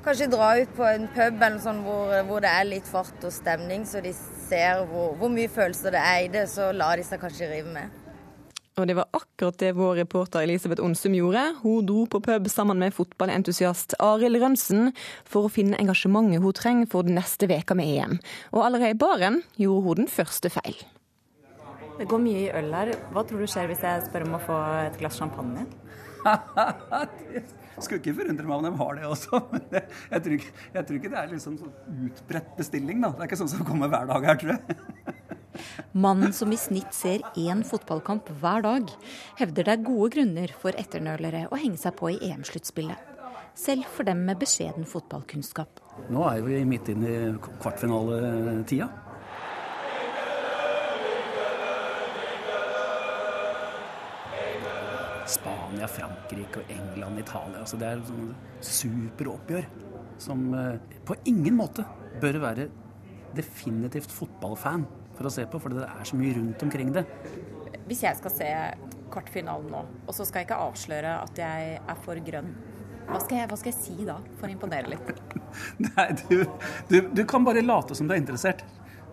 Kanskje 0.01 0.31
dra 0.33 0.55
ut 0.57 0.71
på 0.73 0.85
en 0.89 1.03
pub 1.13 1.43
eller 1.45 1.61
sånn 1.61 1.83
hvor, 1.85 2.15
hvor, 2.25 2.41
det 2.41 2.49
er 2.49 2.65
litt 2.65 2.87
fart 2.89 3.27
og 3.27 3.33
stemning, 3.35 3.85
så 3.85 4.01
de 4.01 4.15
ser 4.17 4.81
hvor, 4.89 5.13
hvor 5.19 5.29
mye 5.29 5.51
følelser 5.51 5.93
det 5.93 6.01
er 6.01 6.21
i 6.25 6.31
det. 6.33 6.47
Så 6.49 6.71
lar 6.73 6.97
de 6.97 7.05
seg 7.05 7.21
kanskje 7.21 7.51
rive 7.51 7.69
med. 7.75 8.00
Og 8.79 8.87
det 8.87 8.95
var 8.95 9.09
akkurat 9.11 9.57
det 9.59 9.73
vår 9.75 9.97
reporter 9.99 10.45
Elisabeth 10.45 10.83
Onsum 10.83 11.15
gjorde. 11.17 11.43
Hun 11.59 11.85
dro 11.85 12.05
på 12.07 12.21
pub 12.23 12.47
sammen 12.49 12.79
med 12.79 12.95
fotballentusiast 12.95 13.97
Arild 13.99 14.39
Rønsen 14.39 14.93
for 15.27 15.47
å 15.47 15.51
finne 15.51 15.79
engasjementet 15.81 16.39
hun 16.43 16.55
trenger 16.55 16.87
for 16.91 17.07
den 17.07 17.19
neste 17.19 17.49
veka 17.51 17.75
med 17.75 17.91
EM. 17.91 18.17
Og 18.55 18.63
allerede 18.63 18.95
i 18.95 18.99
baren 19.01 19.41
gjorde 19.59 19.85
hun 19.87 20.03
den 20.03 20.11
første 20.11 20.53
feil. 20.53 20.79
Det 21.99 22.07
går 22.09 22.23
mye 22.23 22.45
i 22.45 22.51
øl 22.61 22.71
her. 22.73 22.93
Hva 23.11 23.25
tror 23.27 23.43
du 23.43 23.49
skjer 23.51 23.67
hvis 23.69 23.83
jeg 23.83 24.05
spør 24.07 24.29
om 24.29 24.39
å 24.39 24.45
få 24.45 24.59
et 24.87 24.95
glass 25.01 25.19
champagne? 25.19 25.67
Skulle 27.81 27.99
ikke 27.99 28.13
forundre 28.21 28.45
meg 28.45 28.55
om 28.55 28.65
de 28.65 28.71
har 28.79 28.97
det 28.97 29.07
også. 29.09 29.41
Men 29.51 29.67
jeg, 29.75 29.83
jeg, 30.13 30.23
tror, 30.23 30.37
ikke, 30.37 30.53
jeg 30.77 30.87
tror, 30.87 30.99
ikke, 31.01 31.11
det 31.11 31.19
er 31.19 31.33
liksom 31.35 31.59
sånn 31.59 32.07
utbredt 32.07 32.55
bestilling. 32.57 33.03
da. 33.03 33.11
Det 33.17 33.25
er 33.25 33.31
ikke 33.31 33.41
sånn 33.43 33.51
som 33.51 33.67
kommer 33.67 33.91
hver 33.91 34.07
dag 34.09 34.31
her, 34.31 34.39
tror 34.41 34.55
jeg. 34.55 35.17
Mannen 35.93 36.33
som 36.35 36.51
i 36.53 36.59
snitt 36.59 36.93
ser 36.95 37.23
én 37.39 37.63
fotballkamp 37.67 38.29
hver 38.41 38.65
dag, 38.65 38.91
hevder 39.39 39.67
det 39.67 39.75
er 39.75 39.85
gode 39.85 40.09
grunner 40.15 40.53
for 40.61 40.77
etternølere 40.79 41.47
å 41.51 41.59
henge 41.59 41.79
seg 41.81 41.95
på 41.99 42.13
i 42.13 42.19
EM-sluttspillet. 42.31 43.07
Selv 43.57 43.87
for 43.91 44.07
dem 44.07 44.23
med 44.25 44.39
beskjeden 44.39 44.87
fotballkunnskap. 44.87 45.81
Nå 46.11 46.23
er 46.29 46.43
vi 46.45 46.61
midt 46.65 46.91
inne 46.93 47.11
i 47.11 47.31
kvartfinaletida. 47.61 48.87
Spania, 55.31 55.87
Frankrike 55.87 56.63
og 56.63 56.71
England, 56.71 57.19
Italia. 57.21 57.61
Altså 57.61 57.79
det 57.79 57.87
er 57.87 58.01
sånn 58.07 58.31
superoppgjør 58.65 59.67
som 60.21 60.47
eh, 60.55 60.79
på 61.07 61.17
ingen 61.29 61.57
måte 61.57 61.85
bør 62.21 62.39
være 62.43 62.67
definitivt 63.35 64.11
fotballfan 64.11 64.83
for 65.17 65.29
å 65.29 65.33
se 65.33 65.45
på, 65.49 65.61
for 65.61 65.75
det 65.75 65.85
er 65.87 66.07
så 66.07 66.19
mye 66.19 66.35
rundt 66.37 66.65
omkring 66.65 66.91
det. 66.95 67.05
hvis 67.87 68.03
jeg 68.05 68.15
skal 68.19 68.31
se 68.31 68.49
kvartfinalen 69.11 69.71
nå, 69.73 69.81
og 70.07 70.15
så 70.15 70.25
skal 70.27 70.41
jeg 70.41 70.49
ikke 70.49 70.59
avsløre 70.63 71.15
at 71.25 71.41
jeg 71.41 71.79
er 71.81 72.03
for 72.05 72.21
grønn, 72.23 72.53
hva 73.09 73.19
skal 73.19 73.41
jeg, 73.41 73.49
hva 73.51 73.57
skal 73.59 73.73
jeg 73.73 73.79
si 73.81 74.05
da, 74.07 74.15
for 74.39 74.47
å 74.47 74.53
imponere 74.53 74.93
litt? 74.93 75.09
Nei, 75.89 76.05
du, 76.21 76.45
du, 76.87 76.97
du 77.11 77.23
kan 77.27 77.43
bare 77.43 77.63
late 77.65 77.97
som 77.97 78.07
du 78.07 78.15
er 78.15 78.21
interessert. 78.21 78.63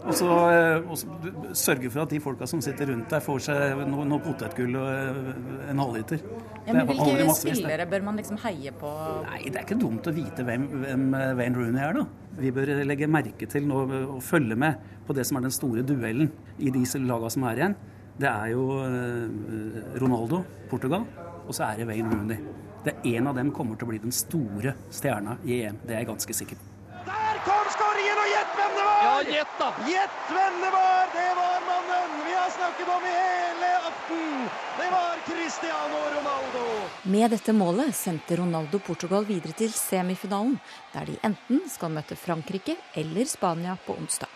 Og 0.06 0.14
så, 0.14 0.28
eh, 0.54 1.52
sørge 1.58 1.90
for 1.90 2.04
at 2.04 2.12
de 2.12 2.20
folka 2.22 2.46
som 2.46 2.60
sitter 2.62 2.92
rundt 2.92 3.10
deg, 3.10 3.22
får 3.24 3.40
seg 3.48 3.80
noe, 3.90 4.04
noe 4.06 4.22
potetgull 4.22 4.76
og 4.78 4.86
eh, 4.92 5.70
en 5.72 5.82
halvliter. 5.82 6.22
Ja, 6.68 6.76
men 6.76 6.86
hvilke 6.86 7.34
spillere 7.34 7.88
bør 7.90 8.06
man 8.06 8.20
liksom 8.20 8.38
heie 8.44 8.72
på? 8.78 8.92
Nei, 9.26 9.42
Det 9.48 9.56
er 9.56 9.66
ikke 9.66 9.80
dumt 9.80 10.06
å 10.06 10.14
vite 10.14 10.46
hvem, 10.46 10.68
hvem 10.84 11.06
Wayne 11.40 11.58
Rooney 11.58 11.82
er, 11.82 11.98
da. 11.98 12.06
Vi 12.38 12.52
bør 12.54 12.70
legge 12.86 13.10
merke 13.10 13.48
til 13.50 13.66
nå, 13.66 13.82
og 14.14 14.22
følge 14.22 14.54
med 14.54 14.78
på 15.08 15.16
det 15.16 15.26
som 15.26 15.40
er 15.40 15.48
den 15.48 15.54
store 15.54 15.82
duellen 15.82 16.30
i 16.58 16.70
de 16.70 16.84
lagene 17.02 17.34
som 17.34 17.48
er 17.50 17.62
igjen. 17.64 17.76
Det 18.18 18.30
er 18.30 18.48
jo 18.54 18.62
eh, 18.82 19.98
Ronaldo, 20.02 20.44
Portugal, 20.70 21.04
og 21.46 21.54
så 21.54 21.68
er 21.72 21.82
det 21.82 21.90
Wayne 21.90 22.10
Rooney. 22.10 22.38
Det 22.84 22.94
er 22.94 23.18
En 23.18 23.26
av 23.30 23.34
dem 23.38 23.50
kommer 23.54 23.76
til 23.76 23.86
å 23.86 23.90
bli 23.90 23.98
den 24.02 24.14
store 24.14 24.74
stjerna 24.94 25.36
i 25.44 25.60
EM, 25.64 25.78
det 25.84 25.94
er 25.94 26.04
jeg 26.04 26.10
ganske 26.14 26.34
sikker 26.34 26.58
på. 26.58 26.64
Der 27.08 27.38
kom 27.46 27.66
skåringen, 27.74 28.17
og 28.17 28.17
gjett 28.32 28.54
hvem 28.58 28.72
det 28.78 28.84
var! 28.88 29.02
Ja, 29.06 29.14
gjett 29.36 29.54
da! 29.58 29.68
Gjett 29.92 30.18
hvem 30.32 30.56
det 30.62 30.70
var! 30.74 31.10
Det 31.14 31.28
var 31.40 31.58
mannen 31.68 32.16
vi 32.26 32.34
har 32.34 32.50
snakket 32.56 32.90
om 32.94 33.06
i 33.10 33.14
hele 33.16 33.70
aften! 33.90 34.48
Det 34.78 34.88
var 34.94 35.22
Cristiano 35.28 36.00
Ronaldo! 36.14 36.64
Med 37.02 37.30
dette 37.30 37.54
målet 37.56 37.96
sendte 37.96 38.40
Ronaldo 38.40 38.78
Portugal 38.78 39.28
videre 39.28 39.56
til 39.58 39.72
semifinalen, 39.72 40.58
der 40.94 41.08
de 41.08 41.16
enten 41.30 41.62
skal 41.70 41.94
møte 41.94 42.16
Frankrike 42.16 42.76
eller 42.94 43.28
Spania 43.28 43.78
på 43.86 43.96
onsdag. 43.98 44.30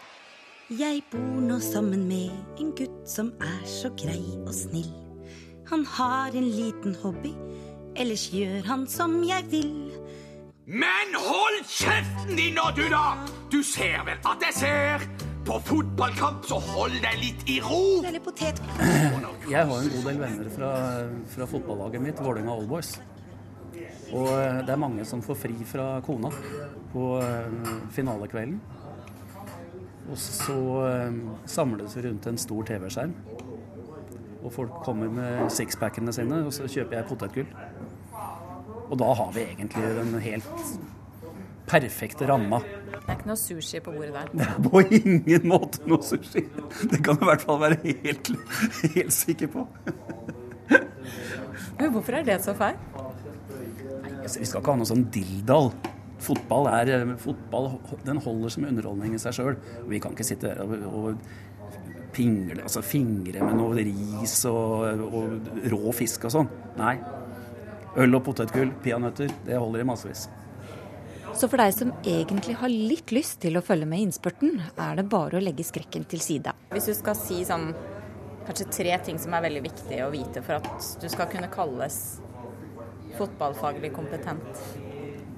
Jeg 0.73 1.03
bor 1.13 1.41
nå 1.45 1.59
sammen 1.61 2.07
med 2.09 2.33
en 2.63 2.73
gutt 2.79 3.03
som 3.09 3.35
er 3.45 3.65
så 3.69 3.91
grei 3.99 4.23
og 4.47 4.55
snill. 4.57 4.93
Han 5.69 5.85
har 5.99 6.35
en 6.37 6.49
liten 6.49 6.97
hobby 7.03 7.35
ellers 7.97 8.29
gjør 8.33 8.65
han 8.69 8.87
som 8.91 9.21
jeg 9.27 9.47
vil. 9.53 9.73
Men 10.67 11.15
hold 11.19 11.65
kjeften 11.67 12.37
din 12.39 12.55
nå, 12.55 12.69
du, 12.77 12.85
da! 12.87 13.17
Du 13.51 13.65
ser 13.67 14.05
vel 14.07 14.21
at 14.31 14.45
jeg 14.47 14.55
ser? 14.55 15.07
På 15.43 15.57
fotballkamp, 15.59 16.45
så 16.47 16.61
hold 16.63 16.95
deg 17.03 17.17
litt 17.19 17.43
i 17.51 17.57
ro! 17.65 17.99
Eller 18.07 18.23
potet. 18.23 18.61
Jeg 19.51 19.59
har 19.59 19.73
en 19.75 19.91
god 19.91 20.07
del 20.07 20.21
venner 20.21 20.53
fra, 20.55 20.71
fra 21.35 21.49
fotballaget 21.51 22.05
mitt, 22.05 22.23
Vålerenga 22.23 22.55
Allboys. 22.55 22.93
Og 24.13 24.29
eh, 24.37 24.61
det 24.63 24.71
er 24.77 24.79
mange 24.79 25.09
som 25.09 25.25
får 25.25 25.41
fri 25.49 25.67
fra 25.67 25.97
kona 26.07 26.31
på 26.93 27.09
eh, 27.19 27.75
finalekvelden. 27.99 28.61
Og 30.13 30.19
så 30.23 30.61
eh, 30.93 31.21
samles 31.51 31.99
vi 31.99 32.07
rundt 32.07 32.31
en 32.31 32.39
stor 32.39 32.71
TV-skjerm. 32.71 33.19
Og 34.45 34.51
folk 34.55 34.79
kommer 34.87 35.11
med 35.11 35.51
sixpackene 35.51 36.15
sine, 36.15 36.45
og 36.47 36.55
så 36.55 36.71
kjøper 36.71 37.01
jeg 37.01 37.11
potetgull. 37.11 37.51
Og 38.93 38.99
da 39.01 39.13
har 39.17 39.31
vi 39.33 39.47
egentlig 39.55 39.83
den 39.97 40.17
helt 40.21 40.65
perfekte 41.71 42.27
ramma. 42.29 42.59
Det 42.93 43.01
er 43.07 43.15
ikke 43.17 43.31
noe 43.31 43.41
sushi 43.41 43.81
på 43.81 43.95
bordet 43.95 44.13
der? 44.13 44.29
Det 44.37 44.45
er 44.45 44.59
på 44.67 44.83
ingen 44.99 45.47
måte 45.49 45.87
noe 45.89 46.05
sushi. 46.05 46.45
Det 46.91 47.01
kan 47.05 47.17
du 47.17 47.25
i 47.25 47.31
hvert 47.31 47.47
fall 47.47 47.61
være 47.63 47.79
helt, 47.87 48.33
helt 48.99 49.15
sikker 49.17 49.49
på. 49.55 49.65
Men 51.79 51.95
hvorfor 51.95 52.19
er 52.19 52.27
det 52.29 52.37
så 52.45 52.55
feil? 52.59 52.77
Nei, 54.03 54.13
altså, 54.21 54.43
vi 54.43 54.51
skal 54.51 54.61
ikke 54.61 54.75
ha 54.75 54.83
noe 54.83 54.91
sånn 54.93 55.07
dilldall. 55.15 55.73
Fotball, 56.23 56.69
er, 56.71 57.17
fotball 57.19 57.73
den 58.07 58.21
holder 58.23 58.53
som 58.55 58.69
underholdning 58.69 59.17
i 59.17 59.23
seg 59.23 59.35
sjøl. 59.39 59.57
Vi 59.91 59.99
kan 60.03 60.13
ikke 60.15 60.29
sitte 60.29 60.53
der 60.53 60.61
og, 60.69 60.85
og 60.93 62.13
pingle, 62.13 62.61
altså 62.61 62.85
fingre 62.85 63.41
med 63.41 63.57
noe 63.57 63.81
ris 63.81 64.37
og, 64.51 65.01
og 65.09 65.67
rå 65.73 65.97
fisk 65.97 66.29
og 66.29 66.37
sånn. 66.37 66.53
Nei, 66.77 66.95
Øl 68.01 68.17
og 68.17 68.23
potetgull, 68.25 68.71
peanøtter, 68.85 69.33
det 69.45 69.59
holder 69.59 69.83
i 69.83 69.89
massevis. 69.89 70.29
Så 71.37 71.49
for 71.49 71.61
deg 71.61 71.73
som 71.75 71.93
egentlig 72.05 72.55
har 72.61 72.73
litt 72.73 73.13
lyst 73.13 73.39
til 73.45 73.57
å 73.57 73.63
følge 73.65 73.89
med 73.89 74.01
i 74.01 74.07
innspurten, 74.07 74.59
er 74.77 74.99
det 74.99 75.07
bare 75.13 75.39
å 75.39 75.43
legge 75.43 75.65
skrekken 75.65 76.05
til 76.09 76.21
side. 76.25 76.53
Hvis 76.73 76.89
du 76.91 76.95
skal 76.97 77.17
si 77.17 77.41
sånn 77.49 77.71
kanskje 78.47 78.69
tre 78.75 78.97
ting 79.07 79.21
som 79.21 79.37
er 79.37 79.45
veldig 79.47 79.63
viktige 79.65 80.07
å 80.07 80.13
vite 80.13 80.43
for 80.45 80.61
at 80.61 80.89
du 81.01 81.09
skal 81.13 81.29
kunne 81.33 81.49
kalles 81.53 81.99
fotballfaglig 83.19 83.93
kompetent? 83.97 84.65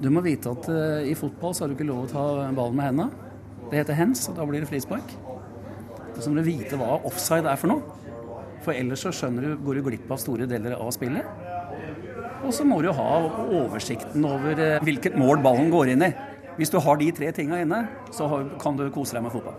Du 0.02 0.11
må 0.11 0.22
vite 0.24 0.50
at 0.50 0.66
uh, 0.70 1.02
i 1.07 1.14
fotball 1.18 1.55
så 1.55 1.64
har 1.64 1.70
du 1.70 1.76
ikke 1.76 1.86
lov 1.88 2.07
å 2.07 2.11
ta 2.11 2.24
ballen 2.55 2.78
med 2.78 2.90
hendene. 2.90 3.30
Det 3.70 3.80
heter 3.80 3.98
hands, 3.98 4.26
og 4.30 4.38
da 4.38 4.46
blir 4.46 4.62
det 4.62 4.70
frispark. 4.70 5.14
Så 6.18 6.30
må 6.30 6.38
du 6.38 6.46
vite 6.46 6.78
hva 6.78 6.98
offside 7.07 7.50
er 7.50 7.59
for 7.59 7.70
noe. 7.70 8.00
For 8.64 8.74
ellers 8.74 9.02
så 9.05 9.12
skjønner 9.14 9.46
du, 9.46 9.57
går 9.62 9.78
du 9.78 9.86
glipp 9.90 10.11
av 10.14 10.20
store 10.22 10.46
deler 10.50 10.76
av 10.78 10.90
spillet. 10.94 11.43
Og 12.45 12.53
så 12.53 12.66
må 12.68 12.80
du 12.84 12.90
ha 12.92 13.11
oversikten 13.45 14.24
over 14.28 14.61
eh, 14.61 14.80
hvilket 14.84 15.16
mål 15.18 15.40
ballen 15.45 15.70
går 15.72 15.95
inn 15.95 16.05
i. 16.05 16.12
Hvis 16.59 16.70
du 16.70 16.78
har 16.82 16.99
de 17.01 17.09
tre 17.14 17.30
tinga 17.34 17.59
inne, 17.64 17.80
så 18.14 18.28
kan 18.62 18.76
du 18.78 18.84
kose 18.95 19.16
deg 19.16 19.24
med 19.24 19.34
fotball. 19.34 19.57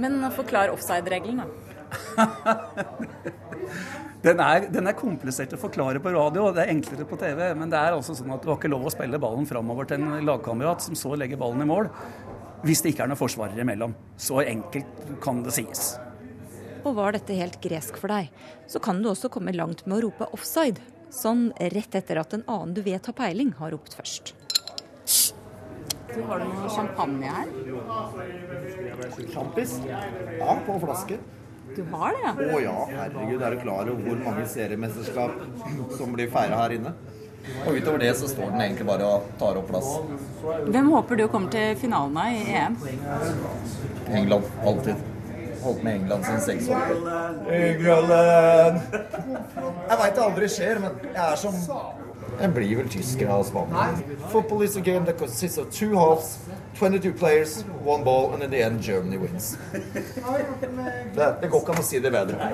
Men 0.00 0.22
forklar 0.32 0.72
offside-regelen, 0.72 1.42
da. 1.42 1.48
den, 4.26 4.40
er, 4.40 4.68
den, 4.70 4.86
er, 4.86 4.96
komplisert 4.96 5.52
å 5.56 5.60
forklare 5.60 6.00
på 6.00 6.12
radio, 6.14 6.46
det 6.54 6.64
er 6.64 6.72
enklere 6.72 7.04
på 7.08 7.18
TV. 7.20 7.42
Men 7.58 7.72
det 7.72 7.80
er 7.80 7.96
altså 7.96 8.16
sånn 8.16 8.32
at 8.32 8.44
du 8.44 8.48
har 8.52 8.60
ikke 8.60 8.70
lov 8.72 8.86
å 8.88 8.94
spille 8.94 9.20
ballen 9.20 9.48
framover 9.48 9.90
til 9.90 10.00
en 10.00 10.24
lagkamerat 10.24 10.86
som 10.86 10.96
så 10.96 11.12
legger 11.20 11.40
ballen 11.40 11.66
i 11.66 11.68
mål, 11.68 11.90
hvis 12.64 12.84
det 12.84 12.94
ikke 12.94 13.04
er 13.04 13.12
noen 13.12 13.20
forsvarere 13.20 13.64
imellom. 13.66 13.92
Så 14.20 14.40
enkelt 14.44 15.04
kan 15.24 15.42
det 15.44 15.56
sies. 15.58 15.92
Og 16.80 16.96
var 16.96 17.12
dette 17.12 17.36
helt 17.36 17.60
gresk 17.60 17.98
for 18.00 18.12
deg, 18.12 18.30
så 18.70 18.80
kan 18.80 19.02
du 19.02 19.10
også 19.10 19.28
komme 19.32 19.52
langt 19.52 19.84
med 19.84 19.98
å 19.98 20.02
rope 20.06 20.30
offside. 20.32 20.80
Sånn 21.10 21.48
rett 21.58 21.94
etter 21.98 22.20
at 22.22 22.34
en 22.36 22.44
annen 22.46 22.74
du 22.74 22.84
vet 22.86 23.06
har 23.06 23.16
peiling, 23.18 23.50
har 23.58 23.72
ropt 23.74 23.96
først. 23.98 24.34
Du 26.10 26.22
Har 26.26 26.40
du 26.42 26.46
noe 26.50 26.70
champagne 26.70 27.30
her? 27.30 27.50
Sjampis? 29.30 29.76
Ja, 29.86 30.56
på 30.66 30.78
flaske. 30.82 31.18
Du 31.76 31.84
har 31.92 32.16
det, 32.16 32.22
ja? 32.24 32.32
Å 32.34 32.60
ja, 32.62 32.76
herregud. 32.90 33.42
Er 33.42 33.54
du 33.54 33.60
klar 33.62 33.90
over 33.92 34.06
hvor 34.06 34.22
mange 34.24 34.46
seriemesterskap 34.50 35.38
som 35.98 36.16
blir 36.16 36.30
feira 36.30 36.62
her 36.64 36.74
inne? 36.78 36.94
Og 37.66 37.78
utover 37.78 38.02
det 38.02 38.10
så 38.18 38.28
står 38.30 38.50
den 38.52 38.64
egentlig 38.66 38.86
bare 38.90 39.06
og 39.06 39.30
tar 39.40 39.58
opp 39.58 39.70
plass. 39.70 39.94
Hvem 40.66 40.90
håper 40.94 41.22
du 41.22 41.28
kommer 41.32 41.54
til 41.54 41.78
finalen 41.80 42.18
av 42.20 42.34
i 42.34 42.42
EM? 42.58 42.76
England. 44.10 44.50
Alltid 44.66 45.09
holdt 45.62 45.82
med 45.86 45.94
England 46.00 46.24
siden 46.24 46.40
seks 46.40 46.68
år. 46.68 46.92
England! 47.52 48.80
Jeg 49.90 49.98
veit 50.02 50.14
det 50.16 50.22
aldri 50.24 50.48
skjer, 50.48 50.80
men 50.84 51.02
jeg 51.10 51.24
er 51.24 51.40
som 51.40 51.58
Jeg 52.40 52.54
blir 52.56 52.76
vel 52.78 52.88
tysker 52.88 53.28
av 53.28 53.42
Spania. 53.44 53.90
Football 54.32 54.62
is 54.64 54.76
a 54.76 54.80
game 54.80 55.04
that 55.04 55.18
consists 55.18 55.58
of 55.58 55.68
two 55.70 55.96
halves, 55.98 56.38
22 56.78 57.12
players, 57.12 57.64
one 57.84 58.04
ball, 58.04 58.32
and 58.32 58.42
in 58.42 58.50
the 58.50 58.62
end 58.62 58.80
Germany 58.82 59.18
wins. 59.18 59.58
Det, 59.72 61.26
det 61.42 61.50
går 61.50 61.60
ikke 61.60 61.74
an 61.74 61.82
å 61.82 61.84
si 61.84 62.00
det 62.00 62.12
bedre. 62.14 62.52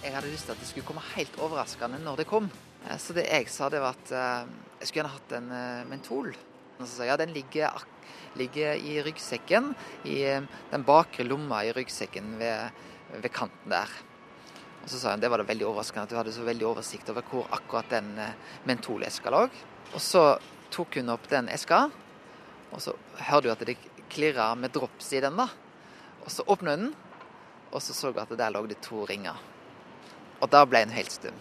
Jeg 0.00 0.14
hadde 0.16 0.32
lyst 0.32 0.48
til 0.48 0.56
at 0.56 0.62
det 0.62 0.68
skulle 0.70 0.88
komme 0.88 1.04
helt 1.14 1.38
overraskende 1.38 2.00
når 2.02 2.22
det 2.22 2.26
kom. 2.30 2.50
Eh, 2.88 2.98
så 2.98 3.14
det 3.14 3.28
jeg 3.28 3.48
sa, 3.52 3.68
det 3.70 3.82
var 3.84 3.94
at 3.98 4.12
eh, 4.16 4.50
jeg 4.80 4.88
skulle 4.88 5.02
gjerne 5.02 5.14
hatt 5.14 5.34
en 5.38 5.50
eh, 5.54 5.88
mentol. 5.90 6.32
Og 6.80 6.86
så 6.86 6.92
sa 6.94 7.04
jeg 7.04 7.12
ja, 7.12 7.18
den 7.20 7.34
ligger 7.36 7.68
akkurat 7.68 7.99
ligger 8.38 8.74
i 8.74 9.00
ryggsekken, 9.02 9.72
i 10.04 10.20
eh, 10.28 10.46
den 10.70 10.86
bakre 10.86 11.26
lomma 11.26 11.64
i 11.64 11.72
ryggsekken 11.74 12.36
ved, 12.40 12.70
ved 13.16 13.32
kanten 13.34 13.72
der. 13.72 13.90
Og 14.80 14.88
så 14.88 15.00
sa 15.00 15.12
hun 15.12 15.20
det 15.20 15.30
var 15.30 15.42
det 15.42 15.50
veldig 15.50 15.66
overraskende 15.68 16.06
at 16.06 16.12
du 16.12 16.18
hadde 16.18 16.34
så 16.34 16.46
veldig 16.46 16.68
oversikt 16.70 17.10
over 17.12 17.26
hvor 17.30 17.50
akkurat 17.52 17.90
den 17.92 18.14
eh, 18.18 18.36
mentoleska 18.68 19.32
lå. 19.32 19.44
Og 19.90 20.00
så 20.00 20.24
tok 20.70 21.00
hun 21.00 21.12
opp 21.12 21.26
den 21.30 21.50
eska, 21.52 21.88
og 22.70 22.82
så 22.82 22.94
hørte 23.26 23.48
du 23.48 23.52
at 23.52 23.66
det 23.66 23.78
klirra 24.10 24.52
med 24.54 24.72
drops 24.74 25.12
i 25.12 25.22
den. 25.22 25.36
da. 25.36 25.48
Og 26.24 26.30
så 26.30 26.46
åpna 26.46 26.76
hun 26.76 26.88
den, 26.88 26.96
og 27.70 27.82
så 27.82 27.94
så 27.94 28.12
hun 28.12 28.22
at 28.22 28.38
der 28.38 28.54
lå 28.54 28.66
det 28.66 28.80
to 28.82 29.04
ringer. 29.06 29.38
Og 30.40 30.50
da 30.50 30.64
ble 30.64 30.84
hun 30.86 30.94
helt 30.94 31.12
stum. 31.12 31.36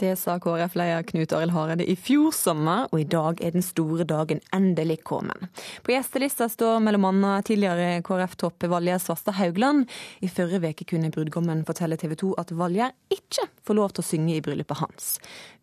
Det 0.00 0.16
sa 0.16 0.38
KrF-leder 0.40 1.02
Knut 1.02 1.32
Arild 1.36 1.52
Hareide 1.52 1.84
i 1.84 1.94
fjor 2.00 2.32
sommer, 2.34 2.86
og 2.90 3.00
i 3.02 3.06
dag 3.06 3.42
er 3.44 3.52
den 3.54 3.64
store 3.64 4.06
dagen 4.08 4.40
endelig 4.54 5.02
kommet. 5.06 5.44
På 5.84 5.92
gjestelista 5.92 6.48
står 6.50 6.80
bl.a. 6.80 7.32
tidligere 7.44 8.00
KrF-topp 8.06 8.66
Valje 8.72 8.98
Svarstad 9.04 9.36
Haugland. 9.36 9.84
I 10.24 10.30
forrige 10.32 10.72
uke 10.72 10.86
kunne 10.94 11.12
brudgommen 11.12 11.64
fortelle 11.68 11.98
TV 12.00 12.16
2 12.24 12.32
at 12.40 12.54
Valje 12.56 12.88
ikke 13.12 13.46
får 13.66 13.78
lov 13.78 13.92
til 13.92 14.02
å 14.04 14.08
synge 14.08 14.36
i 14.36 14.42
bryllupet 14.44 14.80
hans. 14.80 15.12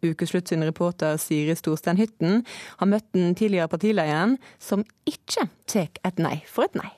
Ukeslutt 0.06 0.52
sin 0.52 0.64
reporter 0.64 1.18
Siri 1.20 1.58
Storstein 1.58 2.00
Hytten 2.00 2.46
har 2.80 2.92
møtt 2.92 3.10
den 3.18 3.34
tidligere 3.36 3.72
partilederen, 3.72 4.38
som 4.62 4.86
ikke 5.10 5.50
tar 5.68 5.90
et 6.06 6.22
nei 6.22 6.38
for 6.48 6.70
et 6.70 6.80
nei. 6.80 6.94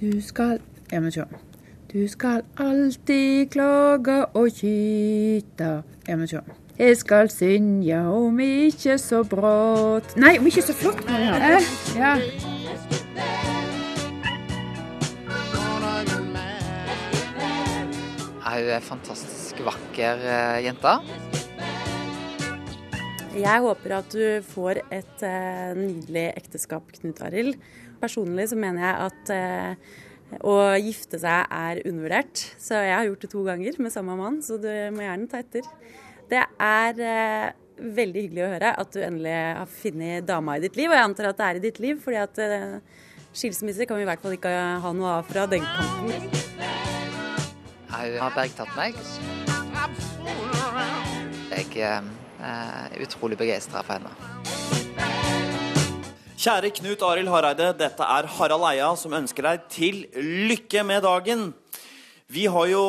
Du 0.00 0.08
skal 0.24 0.58
Jeg 0.90 1.02
må 1.04 1.10
se. 1.14 1.22
Du 1.90 2.04
skal 2.06 2.44
alltid 2.54 3.48
klage 3.50 4.20
og 4.38 4.52
kyta. 4.54 5.70
Ja, 6.06 6.14
men 6.14 6.28
sjå. 6.30 6.38
Jeg 6.78 6.98
skal 7.00 7.30
synja 7.34 8.04
om 8.14 8.36
ikke 8.38 8.94
så 9.02 9.24
brått 9.26 10.12
Nei, 10.14 10.36
om 10.38 10.46
ikke 10.46 10.62
så 10.62 10.76
flott. 10.78 11.00
Eh, 11.10 11.66
ja. 11.98 12.12
Hun 18.46 18.68
er 18.68 18.76
en 18.76 18.86
fantastisk 18.86 19.58
vakker 19.66 20.22
eh, 20.30 20.60
jente. 20.68 20.92
Jeg 23.34 23.64
håper 23.66 23.96
at 23.96 24.14
du 24.14 24.46
får 24.52 24.84
et 24.94 25.26
eh, 25.26 25.74
nydelig 25.74 26.28
ekteskap, 26.36 26.94
Knut 27.00 27.24
Arild. 27.26 27.58
Personlig 27.98 28.46
så 28.52 28.60
mener 28.62 28.86
jeg 28.86 29.10
at 29.10 29.34
eh, 29.34 29.98
å 30.38 30.56
gifte 30.78 31.18
seg 31.20 31.50
er 31.50 31.82
undervurdert. 31.84 32.44
Så 32.60 32.78
jeg 32.78 32.94
har 32.94 33.08
gjort 33.08 33.24
det 33.24 33.32
to 33.32 33.42
ganger 33.46 33.80
med 33.82 33.94
samme 33.94 34.16
mann, 34.18 34.38
så 34.44 34.58
du 34.60 34.70
må 34.94 35.04
gjerne 35.04 35.28
ta 35.30 35.42
etter. 35.42 35.66
Det 36.30 36.42
er 36.62 37.02
eh, 37.02 37.50
veldig 37.98 38.24
hyggelig 38.26 38.44
å 38.44 38.50
høre 38.54 38.72
at 38.82 38.92
du 38.94 39.00
endelig 39.02 39.34
har 39.34 39.70
funnet 39.72 40.26
dama 40.28 40.56
i 40.56 40.64
ditt 40.64 40.78
liv, 40.78 40.90
og 40.90 40.98
jeg 40.98 41.08
antar 41.08 41.30
at 41.32 41.40
det 41.40 41.48
er 41.48 41.60
i 41.60 41.64
ditt 41.66 41.80
liv, 41.82 42.00
fordi 42.04 42.20
at 42.22 42.42
eh, 42.44 42.76
skilsmisse 43.34 43.88
kan 43.88 43.98
vi 43.98 44.06
i 44.06 44.10
hvert 44.10 44.22
fall 44.22 44.36
ikke 44.38 44.54
ha 44.84 44.94
noe 44.96 45.18
av 45.18 45.30
fra 45.30 45.46
den 45.50 45.66
kanten. 45.66 46.28
Hun 47.90 48.18
har 48.22 48.36
bergtatt 48.36 48.70
meg. 48.78 48.98
Jeg 51.50 51.82
eh, 51.82 52.12
er 52.40 53.02
utrolig 53.02 53.38
begeistra 53.40 53.82
for 53.82 53.98
henne. 53.98 54.39
Kjære 56.40 56.70
Knut 56.72 57.02
Arild 57.04 57.28
Hareide, 57.28 57.66
dette 57.76 58.00
er 58.00 58.26
Harald 58.38 58.62
Eia 58.64 58.86
som 58.96 59.12
ønsker 59.12 59.44
deg 59.44 59.64
til 59.68 59.98
lykke 60.48 60.80
med 60.88 61.02
dagen. 61.04 61.42
Vi 62.32 62.46
har 62.48 62.70
jo 62.70 62.84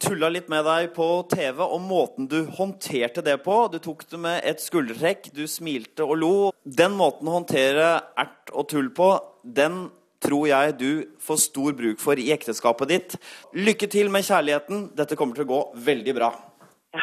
tulla 0.00 0.30
litt 0.32 0.46
med 0.48 0.64
deg 0.64 0.88
på 0.96 1.08
TV 1.28 1.60
om 1.66 1.84
måten 1.84 2.30
du 2.32 2.46
håndterte 2.56 3.20
det 3.26 3.34
på. 3.44 3.58
Du 3.68 3.76
tok 3.84 4.06
det 4.08 4.20
med 4.22 4.38
et 4.48 4.64
skuldertrekk, 4.64 5.28
du 5.36 5.42
smilte 5.44 6.06
og 6.06 6.16
lo. 6.22 6.32
Den 6.64 6.96
måten 6.96 7.28
å 7.28 7.36
håndtere 7.42 7.90
ert 8.24 8.54
og 8.54 8.70
tull 8.72 8.88
på, 8.96 9.10
den 9.44 9.90
tror 10.24 10.48
jeg 10.48 10.78
du 10.80 10.90
får 11.20 11.42
stor 11.44 11.76
bruk 11.76 12.00
for 12.00 12.16
i 12.16 12.30
ekteskapet 12.32 12.94
ditt. 12.94 13.18
Lykke 13.52 13.90
til 13.92 14.08
med 14.08 14.24
kjærligheten. 14.24 14.88
Dette 14.96 15.20
kommer 15.20 15.36
til 15.36 15.44
å 15.44 15.52
gå 15.52 15.60
veldig 15.92 16.16
bra. 16.22 16.32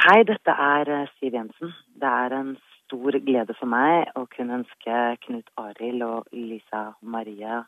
Hei, 0.08 0.24
dette 0.26 0.58
er 0.66 0.96
eh, 0.98 1.08
Siv 1.20 1.38
Jensen. 1.38 1.78
Det 2.02 2.10
er 2.10 2.40
en 2.42 2.56
stor 2.92 3.12
glede 3.24 3.56
for 3.56 3.72
meg 3.72 4.10
å 4.20 4.26
kunne 4.36 4.60
ønske 4.60 4.96
Knut 5.24 5.48
Arild 5.60 6.04
og 6.04 6.28
Lisa 6.36 6.92
Maria 7.02 7.62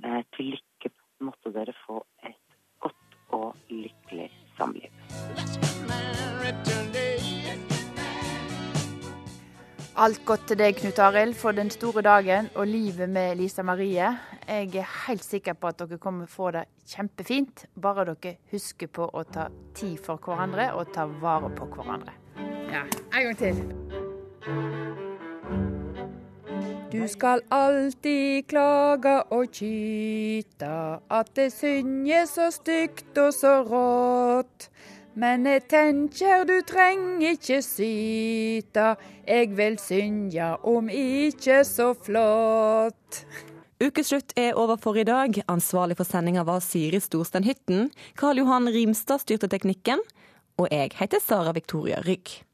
eh, 0.00 0.22
til 0.36 0.54
lykke. 0.54 0.92
Måtte 1.24 1.52
dere 1.52 1.72
få 1.84 2.00
et 2.24 2.56
godt 2.82 3.12
og 3.36 3.52
lykkelig 3.68 4.30
samliv. 4.56 4.88
Alt 9.96 10.24
godt 10.26 10.48
til 10.48 10.58
deg, 10.58 10.74
Knut 10.80 10.98
Arild, 10.98 11.36
for 11.38 11.52
den 11.52 11.70
store 11.70 12.02
dagen 12.02 12.48
og 12.56 12.66
livet 12.66 13.08
med 13.08 13.36
Lisa 13.38 13.62
Marie. 13.62 14.08
Jeg 14.48 14.72
er 14.80 14.88
helt 15.06 15.24
sikker 15.24 15.54
på 15.60 15.70
at 15.70 15.84
dere 15.84 16.00
kommer 16.00 16.26
få 16.26 16.50
det 16.56 16.64
kjempefint, 16.88 17.66
bare 17.76 18.08
dere 18.10 18.38
husker 18.52 18.88
på 18.88 19.06
å 19.12 19.26
ta 19.28 19.50
tid 19.76 20.00
for 20.00 20.18
hverandre 20.24 20.72
og 20.74 20.90
ta 20.96 21.06
vare 21.20 21.52
på 21.52 21.68
hverandre. 21.76 22.16
Ja, 22.72 22.82
en 23.14 23.28
gang 23.28 23.38
til. 23.38 24.03
Du 26.92 27.00
skal 27.08 27.40
alltid 27.48 28.44
klage 28.48 29.14
og 29.32 29.48
kyte 29.56 30.74
at 31.08 31.30
det 31.36 31.48
synjer 31.54 32.28
så 32.28 32.50
stygt 32.52 33.16
og 33.18 33.32
så 33.32 33.54
rått. 33.64 34.68
Men 35.16 35.46
jeg 35.48 35.64
tenker 35.70 36.44
du 36.44 36.58
trenger 36.66 37.38
ikke 37.38 37.60
syte, 37.64 38.86
jeg 39.24 39.50
vil 39.56 39.78
synge 39.80 40.52
om 40.66 40.92
ikke 40.92 41.62
så 41.64 41.92
flott. 41.96 43.24
Ukeslutt 43.80 44.36
er 44.36 44.58
over 44.60 44.76
for 44.76 44.98
i 45.00 45.08
dag. 45.08 45.40
Ansvarlig 45.48 45.96
for 45.96 46.04
sendinga 46.04 46.44
var 46.44 46.60
Siri 46.60 47.00
Storstein 47.00 47.46
Hytten. 47.48 47.88
Karl 48.18 48.44
Johan 48.44 48.68
Rimstad 48.68 49.24
styrte 49.24 49.48
teknikken. 49.48 50.02
Og 50.60 50.68
jeg 50.70 50.92
heter 50.98 51.22
Sara 51.22 51.56
Victoria 51.56 52.02
Rygg. 52.04 52.44